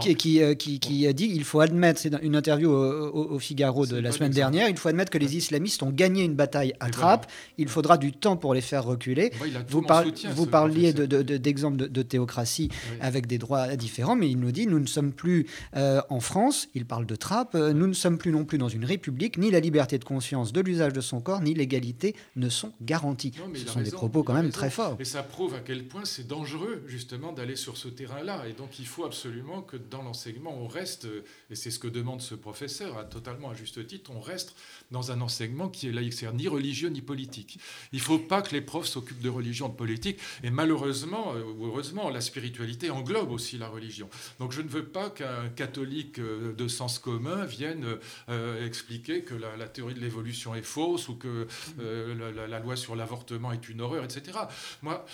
qui, 0.00 0.14
qui, 0.14 0.78
qui, 0.78 1.06
a 1.06 1.12
dit 1.12 1.30
il 1.34 1.44
faut 1.44 1.60
admettre, 1.60 2.00
c'est 2.00 2.12
une 2.22 2.36
interview 2.36 2.70
au, 2.70 3.32
au 3.32 3.38
Figaro 3.38 3.86
de 3.86 3.95
la 4.00 4.12
semaine 4.12 4.32
dernière. 4.32 4.68
Il 4.68 4.76
faut 4.76 4.88
admettre 4.88 5.10
que 5.10 5.18
les 5.18 5.36
islamistes 5.36 5.82
ont 5.82 5.90
gagné 5.90 6.24
une 6.24 6.34
bataille 6.34 6.74
à 6.80 6.90
Trappes. 6.90 7.26
Il 7.58 7.68
faudra 7.68 7.98
du 7.98 8.12
temps 8.12 8.36
pour 8.36 8.54
les 8.54 8.60
faire 8.60 8.84
reculer. 8.84 9.32
vous, 9.68 9.84
vous 10.32 10.46
parliez 10.46 10.92
d'exemples 10.92 11.76
de, 11.76 11.86
de, 11.86 12.02
théocratie 12.02 12.70
avec 13.00 13.26
des 13.26 13.38
droits 13.38 13.76
différents, 13.76 14.16
mais 14.16 14.30
il 14.30 14.38
nous 14.38 14.52
dit 14.52 14.66
nous 14.66 14.80
ne 14.80 14.86
sommes 14.86 15.12
plus 15.12 15.46
euh, 15.76 16.00
en 16.10 16.20
France. 16.20 16.68
Il 16.74 16.86
parle 16.86 17.06
de 17.06 17.16
Trappes. 17.16 17.54
Euh, 17.54 17.72
nous 17.72 17.86
ne 17.86 17.92
sommes 17.92 18.18
plus 18.18 18.32
non 18.32 18.44
plus 18.44 18.58
dans 18.58 18.68
une 18.68 18.84
république. 18.84 19.38
Ni 19.38 19.50
la 19.50 19.60
liberté 19.60 19.98
de 19.98 20.04
conscience 20.04 20.52
de 20.52 20.60
l'usage 20.60 20.92
de 20.92 21.00
son 21.00 21.20
corps, 21.20 21.40
ni 21.40 21.54
l'égalité 21.54 22.14
ne 22.36 22.48
sont 22.48 22.72
garanties. 22.82 23.32
Ce 23.54 23.66
sont 23.66 23.80
des 23.80 23.90
propos 23.90 24.22
quand 24.22 24.34
même 24.34 24.50
très 24.50 24.70
forts. 24.70 24.96
Et 24.98 25.04
ça 25.04 25.22
prouve 25.22 25.54
à 25.54 25.60
quel 25.60 25.86
point 25.86 26.04
c'est 26.04 26.26
dangereux 26.26 26.82
justement 26.86 27.32
d'aller 27.32 27.56
sur 27.56 27.76
ce 27.76 27.88
terrain-là. 27.88 28.44
Et 28.48 28.52
donc 28.52 28.78
il 28.78 28.86
faut 28.86 29.04
absolument 29.04 29.62
que 29.62 29.76
dans 29.76 30.02
l'enseignement 30.02 30.56
on 30.58 30.66
reste, 30.66 31.06
et 31.50 31.54
c'est 31.54 31.70
ce 31.70 31.78
que 31.78 31.88
demande 31.88 32.20
ce 32.20 32.34
professeur, 32.34 32.98
à 32.98 33.04
totalement 33.04 33.50
à 33.50 33.54
juste 33.54 33.85
titre, 33.86 34.10
on 34.10 34.20
reste 34.20 34.54
dans 34.90 35.10
un 35.10 35.20
enseignement 35.20 35.68
qui 35.68 35.88
est 35.88 35.92
laïque, 35.92 36.12
c'est-à-dire 36.12 36.36
ni 36.36 36.48
religieux 36.48 36.88
ni 36.88 37.02
politique. 37.02 37.58
Il 37.92 37.98
ne 37.98 38.04
faut 38.04 38.18
pas 38.18 38.42
que 38.42 38.52
les 38.52 38.60
profs 38.60 38.86
s'occupent 38.86 39.20
de 39.20 39.28
religion, 39.28 39.68
de 39.68 39.74
politique, 39.74 40.18
et 40.42 40.50
malheureusement, 40.50 41.34
euh, 41.34 41.42
heureusement, 41.60 42.10
la 42.10 42.20
spiritualité 42.20 42.90
englobe 42.90 43.30
aussi 43.30 43.58
la 43.58 43.68
religion. 43.68 44.08
Donc 44.38 44.52
je 44.52 44.60
ne 44.60 44.68
veux 44.68 44.84
pas 44.84 45.10
qu'un 45.10 45.48
catholique 45.48 46.18
euh, 46.18 46.54
de 46.54 46.68
sens 46.68 46.98
commun 46.98 47.44
vienne 47.44 47.84
euh, 48.28 48.66
expliquer 48.66 49.22
que 49.22 49.34
la, 49.34 49.68
théorie 49.68 49.94
de 49.94 50.00
l'évolution 50.00 50.54
est 50.54 50.62
fausse 50.62 51.08
ou 51.08 51.16
que 51.16 51.46
la, 51.78 52.58
loi 52.60 52.76
sur 52.76 52.94
l'avortement 52.94 53.52
est 53.52 53.68
une 53.68 53.80
horreur, 53.80 54.04
etc. 54.04 54.38
Moi, 54.82 55.04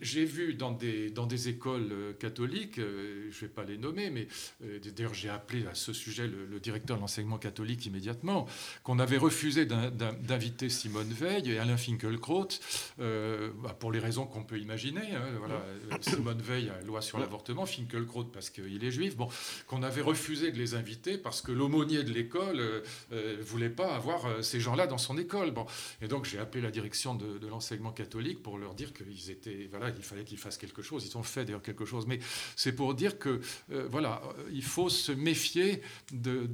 j'ai 0.00 0.24
vu 0.24 0.54
dans 0.54 0.70
des, 0.70 1.10
dans 1.10 1.26
des 1.26 1.48
écoles 1.48 2.16
catholiques, 2.18 2.76
je 2.76 3.26
ne 3.26 3.40
vais 3.40 3.48
pas 3.48 3.64
les 3.64 3.76
nommer, 3.76 4.10
mais 4.10 4.26
d'ailleurs 4.96 5.14
j'ai 5.14 5.28
appelé 5.28 5.66
à 5.66 5.74
ce 5.74 5.92
sujet 5.92 6.26
le, 6.26 6.46
le 6.46 6.60
directeur 6.60 6.96
de 6.96 7.02
l'enseignement 7.02 7.38
catholique 7.38 7.86
immédiatement, 7.86 8.46
qu'on 8.82 8.98
avait 9.02 9.18
refusé 9.18 9.66
d'inviter 9.66 10.68
Simone 10.68 11.12
Veil 11.12 11.50
et 11.50 11.58
Alain 11.58 11.76
Finkielkraut, 11.76 12.48
euh, 13.00 13.50
bah, 13.62 13.76
pour 13.78 13.92
les 13.92 13.98
raisons 13.98 14.26
qu'on 14.26 14.44
peut 14.44 14.58
imaginer. 14.58 15.00
Hein, 15.14 15.24
voilà, 15.38 15.62
Simone 16.00 16.40
Veil, 16.40 16.72
loi 16.86 17.02
sur 17.02 17.18
l'avortement, 17.18 17.66
Finkielkraut 17.66 18.24
parce 18.24 18.48
qu'il 18.50 18.82
est 18.84 18.90
juif, 18.90 19.16
bon, 19.16 19.28
qu'on 19.66 19.82
avait 19.82 20.00
refusé 20.00 20.52
de 20.52 20.58
les 20.58 20.74
inviter 20.74 21.18
parce 21.18 21.42
que 21.42 21.52
l'aumônier 21.52 22.04
de 22.04 22.12
l'école 22.12 22.56
ne 23.10 23.16
euh, 23.16 23.36
voulait 23.42 23.70
pas 23.70 23.94
avoir 23.94 24.42
ces 24.42 24.60
gens-là 24.60 24.86
dans 24.86 24.98
son 24.98 25.18
école. 25.18 25.50
Bon. 25.50 25.66
Et 26.00 26.08
donc 26.08 26.24
j'ai 26.24 26.38
appelé 26.38 26.62
la 26.62 26.70
direction 26.70 27.14
de, 27.14 27.46
l'enseignement 27.46 27.90
catholique 27.90 28.42
pour 28.42 28.56
leur 28.56 28.74
dire 28.74 28.92
qu'ils 28.94 29.30
étaient, 29.30 29.68
voilà, 29.70 29.90
il 29.90 30.02
fallait 30.02 30.24
qu'ils 30.24 30.38
fassent 30.38 30.56
quelque 30.58 30.80
chose. 30.80 31.04
Ils 31.04 31.18
ont 31.18 31.22
fait 31.22 31.44
d'ailleurs 31.44 31.62
quelque 31.62 31.84
chose, 31.84 32.06
mais 32.06 32.20
c'est 32.56 32.72
pour 32.72 32.94
dire 32.94 33.18
que 33.18 33.40
voilà, 33.90 34.22
il 34.52 34.62
faut 34.62 34.88
se 34.88 35.12
méfier 35.12 35.82
de, 36.12 36.48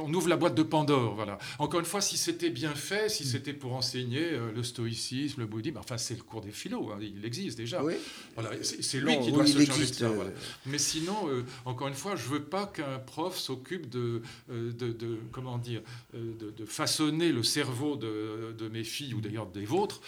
on 0.00 0.12
ouvre 0.14 0.28
la 0.28 0.36
boîte 0.36 0.54
de 0.54 0.62
Pandore. 0.62 1.14
Voilà. 1.14 1.38
Encore 1.58 1.80
une 1.80 1.86
fois, 1.86 2.00
si 2.00 2.16
c'était 2.16 2.50
bien 2.50 2.74
fait, 2.74 3.08
si 3.08 3.24
c'était 3.24 3.52
pour 3.52 3.74
enseigner 3.74 4.22
euh, 4.22 4.52
le 4.54 4.62
stoïcisme, 4.62 5.40
le 5.40 5.46
bouddhisme, 5.46 5.78
enfin 5.78 5.98
c'est 5.98 6.14
le 6.14 6.22
cours 6.22 6.40
des 6.40 6.52
philos, 6.52 6.90
hein, 6.92 6.98
il 7.00 7.24
existe 7.24 7.58
déjà. 7.58 7.82
Voilà, 8.34 8.50
c'est 8.62 9.00
lui 9.00 9.18
qui 9.20 9.32
doit 9.32 9.44
se 9.44 9.64
charger 9.64 9.86
de 9.86 9.92
ça. 9.92 10.06
Euh, 10.06 10.30
Mais 10.66 10.78
sinon, 10.78 11.28
euh, 11.28 11.44
encore 11.64 11.88
une 11.88 11.94
fois, 11.94 12.14
je 12.14 12.28
veux 12.28 12.44
pas 12.44 12.66
qu'un 12.66 13.00
prof 13.00 13.36
s'occupe 13.36 13.88
de, 13.88 14.22
de, 14.48 15.18
comment 15.32 15.58
dire, 15.58 15.82
de, 16.14 16.64
façonner 16.64 17.32
le 17.32 17.42
cerveau 17.42 17.96
de, 17.96 18.68
mes 18.68 18.84
filles 18.84 19.14
ou 19.14 19.20
d'ailleurs 19.20 19.46
des 19.46 19.64
vôtres 19.64 20.00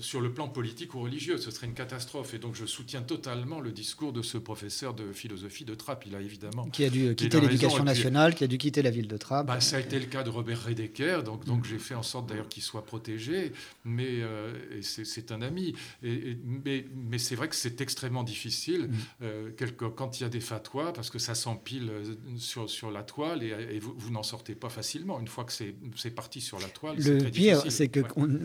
sur 0.00 0.20
le 0.20 0.32
plan 0.32 0.48
politique 0.48 0.94
ou 0.94 1.00
religieux. 1.00 1.38
Ce 1.38 1.50
serait 1.50 1.66
une 1.66 1.74
catastrophe. 1.74 2.34
Et 2.34 2.38
donc 2.38 2.54
je 2.54 2.66
soutiens 2.66 3.02
totalement 3.02 3.60
le 3.60 3.70
discours 3.70 4.12
de 4.12 4.22
ce 4.22 4.38
professeur 4.38 4.94
de 4.94 5.12
philosophie 5.12 5.64
de 5.64 5.74
Trappes. 5.74 6.04
Il 6.06 6.14
a 6.14 6.20
évidemment 6.20 6.68
qui 6.70 6.84
a 6.84 6.90
dû 6.90 7.14
quitter 7.14 7.40
l'éducation 7.40 7.84
nationale, 7.84 8.34
qui 8.34 8.44
a 8.44 8.46
dû 8.46 8.58
quitter 8.58 8.82
la 8.82 8.90
ville 8.90 9.08
de 9.08 9.16
Trappes. 9.16 9.46
Bah, 9.46 9.60
ça 9.60 9.76
a 9.76 9.80
été 9.80 9.98
le 9.98 10.06
cas 10.06 10.22
de 10.22 10.30
Robert 10.30 10.47
Redeker, 10.54 11.22
donc, 11.22 11.44
donc 11.44 11.64
j'ai 11.64 11.78
fait 11.78 11.94
en 11.94 12.02
sorte 12.02 12.28
d'ailleurs 12.28 12.48
qu'il 12.48 12.62
soit 12.62 12.84
protégé, 12.84 13.52
mais 13.84 14.20
euh, 14.22 14.52
c'est 14.82 15.32
un 15.32 15.42
ami. 15.42 15.74
Et, 16.02 16.36
mais, 16.44 16.86
mais 16.94 17.18
c'est 17.18 17.34
vrai 17.34 17.48
que 17.48 17.56
c'est 17.56 17.80
extrêmement 17.80 18.22
difficile 18.22 18.88
mm. 18.88 18.94
euh, 19.22 19.50
quand 19.96 20.20
il 20.20 20.22
y 20.22 20.26
a 20.26 20.28
des 20.28 20.40
fatwas, 20.40 20.92
parce 20.92 21.10
que 21.10 21.18
ça 21.18 21.34
s'empile 21.34 21.90
euh, 21.90 22.14
sur, 22.36 22.68
sur 22.68 22.90
la 22.90 23.02
toile 23.02 23.42
et, 23.42 23.78
vous, 23.78 24.10
n'en 24.10 24.22
sortez 24.22 24.54
pas 24.54 24.68
facilement. 24.68 25.20
Une 25.20 25.28
fois 25.28 25.44
que 25.44 25.52
c'est 25.52 26.10
parti 26.10 26.40
sur 26.40 26.58
la 26.58 26.68
toile, 26.68 26.96
le 26.98 27.30
pire, 27.30 27.62
c'est 27.70 27.88
que 27.88 28.00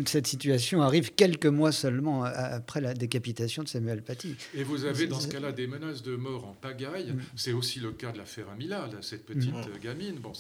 cette 0.06 0.28
situation 0.28 0.82
arrive 0.82 1.14
quelques 1.14 1.46
mois 1.46 1.72
seulement 1.72 2.24
après 2.24 2.82
la 2.82 2.94
décapitation 2.94 3.64
de 3.64 3.68
Samuel 3.68 4.04
Paty. 4.04 4.36
Et 4.54 4.64
vous 4.64 4.86
avez 4.86 5.08
dans 5.08 5.20
ce 5.20 5.28
cas-là 5.28 5.52
des 5.52 5.68
menaces 5.68 6.04
de 6.04 6.16
mort 6.16 6.48
en 6.48 6.54
pagaille. 6.54 7.12
Mm. 7.12 7.22
C'est 7.36 7.54
aussi 7.54 7.80
le 7.80 7.92
cas 7.92 8.12
de 8.12 8.18
l'affaire 8.18 8.50
Amila, 8.50 8.90
cette 9.02 9.26
petite 9.26 9.54
mm. 9.54 9.80
gamine, 9.82 10.16
bon, 10.16 10.34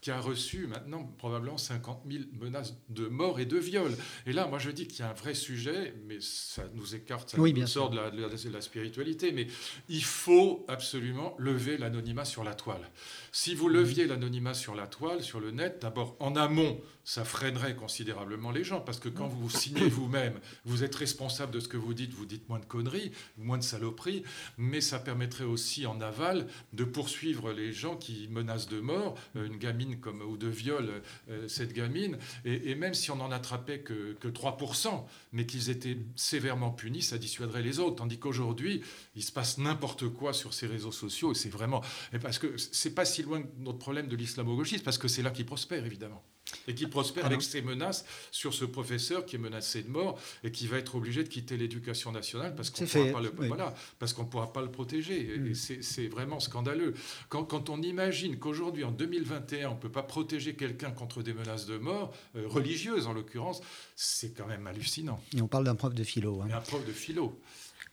qui 0.00 0.10
a 0.10 0.20
reçu 0.20 0.66
maintenant 0.66 1.09
probablement 1.18 1.58
50 1.58 2.02
000 2.10 2.24
menaces 2.40 2.74
de 2.88 3.06
mort 3.06 3.40
et 3.40 3.46
de 3.46 3.56
viol. 3.56 3.92
Et 4.26 4.32
là, 4.32 4.46
moi, 4.46 4.58
je 4.58 4.70
dis 4.70 4.86
qu'il 4.86 5.00
y 5.00 5.02
a 5.02 5.10
un 5.10 5.14
vrai 5.14 5.34
sujet, 5.34 5.94
mais 6.06 6.18
ça 6.20 6.64
nous 6.74 6.94
écarte, 6.94 7.30
ça 7.30 7.38
nous 7.38 7.66
sort 7.66 7.90
de 7.90 7.96
la, 7.96 8.10
de 8.10 8.50
la, 8.52 8.60
spiritualité, 8.60 9.32
mais 9.32 9.46
il 9.88 10.04
faut 10.04 10.64
absolument 10.68 11.34
lever 11.38 11.78
l'anonymat 11.78 12.24
sur 12.24 12.44
la 12.44 12.54
toile. 12.54 12.88
Si 13.32 13.54
vous 13.54 13.68
leviez 13.68 14.06
l'anonymat 14.06 14.54
sur 14.54 14.74
la 14.74 14.86
toile, 14.86 15.22
sur 15.22 15.40
le 15.40 15.50
net, 15.50 15.80
d'abord 15.82 16.16
en 16.20 16.36
amont, 16.36 16.80
ça 17.04 17.24
freinerait 17.24 17.76
considérablement 17.76 18.50
les 18.50 18.64
gens, 18.64 18.80
parce 18.80 19.00
que 19.00 19.08
quand 19.08 19.28
vous 19.28 19.50
signez 19.50 19.88
vous-même, 19.88 20.38
vous 20.64 20.84
êtes 20.84 20.94
responsable 20.94 21.52
de 21.52 21.60
ce 21.60 21.68
que 21.68 21.76
vous 21.76 21.94
dites, 21.94 22.12
vous 22.12 22.26
dites 22.26 22.48
moins 22.48 22.58
de 22.58 22.64
conneries, 22.64 23.12
moins 23.38 23.58
de 23.58 23.62
saloperies, 23.62 24.22
mais 24.58 24.80
ça 24.80 24.98
permettrait 24.98 25.44
aussi 25.44 25.86
en 25.86 26.00
aval 26.00 26.46
de 26.72 26.84
poursuivre 26.84 27.52
les 27.52 27.72
gens 27.72 27.96
qui 27.96 28.28
menacent 28.28 28.68
de 28.68 28.80
mort, 28.80 29.16
euh, 29.36 29.46
une 29.46 29.56
gamine 29.56 30.00
comme, 30.00 30.22
ou 30.22 30.36
de 30.36 30.48
viol, 30.48 31.02
euh, 31.28 31.48
cette 31.48 31.72
gamine, 31.72 32.18
et, 32.44 32.74
même 32.74 32.94
si 32.94 33.10
on 33.10 33.16
n'en 33.16 33.30
attrapait 33.30 33.80
que, 33.80 34.14
que 34.14 34.28
3%, 34.28 35.04
mais 35.32 35.46
qu'ils 35.46 35.70
étaient 35.70 35.98
sévèrement 36.16 36.70
punis, 36.70 37.02
ça 37.02 37.18
dissuaderait 37.18 37.62
les 37.62 37.78
autres. 37.78 37.96
Tandis 37.96 38.18
qu'aujourd'hui, 38.18 38.82
il 39.14 39.22
se 39.22 39.32
passe 39.32 39.58
n'importe 39.58 40.08
quoi 40.08 40.32
sur 40.32 40.54
ces 40.54 40.66
réseaux 40.66 40.92
sociaux, 40.92 41.32
et 41.32 41.34
c'est 41.34 41.48
vraiment... 41.48 41.82
Parce 42.22 42.38
que 42.38 42.56
c'est 42.56 42.94
pas 42.94 43.04
si 43.04 43.22
loin 43.22 43.40
de 43.40 43.46
notre 43.58 43.78
problème 43.78 44.08
de 44.08 44.16
l'islamo-gauchisme, 44.16 44.84
parce 44.84 44.98
que 44.98 45.08
c'est 45.08 45.22
là 45.22 45.30
qu'il 45.30 45.46
prospère, 45.46 45.84
évidemment 45.84 46.22
et 46.68 46.74
qui 46.74 46.86
prospère 46.86 47.26
avec 47.26 47.42
ses 47.42 47.62
menaces 47.62 48.04
sur 48.30 48.54
ce 48.54 48.64
professeur 48.64 49.24
qui 49.24 49.36
est 49.36 49.38
menacé 49.38 49.82
de 49.82 49.88
mort 49.88 50.18
et 50.44 50.50
qui 50.50 50.66
va 50.66 50.78
être 50.78 50.94
obligé 50.94 51.22
de 51.22 51.28
quitter 51.28 51.56
l'éducation 51.56 52.12
nationale 52.12 52.54
parce 52.54 52.70
qu'on 52.70 52.84
ne 52.84 52.88
pourra, 52.88 53.12
pas 53.12 53.20
le, 53.20 53.32
voilà, 53.46 53.74
parce 53.98 54.12
qu'on 54.12 54.24
pourra 54.24 54.52
pas 54.52 54.62
le 54.62 54.70
protéger. 54.70 55.38
Mm. 55.38 55.54
c'est 55.54 56.08
vraiment 56.08 56.40
scandaleux. 56.40 56.94
Quand, 57.28 57.44
quand 57.44 57.70
on 57.70 57.82
imagine 57.82 58.38
qu'aujourd'hui, 58.38 58.84
en 58.84 58.90
2021, 58.90 59.70
on 59.70 59.74
ne 59.74 59.80
peut 59.80 59.90
pas 59.90 60.02
protéger 60.02 60.54
quelqu'un 60.54 60.90
contre 60.90 61.22
des 61.22 61.32
menaces 61.32 61.66
de 61.66 61.78
mort, 61.78 62.12
euh, 62.36 62.46
religieuses 62.46 63.06
en 63.06 63.12
l'occurrence, 63.12 63.60
c'est 63.96 64.30
quand 64.30 64.46
même 64.46 64.66
hallucinant. 64.66 65.20
Et 65.36 65.42
on 65.42 65.48
parle 65.48 65.64
d'un 65.64 65.74
prof 65.74 65.94
de 65.94 66.04
philo. 66.04 66.40
Hein. 66.42 66.48
Un 66.52 66.60
prof 66.60 66.84
de 66.86 66.92
philo. 66.92 67.38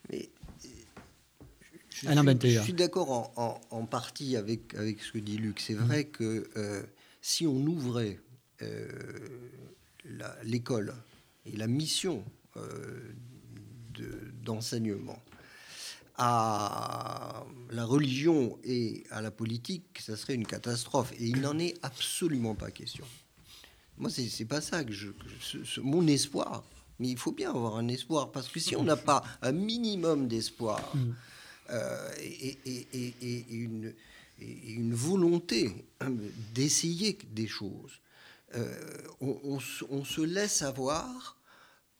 Mais 0.09 0.29
je, 1.89 2.07
suis, 2.39 2.63
suis 2.63 2.73
d'accord 2.73 3.31
en, 3.37 3.59
en, 3.71 3.85
partie 3.85 4.35
avec, 4.35 4.75
avec 4.75 5.01
ce 5.01 5.13
que 5.13 5.17
dit 5.17 5.37
Luc. 5.37 5.59
C'est 5.59 5.73
vrai 5.73 6.03
mm. 6.03 6.11
que 6.11 6.49
euh, 6.57 6.83
si 7.21 7.47
on 7.47 7.57
ouvrait 7.57 8.19
euh, 8.19 8.26
l'école 10.43 10.93
et 11.45 11.55
la 11.55 11.67
mission 11.67 12.23
euh, 12.57 13.13
d'enseignement 14.43 15.21
à 16.17 17.43
la 17.69 17.85
religion 17.85 18.57
et 18.63 19.03
à 19.11 19.21
la 19.21 19.29
politique, 19.29 19.99
ça 19.99 20.17
serait 20.17 20.33
une 20.33 20.47
catastrophe. 20.47 21.13
Et 21.19 21.25
il 21.25 21.41
n'en 21.41 21.59
est 21.59 21.75
absolument 21.83 22.55
pas 22.55 22.71
question. 22.71 23.05
Moi, 23.97 24.09
c'est 24.09 24.45
pas 24.45 24.61
ça 24.61 24.83
que 24.83 24.91
je, 24.91 25.09
mon 25.81 26.07
espoir. 26.07 26.63
Mais 26.99 27.09
il 27.09 27.17
faut 27.17 27.31
bien 27.31 27.51
avoir 27.51 27.75
un 27.77 27.87
espoir 27.87 28.31
parce 28.31 28.47
que 28.49 28.59
si 28.59 28.75
on 28.75 28.83
n'a 28.83 28.97
pas 28.97 29.23
un 29.43 29.51
minimum 29.51 30.27
d'espoir 30.27 30.81
mm. 30.95 31.15
euh, 31.69 32.11
et, 32.19 32.57
et, 32.65 33.45
une, 33.51 33.93
et, 34.41 34.71
une, 34.71 34.95
volonté 34.95 35.85
d'essayer 36.55 37.15
des 37.31 37.45
choses, 37.45 37.99
euh, 38.55 38.73
on, 39.19 39.59
se 39.59 40.21
laisse 40.21 40.61
avoir, 40.61 41.37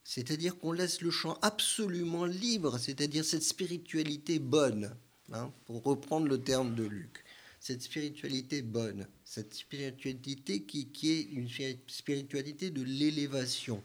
c'est-à-dire 0.04 0.58
qu'on 0.58 0.72
laisse 0.72 1.02
le 1.02 1.12
champ 1.12 1.38
absolument 1.42 2.26
libre, 2.26 2.78
c'est-à-dire 2.78 3.26
cette 3.26 3.44
spiritualité 3.44 4.40
bonne, 4.40 4.96
hein, 5.34 5.52
pour 5.66 5.84
reprendre 5.84 6.28
le 6.28 6.42
terme 6.42 6.74
de 6.76 6.84
Luc, 6.84 7.26
cette 7.60 7.82
spiritualité 7.82 8.62
bonne, 8.62 9.08
cette 9.26 9.54
spiritualité 9.54 10.62
qui, 10.62 10.88
est 11.04 11.24
une 11.24 11.50
spiritualité 11.88 12.70
de 12.70 12.82
l'élévation, 12.82 13.84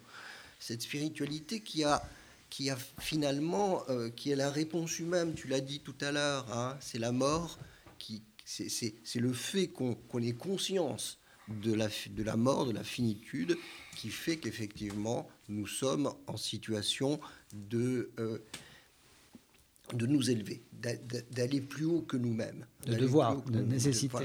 cette 0.60 0.82
spiritualité 0.82 1.60
qui 1.60 1.84
a 1.84 2.02
qui 2.48 2.68
a 2.68 2.76
finalement, 3.00 3.82
euh, 3.88 4.10
qui 4.10 4.30
est 4.30 4.36
la 4.36 4.50
réponse 4.50 4.98
humaine, 4.98 5.32
tu 5.32 5.48
l'as 5.48 5.62
dit 5.62 5.80
tout 5.80 5.94
à 6.02 6.12
l'heure, 6.12 6.54
hein, 6.54 6.76
c'est 6.82 6.98
la 6.98 7.10
mort, 7.10 7.58
qui, 7.98 8.22
c'est, 8.44 8.92
le 9.14 9.32
fait 9.32 9.68
qu'on, 9.68 9.94
qu'on 9.94 10.22
ait 10.22 10.34
conscience 10.34 11.18
de 11.60 11.72
la, 11.74 11.88
de 12.10 12.22
la 12.22 12.36
mort, 12.36 12.66
de 12.66 12.72
la 12.72 12.84
finitude, 12.84 13.56
qui 13.96 14.08
fait 14.08 14.36
qu'effectivement, 14.36 15.28
nous 15.48 15.66
sommes 15.66 16.12
en 16.26 16.36
situation 16.36 17.20
de, 17.52 18.10
euh, 18.18 18.38
de 19.92 20.06
nous 20.06 20.30
élever, 20.30 20.62
d'aller 21.30 21.60
plus 21.60 21.84
haut 21.84 22.02
que 22.02 22.16
nous-mêmes. 22.16 22.66
De 22.86 22.94
devoir, 22.94 23.42
de 23.42 23.60
nécessité. 23.60 24.24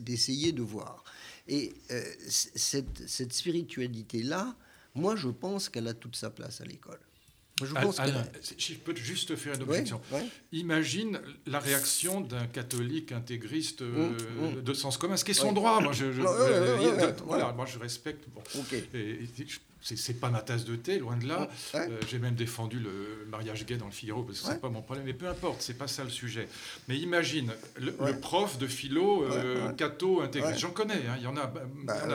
D'essayer 0.00 0.52
de 0.52 0.62
voir. 0.62 1.04
Et 1.48 1.74
euh, 1.90 2.02
cette, 2.28 3.08
cette 3.08 3.32
spiritualité-là, 3.32 4.56
moi, 4.94 5.14
je 5.14 5.28
pense 5.28 5.68
qu'elle 5.68 5.88
a 5.88 5.94
toute 5.94 6.16
sa 6.16 6.30
place 6.30 6.60
à 6.60 6.64
l'école. 6.64 7.00
Je, 7.64 7.72
pense 7.72 7.98
je 8.58 8.74
peux 8.74 8.94
juste 8.94 9.34
faire 9.34 9.54
une 9.54 9.62
objection. 9.62 10.00
Imagine 10.52 11.20
la 11.46 11.58
réaction 11.58 12.20
d'un 12.20 12.46
catholique 12.46 13.12
intégriste 13.12 13.80
mmh, 13.80 13.94
euh, 13.96 14.50
mmh. 14.58 14.62
de 14.62 14.74
sens 14.74 14.98
commun, 14.98 15.16
ce 15.16 15.24
qui 15.24 15.30
est 15.30 15.34
son 15.34 15.52
droit. 15.52 15.80
Moi, 15.80 15.92
je, 15.92 16.04
voilà, 17.24 17.52
moi, 17.52 17.64
je 17.64 17.78
respecte. 17.78 18.24
Bon. 18.34 18.42
Et, 18.92 19.26
c'est 19.94 20.18
pas 20.18 20.30
ma 20.30 20.40
tasse 20.40 20.64
de 20.64 20.74
thé, 20.74 20.98
loin 20.98 21.16
de 21.16 21.28
là. 21.28 21.48
Euh, 21.74 21.86
j'ai 22.08 22.18
même 22.18 22.34
défendu 22.34 22.80
le 22.80 23.26
mariage 23.30 23.64
gay 23.66 23.76
dans 23.76 23.86
le 23.86 23.92
Figaro 23.92 24.24
parce 24.24 24.40
que 24.40 24.46
c'est 24.48 24.60
pas 24.60 24.68
mon 24.68 24.82
problème. 24.82 25.06
Mais 25.06 25.12
peu 25.12 25.28
importe, 25.28 25.62
c'est 25.62 25.78
pas 25.78 25.86
ça 25.86 26.02
le 26.02 26.10
sujet. 26.10 26.48
Mais 26.88 26.96
imagine 26.96 27.52
le, 27.78 27.92
prof 28.18 28.58
de 28.58 28.66
philo, 28.66 29.24
euh, 29.24 29.72
catho 29.72 30.22
intégriste. 30.22 30.58
J'en 30.58 30.70
connais, 30.70 30.94
hein, 30.94 31.16
il 31.18 31.24
y 31.24 31.26
en 31.26 31.36
a. 31.36 31.46
Bah, 31.46 31.62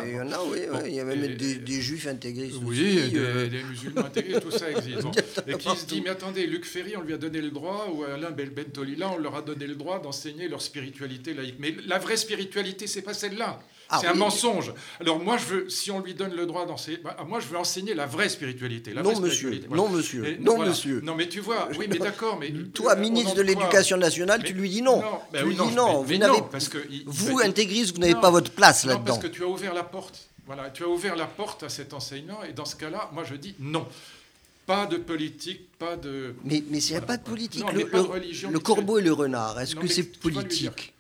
il 0.06 0.16
y 0.16 0.20
en 0.20 0.32
a, 0.32 0.44
oui. 0.44 0.60
il 0.88 0.96
y 0.96 1.00
a 1.00 1.06
même 1.06 1.36
des, 1.36 1.82
juifs 1.82 2.08
intégristes. 2.08 2.58
Oui, 2.62 3.00
aussi, 3.00 3.12
des, 3.12 3.18
euh. 3.18 3.48
des, 3.48 3.64
musulmans 3.64 4.06
intégrés, 4.06 4.42
tout 4.42 4.52
ça 4.52 4.70
existe. 4.70 5.08
Et 5.48 5.58
qui 5.58 5.78
se 5.78 5.86
dit, 5.86 6.02
mais 6.02 6.10
attendez, 6.10 6.48
Luc 6.48 6.66
Ferry, 6.66 6.98
on 6.98 7.02
lui 7.02 7.14
a 7.14 7.18
donné 7.18 7.42
le 7.42 7.52
droit, 7.52 7.88
ou 7.94 8.04
Alain 8.04 8.32
Bentolila, 8.32 9.12
on 9.12 9.18
leur 9.18 9.36
a 9.36 9.42
donné 9.42 9.68
le 9.68 9.76
droit 9.76 10.02
d'enseigner 10.02 10.48
leur 10.48 10.62
spiritualité 10.62 11.34
laïque. 11.34 11.56
Mais 11.60 11.76
la 11.86 12.00
vraie 12.00 12.18
spiritualité, 12.18 12.88
c'est 12.88 13.02
pas 13.02 13.14
celle-là. 13.14 13.62
Ah 13.92 14.00
c'est 14.00 14.08
un 14.08 14.14
mensonge. 14.14 14.74
Alors 15.02 15.20
moi, 15.20 15.38
je 15.38 15.46
veux, 15.46 15.70
si 15.70 15.92
on 15.92 16.00
lui 16.00 16.14
donne 16.14 16.34
le 16.34 16.46
droit 16.46 16.66
d'enseigner, 16.66 16.98
bah, 17.04 17.18
moi, 17.28 17.42
je 17.42 17.48
veux 17.48 17.58
enseigner 17.62 17.94
la 17.94 18.06
vraie 18.06 18.30
spiritualité. 18.30 18.94
non, 18.94 19.20
monsieur. 19.20 19.62
Non, 19.70 19.90
monsieur. 19.90 20.38
non, 20.40 20.60
monsieur. 20.60 21.02
Non, 21.02 21.16
mais 21.16 21.30
tu 21.30 21.40
vois, 21.40 21.70
oui, 21.78 21.88
mais 21.90 21.98
d'accord, 21.98 22.38
mais 22.40 22.52
toi, 22.74 22.96
ministre 22.96 23.36
de 23.36 23.42
l'Éducation 23.42 23.98
nationale, 23.98 24.44
tu 24.44 24.54
lui 24.54 24.70
dis 24.70 24.82
non. 24.82 25.02
non 25.02 25.20
ben 25.32 25.40
tu 25.42 25.48
lui 25.48 25.56
dis 25.56 25.76
non. 25.76 26.04
vous 26.04 26.18
n'avez, 26.18 26.42
parce 26.52 26.68
que 26.70 26.78
vous, 27.06 27.40
intégriste, 27.40 27.96
vous 27.96 28.02
n'avez 28.02 28.16
pas 28.16 28.32
votre 28.32 28.52
place 28.52 28.86
là-dedans. 28.86 29.06
Parce 29.06 29.20
que 29.20 29.28
tu 29.28 29.44
as 29.44 29.48
ouvert 29.48 29.74
la 29.74 29.84
porte. 29.84 30.28
Voilà, 30.46 30.70
tu 30.70 30.84
as 30.84 30.88
ouvert 30.88 31.16
la 31.16 31.28
porte 31.28 31.64
à 31.64 31.70
cet 31.70 31.94
enseignement, 31.94 32.44
et 32.44 32.54
dans 32.54 32.66
ce 32.66 32.76
cas-là, 32.76 33.10
moi, 33.14 33.24
je 33.24 33.36
dis 33.36 33.56
non. 33.60 33.88
Pas 34.66 34.86
de 34.86 34.98
politique, 34.98 35.70
pas 35.80 35.96
de. 35.96 36.36
Mais 36.44 36.64
mais 36.70 36.80
il 36.84 36.92
n'y 36.92 36.98
a 36.98 37.02
pas 37.02 37.18
de 37.18 37.24
politique. 37.24 37.64
le, 37.74 37.88
pas 37.88 38.02
de 38.02 38.08
religion, 38.08 38.52
le 38.52 38.60
corbeau 38.60 39.00
et 39.00 39.02
le 39.02 39.12
renard, 39.12 39.60
est-ce 39.60 39.76
que 39.76 39.88
c'est 39.88 40.04
politique? 40.20 40.94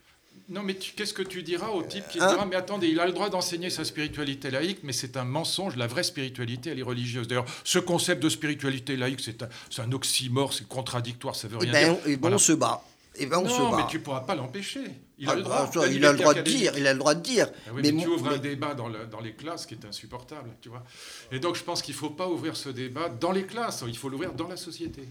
Non, 0.52 0.64
mais 0.64 0.76
qu'est-ce 0.76 1.14
que 1.14 1.22
tu 1.22 1.44
diras 1.44 1.70
au 1.70 1.82
type 1.82 2.04
qui 2.10 2.20
hein 2.20 2.28
dira 2.28 2.46
Mais 2.46 2.58
attendez, 2.58 2.90
il 2.90 3.00
a 3.00 3.06
le 3.06 3.14
droit 3.14 3.30
d'enseigner 3.30 3.70
sa 3.70 3.86
spiritualité 3.86 4.52
laïque, 4.52 4.80
mais 4.84 4.92
c'est 4.92 5.16
un 5.16 5.24
mensonge. 5.24 5.78
La 5.78 5.88
vraie 5.88 6.04
spiritualité, 6.04 6.72
elle 6.72 6.80
est 6.80 6.84
religieuse. 6.84 7.28
D'ailleurs, 7.30 7.46
ce 7.64 7.80
concept 7.80 8.22
de 8.22 8.28
spiritualité 8.28 8.98
laïque, 8.98 9.22
c'est 9.22 9.44
un, 9.44 9.48
un, 9.78 9.92
oxymore, 9.94 10.54
c'est 10.54 10.68
contradictoire, 10.68 11.38
ça 11.38 11.48
veut 11.48 11.58
rien 11.58 11.70
et 11.70 11.72
ben, 11.72 11.94
dire. 11.94 12.08
Et 12.08 12.18
ben, 12.18 12.34
on 12.34 12.38
se 12.38 12.52
bat. 12.52 12.84
Et 13.16 13.28
ben, 13.28 13.38
on 13.38 13.48
se 13.48 13.62
bat. 13.62 13.78
mais 13.78 13.88
tu 13.90 14.00
ne 14.00 14.04
pourras 14.04 14.22
pas 14.22 14.36
l'empêcher. 14.36 14.84
Il 15.18 15.30
a, 15.30 15.32
ah, 15.32 15.36
le 15.36 15.42
droit, 15.44 15.70
il 15.90 16.06
a 16.06 16.12
le 16.12 16.18
droit 16.18 16.34
de 16.34 16.42
dire. 16.42 16.74
Il 16.78 16.86
a 16.86 16.92
le 16.92 17.00
droit 17.00 17.16
de 17.16 17.22
dire. 17.22 17.48
Ah 17.68 17.72
mais, 17.74 17.94
tu 17.94 18.08
ouvres 18.08 18.28
un 18.28 18.38
débat 18.38 18.74
dans, 18.74 18.90
le, 18.90 19.06
dans, 19.06 19.22
les 19.22 19.34
classes 19.34 19.66
qui 19.66 19.76
est 19.76 19.86
insupportable, 19.86 20.50
tu 20.62 20.68
vois. 20.68 20.84
Et 21.32 21.40
donc, 21.40 21.56
je 21.56 21.64
pense 21.64 21.82
qu'il 21.82 21.96
ne 21.96 22.00
faut 22.00 22.10
pas 22.10 22.28
ouvrir 22.28 22.58
ce 22.58 22.68
débat 22.68 23.08
dans 23.08 23.32
les 23.32 23.46
classes. 23.46 23.86
Il 23.88 23.98
faut 23.98 24.10
l'ouvrir 24.10 24.34
dans 24.34 24.50
la 24.50 24.58
société. 24.58 25.08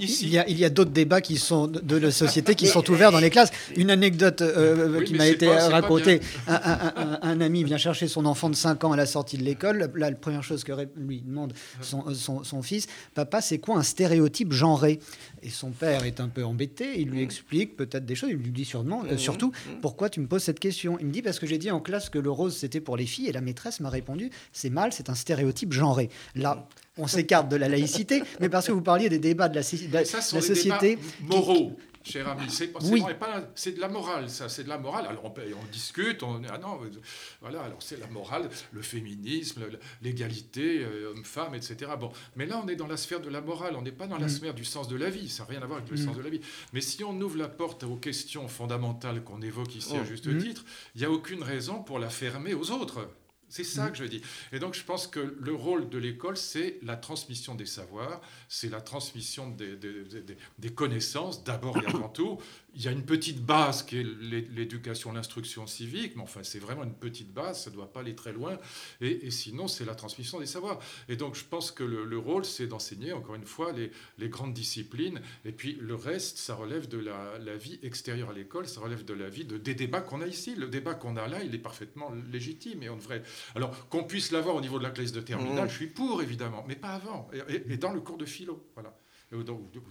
Il 0.00 0.28
y 0.28 0.38
a, 0.38 0.48
il 0.48 0.58
y 0.58 0.64
a 0.64 0.70
d'autres 0.70 0.92
débats 0.92 1.20
qui 1.20 1.36
sont 1.36 1.66
de 1.66 1.96
la 1.96 2.10
société 2.10 2.54
qui 2.54 2.66
sont 2.66 2.88
ouverts 2.90 3.12
dans 3.12 3.18
les 3.18 3.30
classes. 3.30 3.50
Une 3.76 3.90
anecdote 3.90 4.40
euh, 4.40 5.02
qui 5.02 5.14
m'a 5.14 5.26
été 5.26 5.48
racontée 5.48 6.20
un, 6.46 7.40
ami 7.40 7.64
vient 7.64 7.76
chercher 7.76 8.08
son 8.08 8.24
enfant 8.24 8.48
de 8.48 8.54
5 8.54 8.82
ans 8.84 8.92
à 8.92 8.96
la 8.96 9.06
sortie 9.06 9.36
de 9.36 9.42
l'école. 9.42 9.78
Là, 9.78 10.10
la 10.10 10.12
première 10.12 10.42
chose 10.42 10.64
que 10.64 10.72
lui 10.96 11.20
demande 11.20 11.52
son, 11.80 12.04
son, 12.14 12.62
fils 12.62 12.86
Papa, 13.14 13.40
c'est 13.40 13.58
quoi 13.58 13.76
un 13.76 13.82
stéréotype 13.82 14.52
genré? 14.52 15.00
Et 15.44 15.50
son 15.50 15.70
père 15.70 16.04
est 16.04 16.20
un 16.20 16.28
peu 16.28 16.42
embêté. 16.42 16.98
Il 16.98 17.10
lui 17.10 17.22
explique 17.22 17.76
peut-être 17.76 18.06
des 18.06 18.14
choses. 18.14 18.30
Il 18.30 18.36
lui 18.36 18.50
dit 18.50 18.64
sûrement, 18.64 19.04
euh, 19.04 19.18
surtout 19.18 19.52
Pourquoi 19.82 20.08
tu 20.08 20.20
me 20.20 20.26
poses 20.26 20.42
cette 20.42 20.58
question? 20.58 20.98
Il 20.98 21.06
me 21.06 21.12
dit 21.12 21.20
Parce 21.20 21.38
que 21.38 21.46
j'ai 21.46 21.58
dit 21.58 21.70
en 21.70 21.80
classe 21.80 22.08
que 22.08 22.18
le 22.18 22.30
rose 22.30 22.56
c'était 22.56 22.80
pour 22.80 22.96
les 22.96 23.04
filles. 23.04 23.28
Et 23.28 23.32
la 23.32 23.42
maîtresse 23.42 23.80
m'a 23.80 23.90
répondu 23.90 24.30
C'est 24.52 24.70
mal, 24.70 24.94
c'est 24.94 25.10
un 25.10 25.14
stéréotype 25.14 25.72
genré. 25.72 26.08
Là, 26.34 26.66
on 26.96 27.06
s'écarte 27.06 27.50
de 27.50 27.56
la 27.56 27.68
laïcité, 27.68 28.22
mais 28.40 28.48
parce 28.48 28.66
que 28.66 28.72
vous 28.72 28.80
parliez 28.80 29.10
des 29.10 29.18
débats 29.18 29.48
de 29.48 29.56
la, 29.56 29.62
société. 29.62 30.98
moraux. 31.28 31.76
Cher 32.04 32.28
ami, 32.28 32.44
c'est 32.50 32.70
oui. 32.82 33.02
de 33.02 33.80
la 33.80 33.88
morale, 33.88 34.28
ça, 34.28 34.50
c'est 34.50 34.64
de 34.64 34.68
la 34.68 34.78
morale. 34.78 35.06
Alors 35.06 35.24
on, 35.24 35.28
on 35.32 35.72
discute, 35.72 36.22
on 36.22 36.42
ah 36.50 36.58
non, 36.58 36.78
voilà, 37.40 37.62
alors 37.62 37.82
c'est 37.82 37.98
la 37.98 38.06
morale, 38.08 38.50
le 38.72 38.82
féminisme, 38.82 39.62
l'égalité, 40.02 40.84
euh, 40.84 41.10
homme-femme, 41.10 41.54
etc. 41.54 41.92
Bon, 41.98 42.12
mais 42.36 42.44
là 42.44 42.60
on 42.62 42.68
est 42.68 42.76
dans 42.76 42.86
la 42.86 42.98
sphère 42.98 43.20
de 43.20 43.30
la 43.30 43.40
morale, 43.40 43.74
on 43.76 43.82
n'est 43.82 43.90
pas 43.90 44.06
dans 44.06 44.18
la 44.18 44.26
mm. 44.26 44.30
sphère 44.30 44.54
du 44.54 44.64
sens 44.64 44.86
de 44.86 44.96
la 44.96 45.08
vie, 45.08 45.30
ça 45.30 45.44
n'a 45.44 45.50
rien 45.50 45.62
à 45.62 45.66
voir 45.66 45.78
avec 45.78 45.90
le 45.90 45.96
mm. 45.96 46.04
sens 46.04 46.16
de 46.16 46.22
la 46.22 46.28
vie. 46.30 46.40
Mais 46.74 46.82
si 46.82 47.02
on 47.04 47.18
ouvre 47.20 47.38
la 47.38 47.48
porte 47.48 47.84
aux 47.84 47.96
questions 47.96 48.48
fondamentales 48.48 49.24
qu'on 49.24 49.40
évoque 49.40 49.74
ici 49.74 49.96
à 49.96 50.00
oh. 50.02 50.04
juste 50.04 50.26
mm. 50.26 50.38
titre, 50.38 50.64
il 50.94 51.00
n'y 51.00 51.06
a 51.06 51.10
aucune 51.10 51.42
raison 51.42 51.82
pour 51.82 51.98
la 51.98 52.10
fermer 52.10 52.52
aux 52.52 52.70
autres. 52.70 53.08
C'est 53.54 53.62
ça 53.62 53.88
que 53.88 53.96
je 53.96 54.02
dis. 54.02 54.20
Et 54.50 54.58
donc, 54.58 54.74
je 54.74 54.82
pense 54.82 55.06
que 55.06 55.36
le 55.40 55.54
rôle 55.54 55.88
de 55.88 55.96
l'école, 55.96 56.36
c'est 56.36 56.80
la 56.82 56.96
transmission 56.96 57.54
des 57.54 57.66
savoirs, 57.66 58.20
c'est 58.48 58.68
la 58.68 58.80
transmission 58.80 59.48
des, 59.48 59.76
des 60.58 60.74
connaissances, 60.74 61.44
d'abord 61.44 61.80
et 61.80 61.86
avant 61.86 62.08
tout, 62.08 62.40
il 62.74 62.82
y 62.82 62.88
a 62.88 62.90
une 62.90 63.04
petite 63.04 63.44
base 63.44 63.82
qui 63.82 63.98
est 63.98 64.02
l'éducation, 64.02 65.12
l'instruction 65.12 65.66
civique, 65.66 66.16
mais 66.16 66.22
enfin 66.22 66.40
c'est 66.42 66.58
vraiment 66.58 66.84
une 66.84 66.94
petite 66.94 67.32
base, 67.32 67.62
ça 67.64 67.70
ne 67.70 67.76
doit 67.76 67.92
pas 67.92 68.00
aller 68.00 68.14
très 68.14 68.32
loin, 68.32 68.58
et, 69.00 69.30
sinon 69.30 69.68
c'est 69.68 69.84
la 69.84 69.94
transmission 69.94 70.40
des 70.40 70.46
savoirs. 70.46 70.78
Et 71.08 71.16
donc 71.16 71.34
je 71.34 71.44
pense 71.44 71.70
que 71.70 71.84
le, 71.84 72.18
rôle 72.18 72.44
c'est 72.44 72.66
d'enseigner 72.66 73.12
encore 73.12 73.34
une 73.34 73.46
fois 73.46 73.72
les, 73.72 73.90
les, 74.18 74.28
grandes 74.28 74.54
disciplines, 74.54 75.20
et 75.44 75.52
puis 75.52 75.76
le 75.80 75.94
reste 75.94 76.38
ça 76.38 76.54
relève 76.54 76.88
de 76.88 76.98
la, 76.98 77.38
la 77.38 77.56
vie 77.56 77.78
extérieure 77.82 78.30
à 78.30 78.32
l'école, 78.32 78.66
ça 78.66 78.80
relève 78.80 79.04
de 79.04 79.14
la 79.14 79.28
vie, 79.28 79.44
de, 79.44 79.58
des 79.58 79.74
débats 79.74 80.00
qu'on 80.00 80.20
a 80.20 80.26
ici. 80.26 80.54
Le 80.54 80.68
débat 80.68 80.94
qu'on 80.94 81.16
a 81.16 81.26
là, 81.28 81.42
il 81.42 81.54
est 81.54 81.58
parfaitement 81.58 82.12
légitime, 82.32 82.82
et 82.82 82.88
on 82.88 82.96
devrait... 82.96 83.22
Alors 83.54 83.88
qu'on 83.88 84.04
puisse 84.04 84.32
l'avoir 84.32 84.56
au 84.56 84.60
niveau 84.60 84.78
de 84.78 84.84
la 84.84 84.90
classe 84.90 85.12
de 85.12 85.20
terminale, 85.20 85.66
mmh. 85.66 85.70
je 85.70 85.74
suis 85.74 85.86
pour 85.86 86.22
évidemment, 86.22 86.64
mais 86.66 86.76
pas 86.76 86.94
avant, 86.94 87.28
et, 87.48 87.72
et 87.72 87.76
dans 87.76 87.92
le 87.92 88.00
cours 88.00 88.18
de 88.18 88.26
philo, 88.26 88.68
voilà 88.74 88.96
ou 89.32 89.42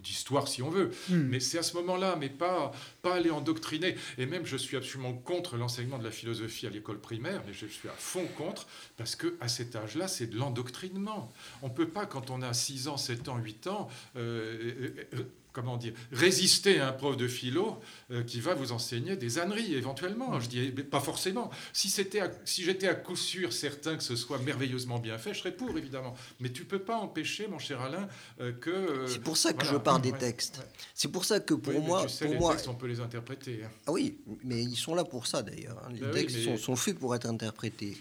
d'histoire 0.01 0.47
si 0.47 0.61
on 0.61 0.69
veut. 0.69 0.91
Hmm. 1.09 1.27
Mais 1.29 1.39
c'est 1.39 1.57
à 1.57 1.63
ce 1.63 1.75
moment-là, 1.77 2.15
mais 2.19 2.29
pas, 2.29 2.71
pas 3.01 3.15
aller 3.15 3.29
endoctriner. 3.29 3.95
Et 4.17 4.25
même, 4.25 4.45
je 4.45 4.57
suis 4.57 4.77
absolument 4.77 5.13
contre 5.13 5.57
l'enseignement 5.57 5.97
de 5.97 6.03
la 6.03 6.11
philosophie 6.11 6.67
à 6.67 6.69
l'école 6.69 6.99
primaire, 6.99 7.41
mais 7.45 7.53
je 7.53 7.65
suis 7.65 7.89
à 7.89 7.93
fond 7.93 8.25
contre, 8.37 8.67
parce 8.97 9.15
que 9.15 9.35
à 9.41 9.47
cet 9.47 9.75
âge-là, 9.75 10.07
c'est 10.07 10.27
de 10.27 10.37
l'endoctrinement. 10.37 11.31
On 11.61 11.67
ne 11.67 11.73
peut 11.73 11.89
pas, 11.89 12.05
quand 12.05 12.29
on 12.29 12.41
a 12.41 12.53
6 12.53 12.87
ans, 12.87 12.97
7 12.97 13.27
ans, 13.29 13.37
8 13.37 13.67
ans, 13.67 13.87
euh, 14.15 14.73
euh, 14.79 15.05
euh, 15.15 15.23
comment 15.53 15.77
dire, 15.77 15.93
résister 16.11 16.79
à 16.79 16.89
un 16.89 16.91
prof 16.91 17.15
de 17.15 17.27
philo 17.27 17.79
euh, 18.11 18.23
qui 18.23 18.41
va 18.41 18.55
vous 18.55 18.71
enseigner 18.71 19.15
des 19.15 19.39
âneries 19.39 19.75
éventuellement. 19.75 20.39
Je 20.39 20.49
dis 20.49 20.71
pas 20.71 20.99
forcément. 20.99 21.51
Si 21.71 21.89
c'était, 21.89 22.23
si 22.43 22.63
j'étais 22.63 22.87
à 22.87 22.95
coup 22.95 23.15
sûr 23.15 23.53
certain 23.53 23.95
que 23.95 24.03
ce 24.03 24.15
soit 24.15 24.39
merveilleusement 24.39 24.99
bien 24.99 25.17
fait, 25.17 25.33
je 25.33 25.39
serais 25.39 25.55
pour 25.55 25.77
évidemment. 25.77 26.15
Mais 26.39 26.49
tu 26.49 26.65
peux 26.65 26.79
pas 26.79 26.97
empêcher, 26.97 27.47
mon 27.47 27.59
cher 27.59 27.81
Alain, 27.81 28.07
euh, 28.41 28.51
que. 28.51 28.71
Euh, 28.71 29.07
c'est 29.07 29.21
pour 29.21 29.37
ça 29.37 29.53
que 29.53 29.65
je 29.65 29.75
parle 29.75 30.01
des 30.01 30.11
textes. 30.11 30.61
C'est 30.95 31.11
pour 31.11 31.23
ça 31.23 31.39
que 31.39 31.53
pour 31.53 31.79
moi, 31.81 32.03
tu 32.03 32.09
sais, 32.09 32.25
pour 32.25 32.33
les 32.33 32.39
moi, 32.39 32.51
textes, 32.53 32.67
on 32.67 32.75
peut 32.75 32.87
les 32.87 32.99
interpréter. 32.99 33.61
Hein. 33.63 33.69
Ah 33.85 33.91
oui, 33.91 34.17
mais 34.43 34.61
ils 34.63 34.75
sont 34.75 34.95
là 34.95 35.03
pour 35.03 35.27
ça 35.27 35.43
d'ailleurs. 35.43 35.77
Hein. 35.85 35.91
Les 35.93 35.99
ben 35.99 36.11
textes 36.11 36.57
sont, 36.57 36.75
faits 36.75 36.97
pour 36.97 37.15
être 37.15 37.27
interprétés. 37.27 37.95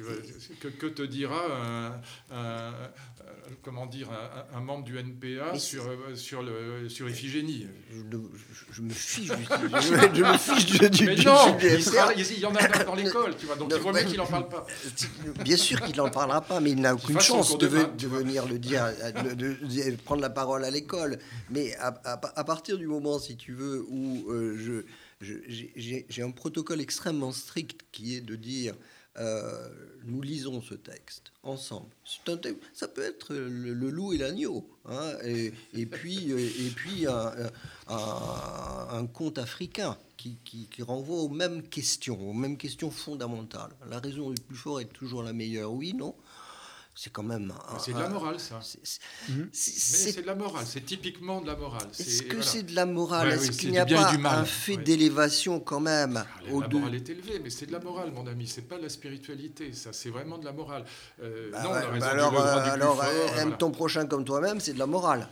que, 0.61 0.87
te 0.87 1.03
dira 1.03 2.01
un, 2.31 2.73
comment 3.63 3.87
dire 3.87 4.09
un, 4.55 4.61
membre 4.61 4.85
du 4.85 4.99
NPA 4.99 5.59
sur 5.59 5.85
sur 6.15 6.43
le 6.43 6.89
sur 6.89 7.09
Je, 8.71 8.83
me 8.83 8.91
fiche 8.91 9.29
du, 9.29 9.45
je, 9.83 10.23
me 10.23 10.39
fiche 10.39 10.67
du, 10.67 11.07
Mais 11.07 11.17
non, 11.17 11.59
il, 11.61 12.39
y 12.39 12.47
en 12.47 12.55
a 12.55 12.85
dans 12.85 12.95
l'école, 12.95 13.37
tu 13.37 13.47
vois, 13.47 13.57
donc 13.57 13.73
il 13.75 13.83
vaut 13.83 13.93
mieux 13.93 14.03
qu'il 14.03 14.17
n'en 14.17 14.27
parle 14.27 14.49
pas. 14.49 14.67
Bien 15.45 15.57
sûr 15.57 15.81
qu'il 15.83 15.97
n'en 15.97 16.11
parlera 16.11 16.41
pas, 16.41 16.61
mais 16.61 16.71
il 16.71 16.81
n'a 16.81 16.95
aucune 16.95 17.21
chance 17.21 17.59
de, 17.59 17.67
venir 17.67 18.47
le 18.47 18.59
dire, 18.59 18.87
de, 19.37 19.97
prendre 20.05 20.23
la 20.23 20.31
parole 20.31 20.65
à 20.65 20.71
l'école. 20.71 21.19
Mais 21.51 21.75
à, 21.77 22.45
partir 22.45 22.79
du 22.79 22.87
moment, 22.87 23.19
si 23.19 23.37
tu 23.37 23.53
veux, 23.53 23.85
où 23.89 24.31
euh, 24.31 24.85
j'ai 25.21 26.23
un 26.23 26.31
protocole 26.31 26.81
extrêmement 26.81 27.33
strict 27.33 27.81
qui 27.93 28.17
est 28.17 28.21
de 28.21 28.37
dire 28.37 28.75
euh, 29.19 29.69
nous 30.05 30.23
lisons 30.23 30.63
ce 30.63 30.75
texte 30.75 31.33
ensemble. 31.43 31.91
ça 32.73 32.89
peut 32.89 33.03
être 33.03 33.35
le, 33.35 33.91
loup 33.91 34.15
et 34.15 34.19
l'agneau, 34.19 34.67
hein, 34.87 35.13
et, 35.23 35.53
puis, 35.87 36.31
et 36.31 36.71
puis 36.75 37.07
un, 37.07 39.07
conte 39.13 39.39
africain 39.39 39.99
qui, 40.17 40.39
qui, 40.45 40.83
renvoie 40.83 41.19
aux 41.19 41.29
mêmes 41.29 41.63
questions, 41.63 42.31
aux 42.31 42.33
mêmes 42.33 42.57
questions 42.57 42.91
fondamentales. 42.91 43.73
La 43.91 43.99
raison 43.99 44.31
du 44.31 44.41
plus 44.41 44.57
fort 44.57 44.81
est 44.81 44.87
toujours 44.87 45.23
la 45.23 45.33
meilleure, 45.33 45.73
oui, 45.73 45.95
non 45.95 46.15
c'est 46.95 47.11
quand 47.11 47.23
même. 47.23 47.53
C'est 47.79 47.95
de 47.95 47.99
la 47.99 48.09
morale, 48.09 48.39
ça. 48.39 48.61
C'est 49.53 50.21
de 50.21 50.27
la 50.27 50.35
morale, 50.35 50.65
c'est 50.67 50.85
typiquement 50.85 51.41
de 51.41 51.47
la 51.47 51.57
morale. 51.57 51.89
Est-ce 51.99 52.23
que 52.23 52.43
c'est 52.43 52.65
de 52.65 52.75
la 52.75 52.87
morale? 52.87 53.33
Est-ce 53.33 53.53
qu'il 53.53 53.71
n'y 53.71 53.79
a 53.79 53.87
pas 53.87 54.37
un 54.37 54.45
fait 54.45 54.77
d'élévation 54.77 55.59
quand 55.61 55.81
même 55.81 56.25
ah, 56.25 56.41
La 56.47 56.69
morale 56.69 56.95
est 56.95 57.09
élevée, 57.09 57.41
mais 57.43 57.51
c'est 57.51 57.67
de 57.67 57.73
la 57.73 57.81
morale, 57.81 58.13
mon 58.13 58.27
ami. 58.27 58.47
C'est 58.47 58.69
pas 58.69 58.77
de 58.77 58.83
la 58.83 58.89
spiritualité, 58.89 59.73
ça. 59.73 59.93
C'est 59.93 60.11
vraiment 60.11 60.39
de 60.39 60.45
la 60.45 60.53
morale. 60.53 60.85
Euh, 61.23 61.51
bah 61.51 61.63
non, 61.63 61.71
bah 61.71 62.07
alors, 62.09 62.35
euh, 62.41 62.73
alors 62.73 63.05
aime 63.39 63.57
ton 63.57 63.71
prochain 63.71 64.07
comme 64.07 64.25
toi-même, 64.25 64.61
c'est 64.61 64.75
de 64.75 64.79
la 64.79 64.87
morale. 64.87 65.29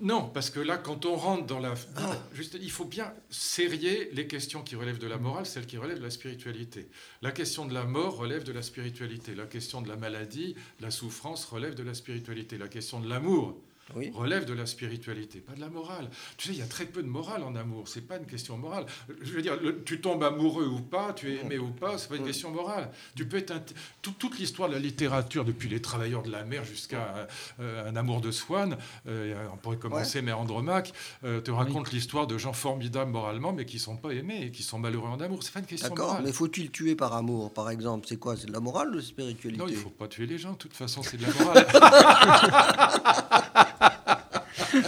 Non, 0.00 0.28
parce 0.28 0.50
que 0.50 0.58
là, 0.58 0.78
quand 0.78 1.06
on 1.06 1.14
rentre 1.14 1.46
dans 1.46 1.60
la... 1.60 1.70
Non, 1.70 2.20
juste, 2.32 2.58
il 2.60 2.72
faut 2.72 2.84
bien 2.84 3.14
serrer 3.30 4.10
les 4.12 4.26
questions 4.26 4.62
qui 4.62 4.74
relèvent 4.74 4.98
de 4.98 5.06
la 5.06 5.16
morale, 5.16 5.46
celles 5.46 5.66
qui 5.66 5.78
relèvent 5.78 5.98
de 5.98 6.02
la 6.02 6.10
spiritualité. 6.10 6.88
La 7.22 7.30
question 7.30 7.66
de 7.66 7.72
la 7.72 7.84
mort 7.84 8.16
relève 8.16 8.42
de 8.42 8.52
la 8.52 8.62
spiritualité. 8.62 9.36
La 9.36 9.46
question 9.46 9.82
de 9.82 9.88
la 9.88 9.96
maladie, 9.96 10.56
la 10.80 10.90
souffrance 10.90 11.44
relève 11.44 11.74
de 11.74 11.84
la 11.84 11.94
spiritualité. 11.94 12.58
La 12.58 12.66
question 12.66 12.98
de 12.98 13.08
l'amour 13.08 13.56
relève 14.14 14.44
de 14.44 14.52
la 14.52 14.66
spiritualité, 14.66 15.40
pas 15.40 15.54
de 15.54 15.60
la 15.60 15.68
morale. 15.68 16.10
Tu 16.36 16.48
sais, 16.48 16.54
il 16.54 16.58
y 16.58 16.62
a 16.62 16.66
très 16.66 16.86
peu 16.86 17.02
de 17.02 17.08
morale 17.08 17.42
en 17.42 17.54
amour. 17.54 17.88
C'est 17.88 18.06
pas 18.06 18.16
une 18.16 18.26
question 18.26 18.56
morale. 18.56 18.86
Je 19.20 19.32
veux 19.32 19.42
dire, 19.42 19.58
tu 19.84 20.00
tombes 20.00 20.22
amoureux 20.22 20.66
ou 20.66 20.80
pas, 20.80 21.12
tu 21.12 21.32
es 21.32 21.40
aimé 21.40 21.58
ou 21.58 21.70
pas, 21.70 21.98
c'est 21.98 22.08
pas 22.08 22.16
une 22.16 22.24
question 22.26 22.50
morale. 22.50 22.90
Tu 23.14 23.26
peux 23.26 23.38
être 23.38 23.54
toute 24.02 24.38
l'histoire 24.38 24.68
de 24.68 24.74
la 24.74 24.80
littérature, 24.80 25.44
depuis 25.44 25.68
les 25.68 25.80
travailleurs 25.80 26.22
de 26.22 26.30
la 26.30 26.44
mer 26.44 26.64
jusqu'à 26.64 27.28
euh, 27.60 27.88
un 27.88 27.96
amour 27.96 28.20
de 28.20 28.30
Swann, 28.30 28.76
euh, 29.08 29.46
on 29.52 29.56
pourrait 29.56 29.78
commencer, 29.78 30.22
mais 30.22 30.32
Andromaque 30.32 30.92
euh, 31.24 31.40
te 31.40 31.50
raconte 31.50 31.92
l'histoire 31.92 32.26
de 32.26 32.38
gens 32.38 32.52
formidables 32.52 33.10
moralement, 33.10 33.52
mais 33.52 33.64
qui 33.64 33.78
sont 33.78 33.96
pas 33.96 34.10
aimés 34.10 34.46
et 34.46 34.50
qui 34.50 34.62
sont 34.62 34.78
malheureux 34.78 35.08
en 35.08 35.20
amour. 35.20 35.42
C'est 35.42 35.52
pas 35.52 35.60
une 35.60 35.66
question 35.66 35.88
morale. 35.88 36.06
D'accord, 36.06 36.22
mais 36.24 36.32
faut-il 36.32 36.70
tuer 36.70 36.94
par 36.94 37.14
amour, 37.14 37.52
par 37.52 37.70
exemple? 37.70 38.06
C'est 38.08 38.18
quoi? 38.18 38.36
C'est 38.36 38.46
de 38.46 38.52
la 38.52 38.60
morale 38.60 38.88
ou 38.88 38.92
de 38.92 38.96
la 38.96 39.02
spiritualité? 39.02 39.62
Non, 39.62 39.68
il 39.68 39.76
faut 39.76 39.90
pas 39.90 40.08
tuer 40.08 40.26
les 40.26 40.38
gens. 40.38 40.52
De 40.52 40.58
toute 40.58 40.74
façon, 40.74 41.02
c'est 41.02 41.16
de 41.16 41.22
la 41.22 41.32
morale. 41.44 41.66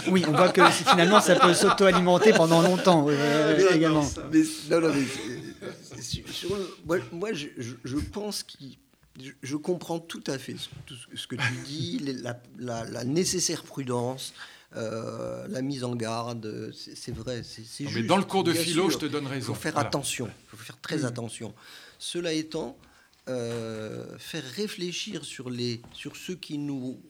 Oui, 0.07 0.23
on 0.27 0.31
voit 0.31 0.49
que 0.49 0.67
finalement 0.69 1.21
ça 1.21 1.35
peut 1.35 1.53
s'auto-alimenter 1.53 2.33
pendant 2.33 2.61
longtemps 2.61 3.07
également. 3.73 4.07
non, 4.69 4.81
non, 4.81 4.93
mais 4.93 5.05
moi, 7.11 7.29
je, 7.33 7.97
pense 8.11 8.43
qu'il 8.43 8.77
je, 9.41 9.55
comprends 9.55 9.99
tout 9.99 10.23
à 10.27 10.37
fait 10.37 10.55
ce, 11.13 11.27
que 11.27 11.35
tu 11.35 11.53
dis, 11.65 12.15
la, 12.57 13.03
nécessaire 13.03 13.63
prudence, 13.63 14.33
euh, 14.75 15.47
la 15.49 15.61
mise 15.61 15.83
en 15.83 15.95
garde, 15.95 16.71
c'est 16.73 17.13
vrai, 17.13 17.41
c'est 17.43 17.63
juste. 17.63 17.95
Mais 17.95 18.03
dans 18.03 18.17
le 18.17 18.23
cours 18.23 18.43
de 18.43 18.53
philo, 18.53 18.89
je 18.89 18.97
te 18.97 19.05
donne 19.05 19.27
raison. 19.27 19.53
Il 19.53 19.55
faut 19.55 19.61
faire 19.61 19.77
attention, 19.77 20.27
il 20.27 20.57
faut 20.57 20.63
faire 20.63 20.79
très 20.81 21.05
attention. 21.05 21.53
Cela 21.97 22.33
étant, 22.33 22.77
euh, 23.27 24.17
faire 24.17 24.43
réfléchir 24.55 25.25
sur, 25.25 25.49
les, 25.49 25.81
sur 25.93 26.15
ce 26.15 26.31
qui 26.31 26.57
nous 26.57 27.01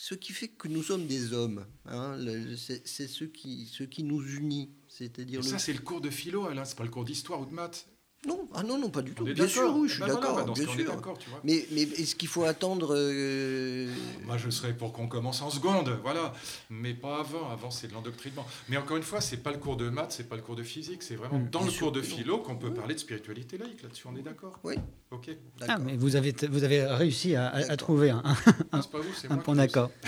ce 0.00 0.14
qui 0.14 0.32
fait 0.32 0.48
que 0.48 0.66
nous 0.66 0.82
sommes 0.82 1.06
des 1.06 1.34
hommes, 1.34 1.66
hein, 1.84 2.16
c'est 2.56 3.06
ce 3.06 3.24
qui, 3.24 3.66
ce 3.70 3.84
qui 3.84 4.02
nous 4.02 4.22
unit. 4.34 4.70
C'est-à-dire 4.88 5.44
ça, 5.44 5.58
c'est 5.58 5.74
le 5.74 5.80
cours 5.80 6.00
de 6.00 6.08
philo, 6.08 6.46
Alain, 6.46 6.64
c'est 6.64 6.78
pas 6.78 6.84
le 6.84 6.90
cours 6.90 7.04
d'histoire 7.04 7.42
ou 7.42 7.44
de 7.44 7.52
maths. 7.52 7.86
Non, 8.26 8.46
ah 8.54 8.62
non, 8.62 8.76
non, 8.76 8.90
pas 8.90 9.00
du 9.00 9.12
tout. 9.12 9.24
Bien 9.24 9.48
sûr, 9.48 9.74
oui, 9.74 9.88
je 9.88 9.94
suis 9.94 10.02
d'accord. 10.02 10.44
bien 10.44 10.66
sûr. 10.66 10.84
Mais, 11.42 11.66
mais 11.70 11.82
est-ce 11.82 12.14
qu'il 12.14 12.28
faut 12.28 12.44
attendre 12.44 12.94
euh, 12.94 13.88
Moi, 14.26 14.36
je 14.36 14.50
serais 14.50 14.74
pour 14.74 14.92
qu'on 14.92 15.08
commence 15.08 15.40
en 15.40 15.48
seconde, 15.48 15.98
voilà. 16.02 16.34
Mais 16.68 16.92
pas 16.92 17.20
avant. 17.20 17.48
Avant, 17.50 17.70
c'est 17.70 17.88
de 17.88 17.94
l'endoctrinement. 17.94 18.46
Mais 18.68 18.76
encore 18.76 18.98
une 18.98 19.02
fois, 19.02 19.22
c'est 19.22 19.38
pas 19.38 19.52
le 19.52 19.58
cours 19.58 19.78
de 19.78 19.88
maths, 19.88 20.12
c'est 20.12 20.28
pas 20.28 20.36
le 20.36 20.42
cours 20.42 20.56
de 20.56 20.62
physique. 20.62 21.02
C'est 21.02 21.16
vraiment 21.16 21.38
mm. 21.38 21.48
dans 21.48 21.62
le 21.62 21.72
cours 21.72 21.92
de 21.92 22.02
philo 22.02 22.38
qu'on 22.38 22.56
peut 22.56 22.74
parler 22.74 22.94
de 22.94 23.00
spiritualité 23.00 23.56
laïque. 23.56 23.82
Là-dessus, 23.82 24.06
on 24.06 24.16
est 24.16 24.22
d'accord 24.22 24.58
Oui. 24.64 24.74
Ok. 25.10 25.30
Ah, 25.66 25.78
mais 25.78 25.96
vous 25.96 26.14
avez, 26.14 26.34
vous 26.50 26.62
avez 26.62 26.84
réussi 26.84 27.36
à, 27.36 27.76
trouver 27.78 28.10
un, 28.10 28.22
un, 28.72 28.80
un 29.30 29.36
point 29.38 29.54
d'accord. 29.54 29.90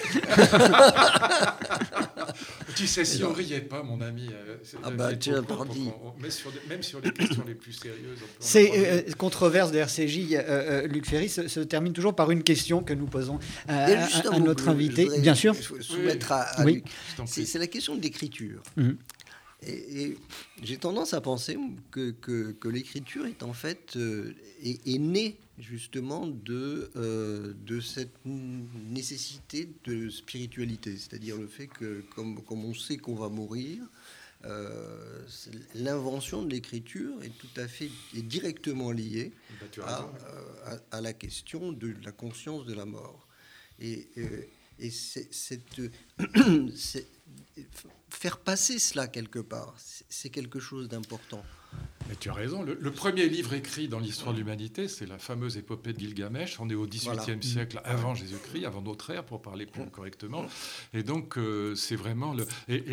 tu 2.75 2.87
sais, 2.87 3.05
si 3.05 3.23
on 3.25 3.33
riait 3.33 3.61
pas, 3.61 3.83
mon 3.83 4.01
ami. 4.01 4.29
Euh, 4.33 4.57
ah 4.83 4.91
bah 4.91 5.15
tiens, 5.17 5.43
pardi. 5.43 5.91
Même 6.69 6.83
sur 6.83 7.01
les 7.01 7.13
questions 7.13 7.45
les 7.47 7.55
plus 7.55 7.73
sérieuses. 7.73 8.19
Ces 8.41 8.71
euh, 8.75 9.13
controverses 9.17 9.73
de 9.73 9.79
RCJ, 9.79 10.35
euh, 10.35 10.43
euh, 10.47 10.87
Luc 10.87 11.07
Ferry, 11.07 11.29
se, 11.29 11.61
termine 11.61 11.93
toujours 11.93 12.15
par 12.15 12.31
une 12.31 12.43
question 12.43 12.83
que 12.83 12.95
nous 12.95 13.07
posons 13.07 13.39
à, 13.69 14.39
notre 14.39 14.69
invité. 14.69 15.09
Bien 15.21 15.35
sûr. 15.35 15.55
Soumettre 15.81 16.33
à, 16.33 16.65
Luc. 16.65 16.85
C'est 17.27 17.59
la 17.59 17.67
question 17.67 17.97
de 17.97 18.03
l'écriture. 18.03 18.63
Mhm. 18.77 18.97
Et, 19.67 20.17
j'ai 20.63 20.77
tendance 20.77 21.15
à 21.15 21.21
penser 21.21 21.59
que, 21.91 22.11
que, 22.11 22.69
l'écriture 22.69 23.27
est 23.27 23.43
en 23.43 23.53
fait 23.53 23.97
est, 24.63 24.99
née 24.99 25.37
justement 25.59 26.27
de, 26.27 26.91
de 26.95 27.81
cette 27.81 28.15
nécessité 28.25 29.69
de 29.85 30.09
spiritualité, 30.09 30.97
c'est-à-dire 30.97 31.37
le 31.37 31.47
fait 31.47 31.69
que 31.69 32.03
comme, 32.15 32.43
comme 32.43 32.65
on 32.65 32.75
sait 32.75 32.97
qu'on 32.97 33.15
va 33.15 33.29
mourir, 33.29 33.83
euh, 34.45 35.25
l'invention 35.77 36.43
de 36.43 36.51
l'écriture 36.51 37.23
est 37.23 37.37
tout 37.39 37.61
à 37.61 37.69
fait 37.69 37.91
est 38.17 38.23
directement 38.23 38.91
liée 38.91 39.33
bah, 39.77 40.11
euh, 40.27 40.79
à, 40.91 41.01
la 41.01 41.13
question 41.13 41.71
de 41.71 41.95
la 42.03 42.11
conscience 42.11 42.67
de 42.67 42.75
la 42.75 42.85
mort. 42.85 43.29
Et, 43.79 44.09
euh, 44.19 44.43
et 44.81 44.91
cette, 44.91 45.81
faire 48.13 48.39
passer 48.39 48.79
cela 48.79 49.09
quelque 49.09 49.41
part, 49.41 49.75
c'est 50.09 50.31
quelque 50.31 50.61
chose 50.61 50.89
d'important. 50.89 51.45
Mais 52.13 52.17
tu 52.17 52.29
as 52.29 52.35
raison. 52.35 52.63
Le, 52.63 52.91
premier 52.91 53.27
livre 53.27 53.55
écrit 53.55 53.89
dans 53.89 53.99
l'histoire 53.99 54.35
de 54.35 54.39
l'humanité, 54.39 54.87
c'est 54.87 55.07
la 55.07 55.17
fameuse 55.17 55.57
épopée 55.57 55.95
de 55.95 55.99
Gilgamesh. 55.99 56.61
On 56.61 56.69
est 56.69 56.75
au 56.75 56.87
XVIIIe 56.87 57.43
siècle 57.43 57.81
avant 57.85 58.15
Jésus-Christ, 58.15 58.67
avant 58.67 58.83
notre 58.83 59.09
ère, 59.09 59.25
pour 59.25 59.41
parler 59.41 59.65
plus 59.65 59.89
correctement. 59.89 60.45
Et 60.93 61.05
donc, 61.05 61.39
euh, 61.39 61.75
c'est 61.75 61.97
vraiment 61.97 62.35
le. 62.35 62.47
Et, 62.69 62.85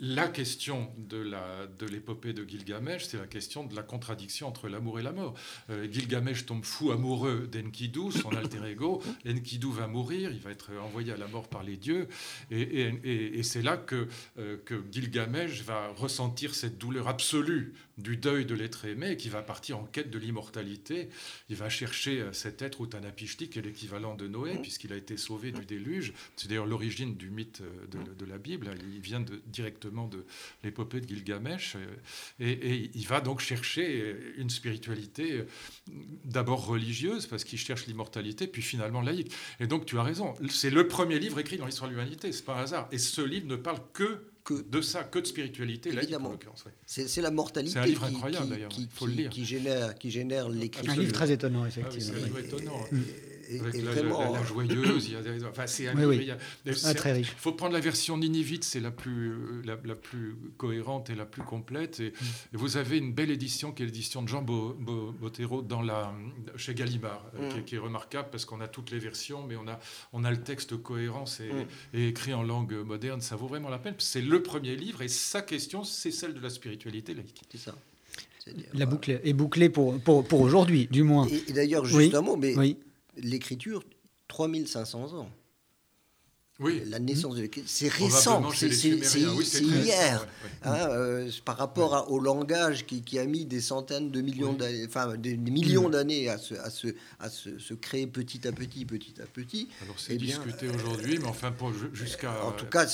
la 0.00 0.28
question 0.28 0.92
de 0.98 1.86
l'épopée 1.86 2.32
de, 2.32 2.44
de 2.44 2.48
Gilgamesh, 2.48 3.06
c'est 3.06 3.18
la 3.18 3.26
question 3.26 3.64
de 3.64 3.74
la 3.74 3.82
contradiction 3.82 4.46
entre 4.46 4.68
l'amour 4.68 5.00
et 5.00 5.02
la 5.02 5.10
mort. 5.10 5.34
Euh, 5.70 5.88
Gilgamesh 5.90 6.46
tombe 6.46 6.64
fou 6.64 6.92
amoureux 6.92 7.48
d'Enkidu, 7.50 8.12
son 8.12 8.30
alter 8.36 8.64
ego. 8.70 9.02
Enkidu 9.26 9.72
va 9.72 9.88
mourir, 9.88 10.30
il 10.30 10.38
va 10.38 10.52
être 10.52 10.70
envoyé 10.80 11.12
à 11.12 11.16
la 11.16 11.26
mort 11.26 11.48
par 11.48 11.64
les 11.64 11.76
dieux. 11.76 12.06
Et, 12.52 13.42
c'est 13.42 13.62
là 13.62 13.76
que, 13.76 14.06
euh, 14.38 14.58
que 14.64 14.80
Gilgamesh 14.92 15.64
va 15.64 15.88
ressentir 15.88 16.54
cette 16.54 16.78
douleur 16.78 17.08
absolue 17.08 17.74
du 18.00 18.16
deuil 18.16 18.44
de 18.44 18.54
l'être 18.54 18.84
aimé, 18.84 19.16
qui 19.16 19.28
va 19.28 19.42
partir 19.42 19.78
en 19.78 19.84
quête 19.84 20.10
de 20.10 20.18
l'immortalité. 20.18 21.08
Il 21.48 21.56
va 21.56 21.68
chercher 21.68 22.20
euh, 22.20 22.32
cet 22.32 22.62
être 22.62 22.82
Utanapishti, 22.82 23.48
qui 23.48 23.58
est 23.58 23.62
l'équivalent 23.62 24.14
de 24.14 24.26
Noé, 24.26 24.58
puisqu'il 24.62 24.92
a 24.92 24.96
été 24.96 25.16
sauvé 25.16 25.52
du 25.52 25.64
déluge. 25.64 26.12
C'est 26.36 26.48
d'ailleurs 26.48 26.66
l'origine 26.66 27.16
du 27.16 27.30
mythe 27.30 27.62
euh, 27.62 28.14
de, 28.14 28.24
la 28.24 28.38
Bible. 28.38 28.70
Il 28.94 29.00
vient 29.00 29.20
de, 29.20 29.40
directement 29.46 30.06
de 30.06 30.24
l'épopée 30.64 31.00
de 31.00 31.08
Gilgamesh. 31.08 31.76
Euh, 31.76 31.86
et, 32.40 32.90
il 32.94 33.06
va 33.06 33.20
donc 33.20 33.40
chercher 33.40 34.16
une 34.36 34.50
spiritualité 34.50 35.44
d'abord 36.24 36.66
religieuse, 36.66 37.26
parce 37.26 37.44
qu'il 37.44 37.58
cherche 37.58 37.86
l'immortalité, 37.86 38.46
puis 38.46 38.62
finalement 38.62 39.00
laïque. 39.00 39.32
Et 39.58 39.66
donc 39.66 39.86
tu 39.86 39.98
as 39.98 40.02
raison. 40.02 40.34
C'est 40.48 40.70
le 40.70 40.86
premier 40.88 41.18
livre 41.18 41.38
écrit 41.38 41.56
dans 41.56 41.66
l'histoire 41.66 41.90
de 41.90 41.94
l'humanité, 41.94 42.32
c'est 42.32 42.44
pas 42.44 42.56
un 42.56 42.62
hasard. 42.62 42.88
Et 42.92 42.98
ce 42.98 43.20
livre 43.20 43.46
ne 43.46 43.56
parle 43.56 43.80
que 43.92 44.29
que 44.44 44.54
de 44.68 44.80
ça, 44.80 45.04
que 45.04 45.18
de 45.18 45.26
spiritualité, 45.26 45.90
Évidemment. 45.90 46.34
C'est 46.86 47.20
la 47.20 47.30
mortalité. 47.30 47.74
C'est 47.74 47.80
un 47.80 47.86
livre 47.86 48.04
incroyable 48.04 48.48
d'ailleurs, 48.48 48.72
il 48.78 48.88
faut 48.90 49.06
le 49.06 49.12
lire. 49.12 49.30
Qui 49.30 49.44
génère, 49.44 49.94
qui 49.94 50.10
génère 50.10 50.48
l'écriture. 50.48 50.92
Un 50.92 50.96
livre 50.96 51.12
très 51.12 51.30
étonnant, 51.30 51.66
effectivement. 51.66 52.14
Ah, 52.16 52.28
oui, 52.34 52.40
étonnant 52.44 52.84
avec 53.58 53.82
la, 53.82 53.90
vraiment... 53.90 54.44
joyeuse. 54.44 55.08
Il 55.08 55.12
y 55.12 55.16
a, 55.16 55.48
enfin, 55.48 55.66
c'est 55.66 55.92
oui, 55.94 56.04
oui. 56.04 56.30
Ah, 56.84 56.94
très 56.94 57.12
riche. 57.12 57.32
Il 57.32 57.40
faut 57.40 57.52
prendre 57.52 57.72
la 57.72 57.80
version 57.80 58.16
Ninivite, 58.18 58.64
c'est 58.64 58.80
la 58.80 58.90
plus, 58.90 59.62
la, 59.64 59.76
la, 59.84 59.94
plus 59.94 60.36
cohérente 60.56 61.10
et 61.10 61.14
la 61.14 61.26
plus 61.26 61.42
complète. 61.42 62.00
Et, 62.00 62.10
mm. 62.10 62.56
vous 62.56 62.76
avez 62.76 62.98
une 62.98 63.12
belle 63.12 63.30
édition 63.30 63.72
qui 63.72 63.82
est 63.82 63.86
l'édition 63.86 64.22
de 64.22 64.28
Jean 64.28 64.42
dans 64.42 65.82
la, 65.82 66.14
chez 66.56 66.74
Gallimard, 66.74 67.24
euh, 67.38 67.58
mm. 67.58 67.64
qui, 67.64 67.74
est 67.74 67.78
remarquable 67.78 68.28
parce 68.30 68.44
qu'on 68.44 68.60
a 68.60 68.68
toutes 68.68 68.90
les 68.90 68.98
versions, 68.98 69.44
mais 69.46 69.56
on 69.56 69.66
a, 69.68 69.78
on 70.12 70.24
a 70.24 70.30
le 70.30 70.42
texte 70.42 70.76
cohérent 70.76 71.24
et, 71.40 71.52
mm. 71.52 71.66
et 71.94 72.08
écrit 72.08 72.34
en 72.34 72.42
langue 72.42 72.74
moderne. 72.74 73.20
Ça 73.20 73.36
vaut 73.36 73.48
vraiment 73.48 73.68
la 73.68 73.78
peine. 73.78 73.94
C'est 73.98 74.22
le 74.22 74.42
premier 74.42 74.76
livre 74.76 75.02
et 75.02 75.08
sa 75.08 75.42
question, 75.42 75.84
c'est 75.84 76.10
celle 76.10 76.34
de 76.34 76.40
la 76.40 76.50
spiritualité 76.50 77.14
laïque. 77.14 77.42
C'est 77.50 77.58
ça. 77.58 77.74
La 78.74 78.86
boucle 78.86 79.20
est 79.22 79.32
bouclée 79.32 79.68
pour, 79.68 80.00
pour, 80.00 80.24
pour 80.24 80.40
aujourd'hui, 80.40 80.88
du 80.90 81.02
moins. 81.02 81.26
Et, 81.26 81.52
d'ailleurs, 81.52 81.84
juste 81.84 82.14
un 82.14 82.22
mot, 82.22 82.36
mais 82.36 82.56
oui 82.56 82.76
l'écriture, 83.22 83.82
3500 84.28 85.14
ans. 85.14 85.30
Oui. 86.60 86.82
La 86.88 86.98
naissance 86.98 87.36
de 87.36 87.40
l'écriture, 87.40 87.70
c'est 87.72 87.88
récent, 87.88 88.50
c'est 88.52 88.68
hier, 88.68 90.26
hein, 90.62 90.74
euh, 90.90 91.30
par 91.46 91.56
rapport 91.56 92.12
au 92.12 92.20
langage 92.20 92.84
qui, 92.84 93.18
a 93.18 93.24
mis 93.24 93.46
des 93.46 93.62
centaines 93.62 94.10
de 94.10 94.20
millions 94.20 94.52
d'années, 94.52 94.84
enfin 94.86 95.16
des, 95.16 95.38
millions 95.38 95.88
mm. 95.88 95.92
d'années 95.92 96.28
à, 96.28 96.36
se, 96.36 96.54
à, 96.56 96.68
se, 96.68 96.88
à 97.18 97.30
se, 97.30 97.72
créer 97.72 98.06
petit 98.06 98.46
à 98.46 98.52
petit, 98.52 98.84
petit 98.84 99.14
à 99.22 99.24
petit. 99.24 99.68
Alors 99.82 99.98
c'est 99.98 100.16
eh 100.16 100.18
discuté 100.18 100.68
aujourd'hui, 100.68 101.18
mais 101.18 101.28
enfin 101.28 101.54
jusqu'à. 101.94 102.44
En 102.44 102.52
tout 102.52 102.66
cas, 102.66 102.86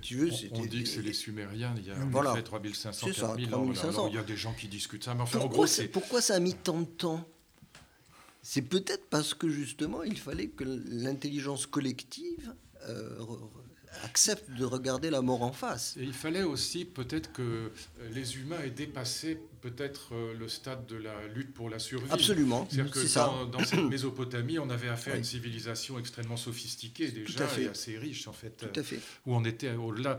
tu 0.00 0.16
veux, 0.16 0.30
on, 0.52 0.64
dit 0.64 0.84
que 0.84 0.88
c'est 0.88 1.02
les 1.02 1.12
Sumériens, 1.12 1.74
il 1.76 1.86
y 1.86 1.90
a 1.90 1.94
voilà. 2.10 2.40
3500, 2.40 3.06
4000 3.20 3.54
ans. 3.54 4.08
il 4.08 4.14
y 4.14 4.18
a 4.18 4.22
des 4.22 4.36
gens 4.36 4.54
qui 4.54 4.66
discutent 4.66 5.04
ça, 5.04 5.14
mais 5.14 5.20
enfin 5.20 5.40
pourquoi, 5.40 5.64
en 5.64 5.66
gros, 5.66 5.88
pourquoi 5.92 6.22
ça 6.22 6.36
a 6.36 6.40
mis 6.40 6.54
tant 6.54 6.80
de 6.80 6.86
temps? 6.86 7.28
C'est 8.46 8.62
peut-être 8.62 9.08
parce 9.08 9.32
que 9.32 9.48
justement, 9.48 10.02
il 10.02 10.18
fallait 10.18 10.48
que 10.48 10.64
l'intelligence 10.64 11.64
collective 11.64 12.54
euh, 12.86 13.18
accepte 14.02 14.50
de 14.50 14.66
regarder 14.66 15.08
la 15.08 15.22
mort 15.22 15.42
en 15.42 15.52
face. 15.52 15.96
Et 15.98 16.02
il 16.02 16.12
fallait 16.12 16.42
aussi 16.42 16.84
peut-être 16.84 17.32
que 17.32 17.40
euh, 17.42 17.70
les 18.12 18.36
humains 18.36 18.60
aient 18.62 18.68
dépassé 18.68 19.38
peut-être 19.62 20.14
euh, 20.14 20.34
le 20.34 20.48
stade 20.48 20.84
de 20.84 20.96
la 20.96 21.26
lutte 21.34 21.54
pour 21.54 21.70
la 21.70 21.78
survie. 21.78 22.10
Absolument. 22.10 22.68
C'est-à-dire 22.70 22.92
que 22.92 23.14
dans, 23.14 23.46
dans, 23.46 23.64
cette 23.64 23.80
Mésopotamie, 23.80 24.58
on 24.58 24.68
avait 24.68 24.88
affaire 24.88 25.14
à 25.14 25.16
une 25.16 25.24
civilisation 25.24 25.98
extrêmement 25.98 26.36
sophistiquée 26.36 27.10
déjà 27.10 27.48
et 27.58 27.68
assez 27.68 27.96
riche 27.96 28.28
en 28.28 28.34
fait. 28.34 28.58
Tout 28.58 28.78
à 28.78 28.82
fait. 28.82 29.00
Où 29.24 29.34
on 29.34 29.44
était 29.46 29.72
au-delà. 29.72 30.18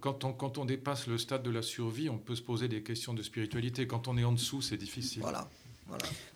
Quand 0.00 0.24
on, 0.24 0.32
quand 0.32 0.56
on 0.56 0.64
dépasse 0.64 1.08
le 1.08 1.18
stade 1.18 1.42
de 1.42 1.50
la 1.50 1.60
survie, 1.60 2.08
on 2.08 2.16
peut 2.16 2.36
se 2.36 2.42
poser 2.42 2.68
des 2.68 2.82
questions 2.82 3.12
de 3.12 3.22
spiritualité. 3.22 3.86
Quand 3.86 4.08
on 4.08 4.16
est 4.16 4.24
en 4.24 4.32
dessous, 4.32 4.62
c'est 4.62 4.78
difficile. 4.78 5.20
Voilà. 5.20 5.50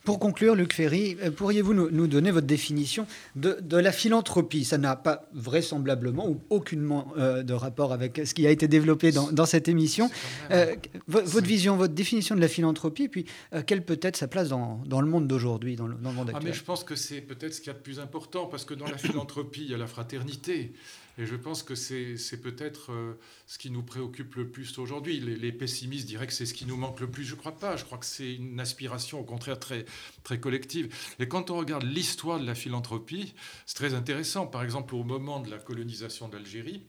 Pour 0.05 0.19
conclure, 0.19 0.53
Luc 0.53 0.71
Ferry, 0.71 1.17
euh, 1.23 1.31
pourriez-vous 1.31 1.73
nous, 1.73 2.07
donner 2.07 2.29
votre 2.29 2.45
définition 2.45 3.07
de, 3.35 3.57
la 3.75 3.91
philanthropie? 3.91 4.63
Ça 4.63 4.77
n'a 4.77 4.95
pas 4.95 5.27
vraisemblablement 5.33 6.29
ou 6.29 6.39
aucunement 6.51 7.11
euh, 7.17 7.41
de 7.41 7.53
rapport 7.53 7.91
avec 7.91 8.21
ce 8.23 8.35
qui 8.35 8.45
a 8.45 8.51
été 8.51 8.67
développé 8.67 9.11
dans, 9.11 9.45
cette 9.45 9.67
émission. 9.67 10.09
Euh, 10.51 10.75
votre 11.07 11.45
vision, 11.47 11.75
votre 11.75 11.95
définition 11.95 12.35
de 12.35 12.41
la 12.41 12.47
philanthropie, 12.47 13.07
puis 13.07 13.25
quelle 13.65 13.83
peut 13.83 13.99
être 14.01 14.15
sa 14.15 14.27
place 14.27 14.47
dans, 14.47 14.83
le 14.87 15.07
monde 15.07 15.27
d'aujourd'hui, 15.27 15.75
dans, 15.75 15.87
le 15.87 15.95
monde 15.95 16.29
actuel 16.29 16.35
ah, 16.35 16.39
mais 16.43 16.53
Je 16.53 16.63
pense 16.63 16.83
que 16.83 16.95
c'est 16.95 17.21
peut-être 17.21 17.53
ce 17.55 17.59
qu'il 17.59 17.67
y 17.67 17.75
a 17.75 17.77
de 17.77 17.83
plus 17.83 17.99
important, 17.99 18.45
parce 18.45 18.63
que 18.63 18.75
dans 18.75 18.87
la 18.87 18.97
philanthropie, 18.99 19.61
il 19.63 19.71
y 19.71 19.73
a 19.73 19.77
la 19.77 19.87
fraternité. 19.87 20.73
Et 21.17 21.25
je 21.25 21.35
pense 21.35 21.63
que 21.63 21.75
c'est 21.75 22.41
peut-être 22.41 22.91
euh, 22.91 23.19
ce 23.47 23.57
qui 23.57 23.71
nous 23.71 23.83
préoccupe 23.83 24.35
le 24.35 24.49
plus 24.49 24.77
aujourd'hui. 24.77 25.19
Les, 25.19 25.51
pessimistes 25.51 26.07
diraient 26.07 26.27
que 26.27 26.33
c'est 26.33 26.45
ce 26.45 26.53
qui 26.53 26.65
nous 26.65 26.75
manque 26.75 26.99
le 26.99 27.09
plus. 27.09 27.23
Je 27.23 27.35
ne 27.35 27.39
crois 27.39 27.57
pas. 27.57 27.77
Je 27.77 27.85
crois 27.85 27.97
que 27.97 28.05
c'est 28.05 28.35
une 28.35 28.59
aspiration, 28.59 29.19
au 29.19 29.23
contraire, 29.23 29.59
très, 29.59 29.85
très 30.23 30.39
collective. 30.39 30.93
Et 31.19 31.27
quand 31.27 31.51
on 31.51 31.57
regarde 31.57 31.83
l'histoire 31.83 32.39
de 32.39 32.45
la 32.45 32.55
philanthropie, 32.55 33.33
c'est 33.65 33.75
très 33.75 33.93
intéressant. 33.93 34.45
Par 34.47 34.63
exemple, 34.63 34.95
au 34.95 35.03
moment 35.03 35.39
de 35.39 35.49
la 35.49 35.57
colonisation 35.57 36.27
d'Algérie, 36.27 36.85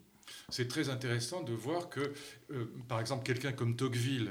c'est 0.49 0.69
très 0.69 0.91
intéressant 0.91 1.43
de 1.43 1.53
voir 1.53 1.89
que, 1.89 2.13
euh, 2.53 2.67
par 2.87 3.01
exemple, 3.01 3.25
quelqu'un 3.25 3.51
comme 3.51 3.75
Tocqueville 3.75 4.31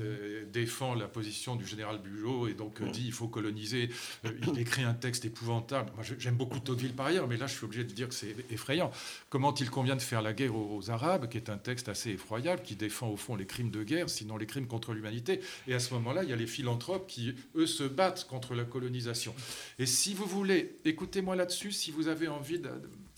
euh, 0.00 0.44
défend 0.52 0.94
la 0.94 1.08
position 1.08 1.56
du 1.56 1.66
général 1.66 2.02
Bugeaud 2.02 2.48
et 2.48 2.52
donc 2.52 2.82
euh, 2.82 2.90
dit 2.90 3.04
il 3.06 3.12
faut 3.12 3.28
coloniser. 3.28 3.88
il 4.24 4.58
écrit 4.58 4.82
un 4.82 4.92
texte 4.92 5.24
épouvantable. 5.24 5.90
Moi, 5.94 6.04
j'aime 6.18 6.34
beaucoup 6.34 6.60
Tocqueville 6.60 6.92
par 6.92 7.06
ailleurs, 7.06 7.26
mais 7.26 7.38
là, 7.38 7.46
je 7.46 7.54
suis 7.54 7.64
obligé 7.64 7.82
de 7.82 7.94
dire 7.94 8.08
que 8.08 8.14
c'est 8.14 8.36
effrayant. 8.50 8.90
Comment 9.30 9.54
il 9.54 9.70
convient 9.70 9.96
de 9.96 10.02
faire 10.02 10.20
la 10.20 10.34
guerre 10.34 10.54
aux, 10.54 10.90
Arabes, 10.90 11.30
qui 11.30 11.38
est 11.38 11.48
un 11.48 11.56
texte 11.56 11.88
assez 11.88 12.10
effroyable, 12.10 12.60
qui 12.60 12.76
défend 12.76 13.08
au 13.08 13.16
fond 13.16 13.34
les 13.34 13.46
crimes 13.46 13.70
de 13.70 13.82
guerre, 13.84 14.10
sinon 14.10 14.36
les 14.36 14.46
crimes 14.46 14.66
contre 14.66 14.92
l'humanité. 14.92 15.40
Et 15.66 15.72
à 15.72 15.78
ce 15.78 15.94
moment-là, 15.94 16.24
il 16.24 16.28
y 16.28 16.34
a 16.34 16.36
les 16.36 16.46
philanthropes 16.46 17.06
qui, 17.06 17.34
eux, 17.54 17.66
se 17.66 17.84
battent 17.84 18.26
contre 18.28 18.54
la 18.54 18.64
colonisation. 18.64 19.34
Et 19.78 19.86
si 19.86 20.12
vous 20.12 20.26
voulez, 20.26 20.76
écoutez-moi 20.84 21.36
là-dessus, 21.36 21.72
si 21.72 21.90
vous 21.90 22.08
avez 22.08 22.28
envie 22.28 22.58
de 22.58 22.68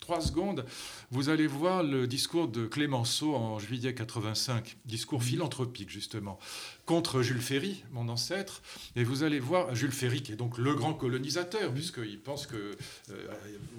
trois 0.07 0.21
secondes, 0.21 0.65
vous 1.11 1.31
allez 1.31 1.49
voir 1.49 1.83
le 1.83 2.07
discours 2.07 2.47
de 2.47 2.69
Clémenceau 2.69 3.35
en 3.35 3.59
juillet 3.59 3.93
85, 3.93 4.77
discours 4.85 5.21
philanthropique 5.21 5.91
justement, 5.91 6.39
contre 6.87 7.21
Jules 7.21 7.43
Ferry, 7.43 7.83
mon 7.91 8.09
ancêtre, 8.09 8.63
et 8.95 9.03
vous 9.03 9.25
allez 9.25 9.41
voir 9.41 9.75
Jules 9.75 9.93
Ferry 9.93 10.23
qui 10.23 10.33
est 10.33 10.37
donc 10.37 10.57
le 10.57 10.75
grand 10.75 10.95
colonisateur, 10.95 11.73
puisqu'il 11.73 12.21
pense 12.21 12.47
que, 12.47 12.77
euh, 13.11 13.27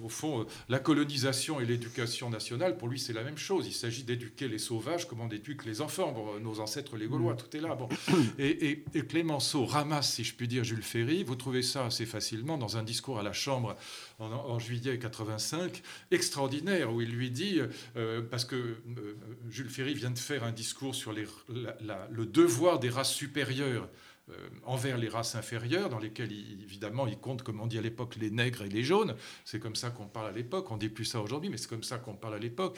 au 0.04 0.10
fond, 0.10 0.46
la 0.68 0.78
colonisation 0.78 1.58
et 1.58 1.64
l'éducation 1.64 2.28
nationale, 2.28 2.76
pour 2.76 2.88
lui, 2.88 2.98
c'est 2.98 3.14
la 3.14 3.24
même 3.24 3.38
chose. 3.38 3.66
Il 3.66 3.72
s'agit 3.72 4.04
d'éduquer 4.04 4.46
les 4.46 4.58
sauvages 4.58 5.08
comme 5.08 5.20
on 5.20 5.28
éduque 5.28 5.64
les 5.64 5.80
enfants. 5.80 6.14
nos 6.42 6.60
ancêtres, 6.60 6.96
les 6.96 7.06
Gaulois, 7.06 7.34
tout 7.34 7.56
est 7.56 7.60
là. 7.60 7.74
Bon. 7.74 7.88
Et, 8.38 8.84
Clémenceau 9.08 9.64
ramasse, 9.64 10.12
si 10.12 10.24
je 10.24 10.34
puis 10.34 10.46
dire, 10.46 10.64
Jules 10.64 10.82
Ferry. 10.82 11.24
Vous 11.24 11.34
trouvez 11.34 11.62
ça 11.62 11.86
assez 11.86 12.04
facilement 12.04 12.58
dans 12.58 12.76
un 12.76 12.82
discours 12.82 13.18
à 13.18 13.22
la 13.22 13.32
Chambre 13.32 13.74
en, 14.18 14.58
juillet 14.58 14.98
85, 14.98 15.82
extraordinaire, 16.10 16.92
où 16.92 17.00
il 17.00 17.10
lui 17.10 17.30
dit, 17.30 17.60
euh, 17.96 18.20
parce 18.20 18.44
que 18.44 18.56
euh, 18.56 19.16
Jules 19.50 19.70
Ferry 19.70 19.94
vient 19.94 20.10
de 20.10 20.18
faire 20.18 20.44
un 20.44 20.52
discours 20.52 20.94
sur 20.94 21.12
les, 21.12 21.26
le 21.48 22.26
devoir 22.26 22.78
des 22.78 22.90
euh, 23.78 23.86
envers 24.64 24.98
les 24.98 25.08
races 25.08 25.34
inférieures, 25.34 25.88
dans 25.88 25.98
lesquelles, 25.98 26.32
évidemment, 26.62 27.06
il 27.06 27.18
compte, 27.18 27.42
comme 27.42 27.60
on 27.60 27.66
dit 27.66 27.78
à 27.78 27.82
l'époque, 27.82 28.16
les 28.20 28.30
nègres 28.30 28.62
et 28.62 28.68
les 28.68 28.84
jaunes. 28.84 29.14
C'est 29.44 29.58
comme 29.58 29.76
ça 29.76 29.90
qu'on 29.90 30.06
parle 30.06 30.28
à 30.28 30.32
l'époque. 30.32 30.70
On 30.70 30.76
dit 30.76 30.88
plus 30.88 31.04
ça 31.04 31.20
aujourd'hui, 31.20 31.50
mais 31.50 31.56
c'est 31.56 31.68
comme 31.68 31.82
ça 31.82 31.98
qu'on 31.98 32.14
parle 32.14 32.34
à 32.34 32.38
l'époque. 32.38 32.76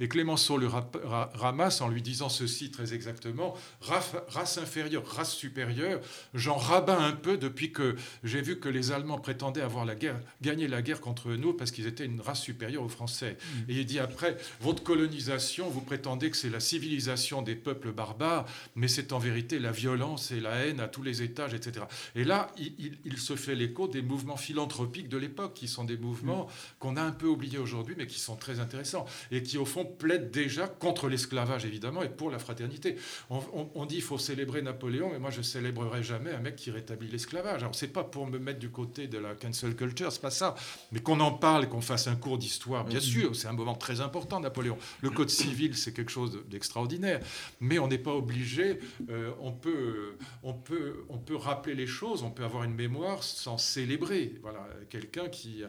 Et 0.00 0.08
Clémenceau 0.08 0.56
le 0.56 0.68
ramasse 0.68 1.80
en 1.80 1.88
lui 1.88 2.02
disant 2.02 2.28
ceci 2.28 2.70
très 2.70 2.94
exactement 2.94 3.54
race, 3.80 4.58
inférieure, 4.58 5.04
race 5.06 5.34
supérieure. 5.34 6.00
J'en 6.34 6.56
rabats 6.56 7.00
un 7.00 7.12
peu 7.12 7.36
depuis 7.36 7.72
que 7.72 7.96
j'ai 8.24 8.42
vu 8.42 8.58
que 8.58 8.68
les 8.68 8.92
Allemands 8.92 9.18
prétendaient 9.18 9.60
avoir 9.60 9.84
la 9.84 9.94
guerre, 9.94 10.20
gagné 10.40 10.68
la 10.68 10.82
guerre 10.82 11.00
contre 11.00 11.32
nous 11.32 11.52
parce 11.52 11.70
qu'ils 11.70 11.86
étaient 11.86 12.04
une 12.04 12.20
race 12.20 12.40
supérieure 12.40 12.82
aux 12.82 12.88
Français. 12.88 13.36
Mmh. 13.38 13.70
Et 13.70 13.74
il 13.80 13.86
dit 13.86 13.98
après 13.98 14.36
votre 14.60 14.82
colonisation, 14.82 15.68
vous 15.68 15.80
prétendez 15.80 16.30
que 16.30 16.36
c'est 16.36 16.50
la 16.50 16.60
civilisation 16.60 17.42
des 17.42 17.56
peuples 17.56 17.92
barbares, 17.92 18.46
mais 18.74 18.88
c'est 18.88 19.12
en 19.12 19.18
vérité 19.18 19.58
la 19.58 19.72
violence 19.72 20.30
et 20.30 20.40
la 20.40 20.54
haine 20.66 20.80
à 20.80 20.88
tous 20.92 21.02
les 21.02 21.22
étages, 21.22 21.54
etc. 21.54 21.86
Et 22.14 22.24
là, 22.24 22.52
il, 22.58 23.18
se 23.18 23.36
fait 23.36 23.54
l'écho 23.54 23.88
des 23.88 24.02
mouvements 24.02 24.36
philanthropiques 24.36 25.08
de 25.08 25.16
l'époque, 25.16 25.54
qui 25.54 25.68
sont 25.68 25.84
des 25.84 25.96
mouvements 25.96 26.48
qu'on 26.78 26.96
a 26.96 27.02
un 27.02 27.12
peu 27.12 27.26
oubliés 27.26 27.58
aujourd'hui, 27.58 27.94
mais 27.98 28.06
qui 28.06 28.18
sont 28.18 28.36
très 28.36 28.60
intéressants, 28.60 29.06
et 29.30 29.42
qui, 29.42 29.58
au 29.58 29.64
fond, 29.64 29.84
plaident 29.84 30.30
déjà 30.30 30.68
contre 30.68 31.08
l'esclavage, 31.08 31.64
évidemment, 31.64 32.02
et 32.02 32.08
pour 32.08 32.30
la 32.30 32.38
fraternité. 32.38 32.96
On, 33.30 33.86
dit 33.86 33.96
qu'il 33.96 34.04
faut 34.04 34.18
célébrer 34.18 34.62
Napoléon, 34.62 35.10
mais 35.10 35.18
moi, 35.18 35.30
je 35.30 35.42
célébrerai 35.42 36.02
jamais 36.02 36.32
un 36.32 36.40
mec 36.40 36.56
qui 36.56 36.70
rétablit 36.70 37.08
l'esclavage. 37.08 37.62
Alors, 37.62 37.74
c'est 37.74 37.88
pas 37.88 38.04
pour 38.04 38.26
me 38.26 38.38
mettre 38.38 38.58
du 38.58 38.70
côté 38.70 39.08
de 39.08 39.18
la 39.18 39.34
cancel 39.34 39.74
culture, 39.74 40.12
c'est 40.12 40.20
pas 40.20 40.30
ça, 40.30 40.54
mais 40.92 41.00
qu'on 41.00 41.20
en 41.20 41.32
parle, 41.32 41.68
qu'on 41.68 41.80
fasse 41.80 42.06
un 42.06 42.16
cours 42.16 42.38
d'histoire, 42.38 42.84
bien 42.84 43.00
sûr, 43.00 43.34
c'est 43.34 43.48
un 43.48 43.52
moment 43.52 43.74
très 43.74 44.00
important, 44.00 44.40
Napoléon. 44.40 44.76
Le 45.00 45.10
code 45.10 45.30
civil, 45.30 45.76
c'est 45.76 45.92
quelque 45.92 46.10
chose 46.10 46.38
d'extraordinaire, 46.48 47.20
mais 47.60 47.78
on 47.78 47.88
n'est 47.88 47.98
pas 47.98 48.14
obligé, 48.14 48.78
euh, 49.10 49.32
on, 49.40 49.52
peut, 49.52 50.16
on 50.42 50.52
peut 50.52 50.81
on 51.08 51.18
peut 51.18 51.36
rappeler 51.36 51.74
les 51.74 51.86
choses, 51.86 52.22
on 52.22 52.30
peut 52.30 52.44
avoir 52.44 52.64
une 52.64 52.74
mémoire 52.74 53.22
sans 53.22 53.58
célébrer. 53.58 54.34
Voilà, 54.42 54.66
quelqu'un 54.90 55.28
qui 55.28 55.62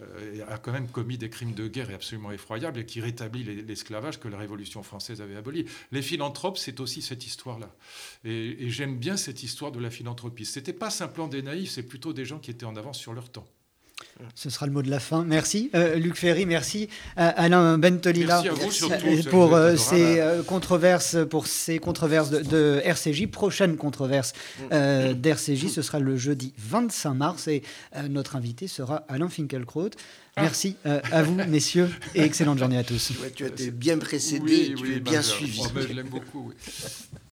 euh, 0.00 0.44
a 0.48 0.58
quand 0.58 0.72
même 0.72 0.88
commis 0.88 1.18
des 1.18 1.30
crimes 1.30 1.54
de 1.54 1.68
guerre 1.68 1.90
absolument 1.94 2.32
effroyables 2.32 2.80
et 2.80 2.86
qui 2.86 3.00
rétablit 3.00 3.44
l'esclavage 3.44 4.20
que 4.20 4.28
la 4.28 4.38
Révolution 4.38 4.82
française 4.82 5.20
avait 5.20 5.36
aboli. 5.36 5.66
Les 5.92 6.02
philanthropes, 6.02 6.58
c'est 6.58 6.80
aussi 6.80 7.02
cette 7.02 7.26
histoire-là. 7.26 7.74
Et, 8.24 8.64
et 8.64 8.70
j'aime 8.70 8.98
bien 8.98 9.16
cette 9.16 9.42
histoire 9.42 9.72
de 9.72 9.80
la 9.80 9.90
philanthropie. 9.90 10.44
C'était 10.44 10.72
pas 10.72 10.90
simplement 10.90 11.28
des 11.28 11.42
naïfs, 11.42 11.70
c'est 11.70 11.82
plutôt 11.82 12.12
des 12.12 12.24
gens 12.24 12.38
qui 12.38 12.50
étaient 12.50 12.66
en 12.66 12.76
avance 12.76 12.98
sur 12.98 13.12
leur 13.12 13.30
temps. 13.30 13.46
Ce 14.34 14.50
sera 14.50 14.66
le 14.66 14.72
mot 14.72 14.82
de 14.82 14.90
la 14.90 15.00
fin. 15.00 15.24
Merci. 15.24 15.70
Euh, 15.74 15.96
Luc 15.96 16.16
Ferry, 16.16 16.46
merci. 16.46 16.88
Euh, 17.18 17.30
Alain 17.36 17.78
Bentolila 17.78 18.42
euh, 18.42 19.22
pour 19.30 19.56
ces 19.76 20.22
controverses, 20.46 21.16
pour 21.28 21.46
ces 21.46 21.78
controverses 21.78 22.30
de, 22.30 22.80
RCJ. 22.84 23.26
Prochaine 23.26 23.76
controverse 23.76 24.32
d'RCJ, 24.70 25.68
ce 25.68 25.82
sera 25.82 26.00
le 26.00 26.16
jeudi 26.16 26.52
25 26.58 27.14
mars 27.14 27.48
et 27.48 27.62
notre 28.08 28.36
invité 28.36 28.66
sera 28.68 29.04
Alain 29.08 29.28
Finkielkraut. 29.28 29.90
Ah. 30.36 30.42
Merci 30.42 30.76
à 30.84 31.22
vous, 31.22 31.34
messieurs, 31.48 31.90
et 32.14 32.22
excellente 32.22 32.58
journée 32.58 32.78
à 32.78 32.84
tous. 32.84 33.12
tu 33.34 33.44
as 33.44 33.48
été 33.48 33.70
bien 33.70 33.98
précédé, 33.98 34.74
tu 34.76 34.96
es 34.96 35.00
bien 35.00 35.22
suivi. 35.22 35.60
Oh, 35.64 35.68
ben, 35.74 35.84
je 35.88 35.92
l'aime 35.92 36.08
beaucoup. 36.08 36.52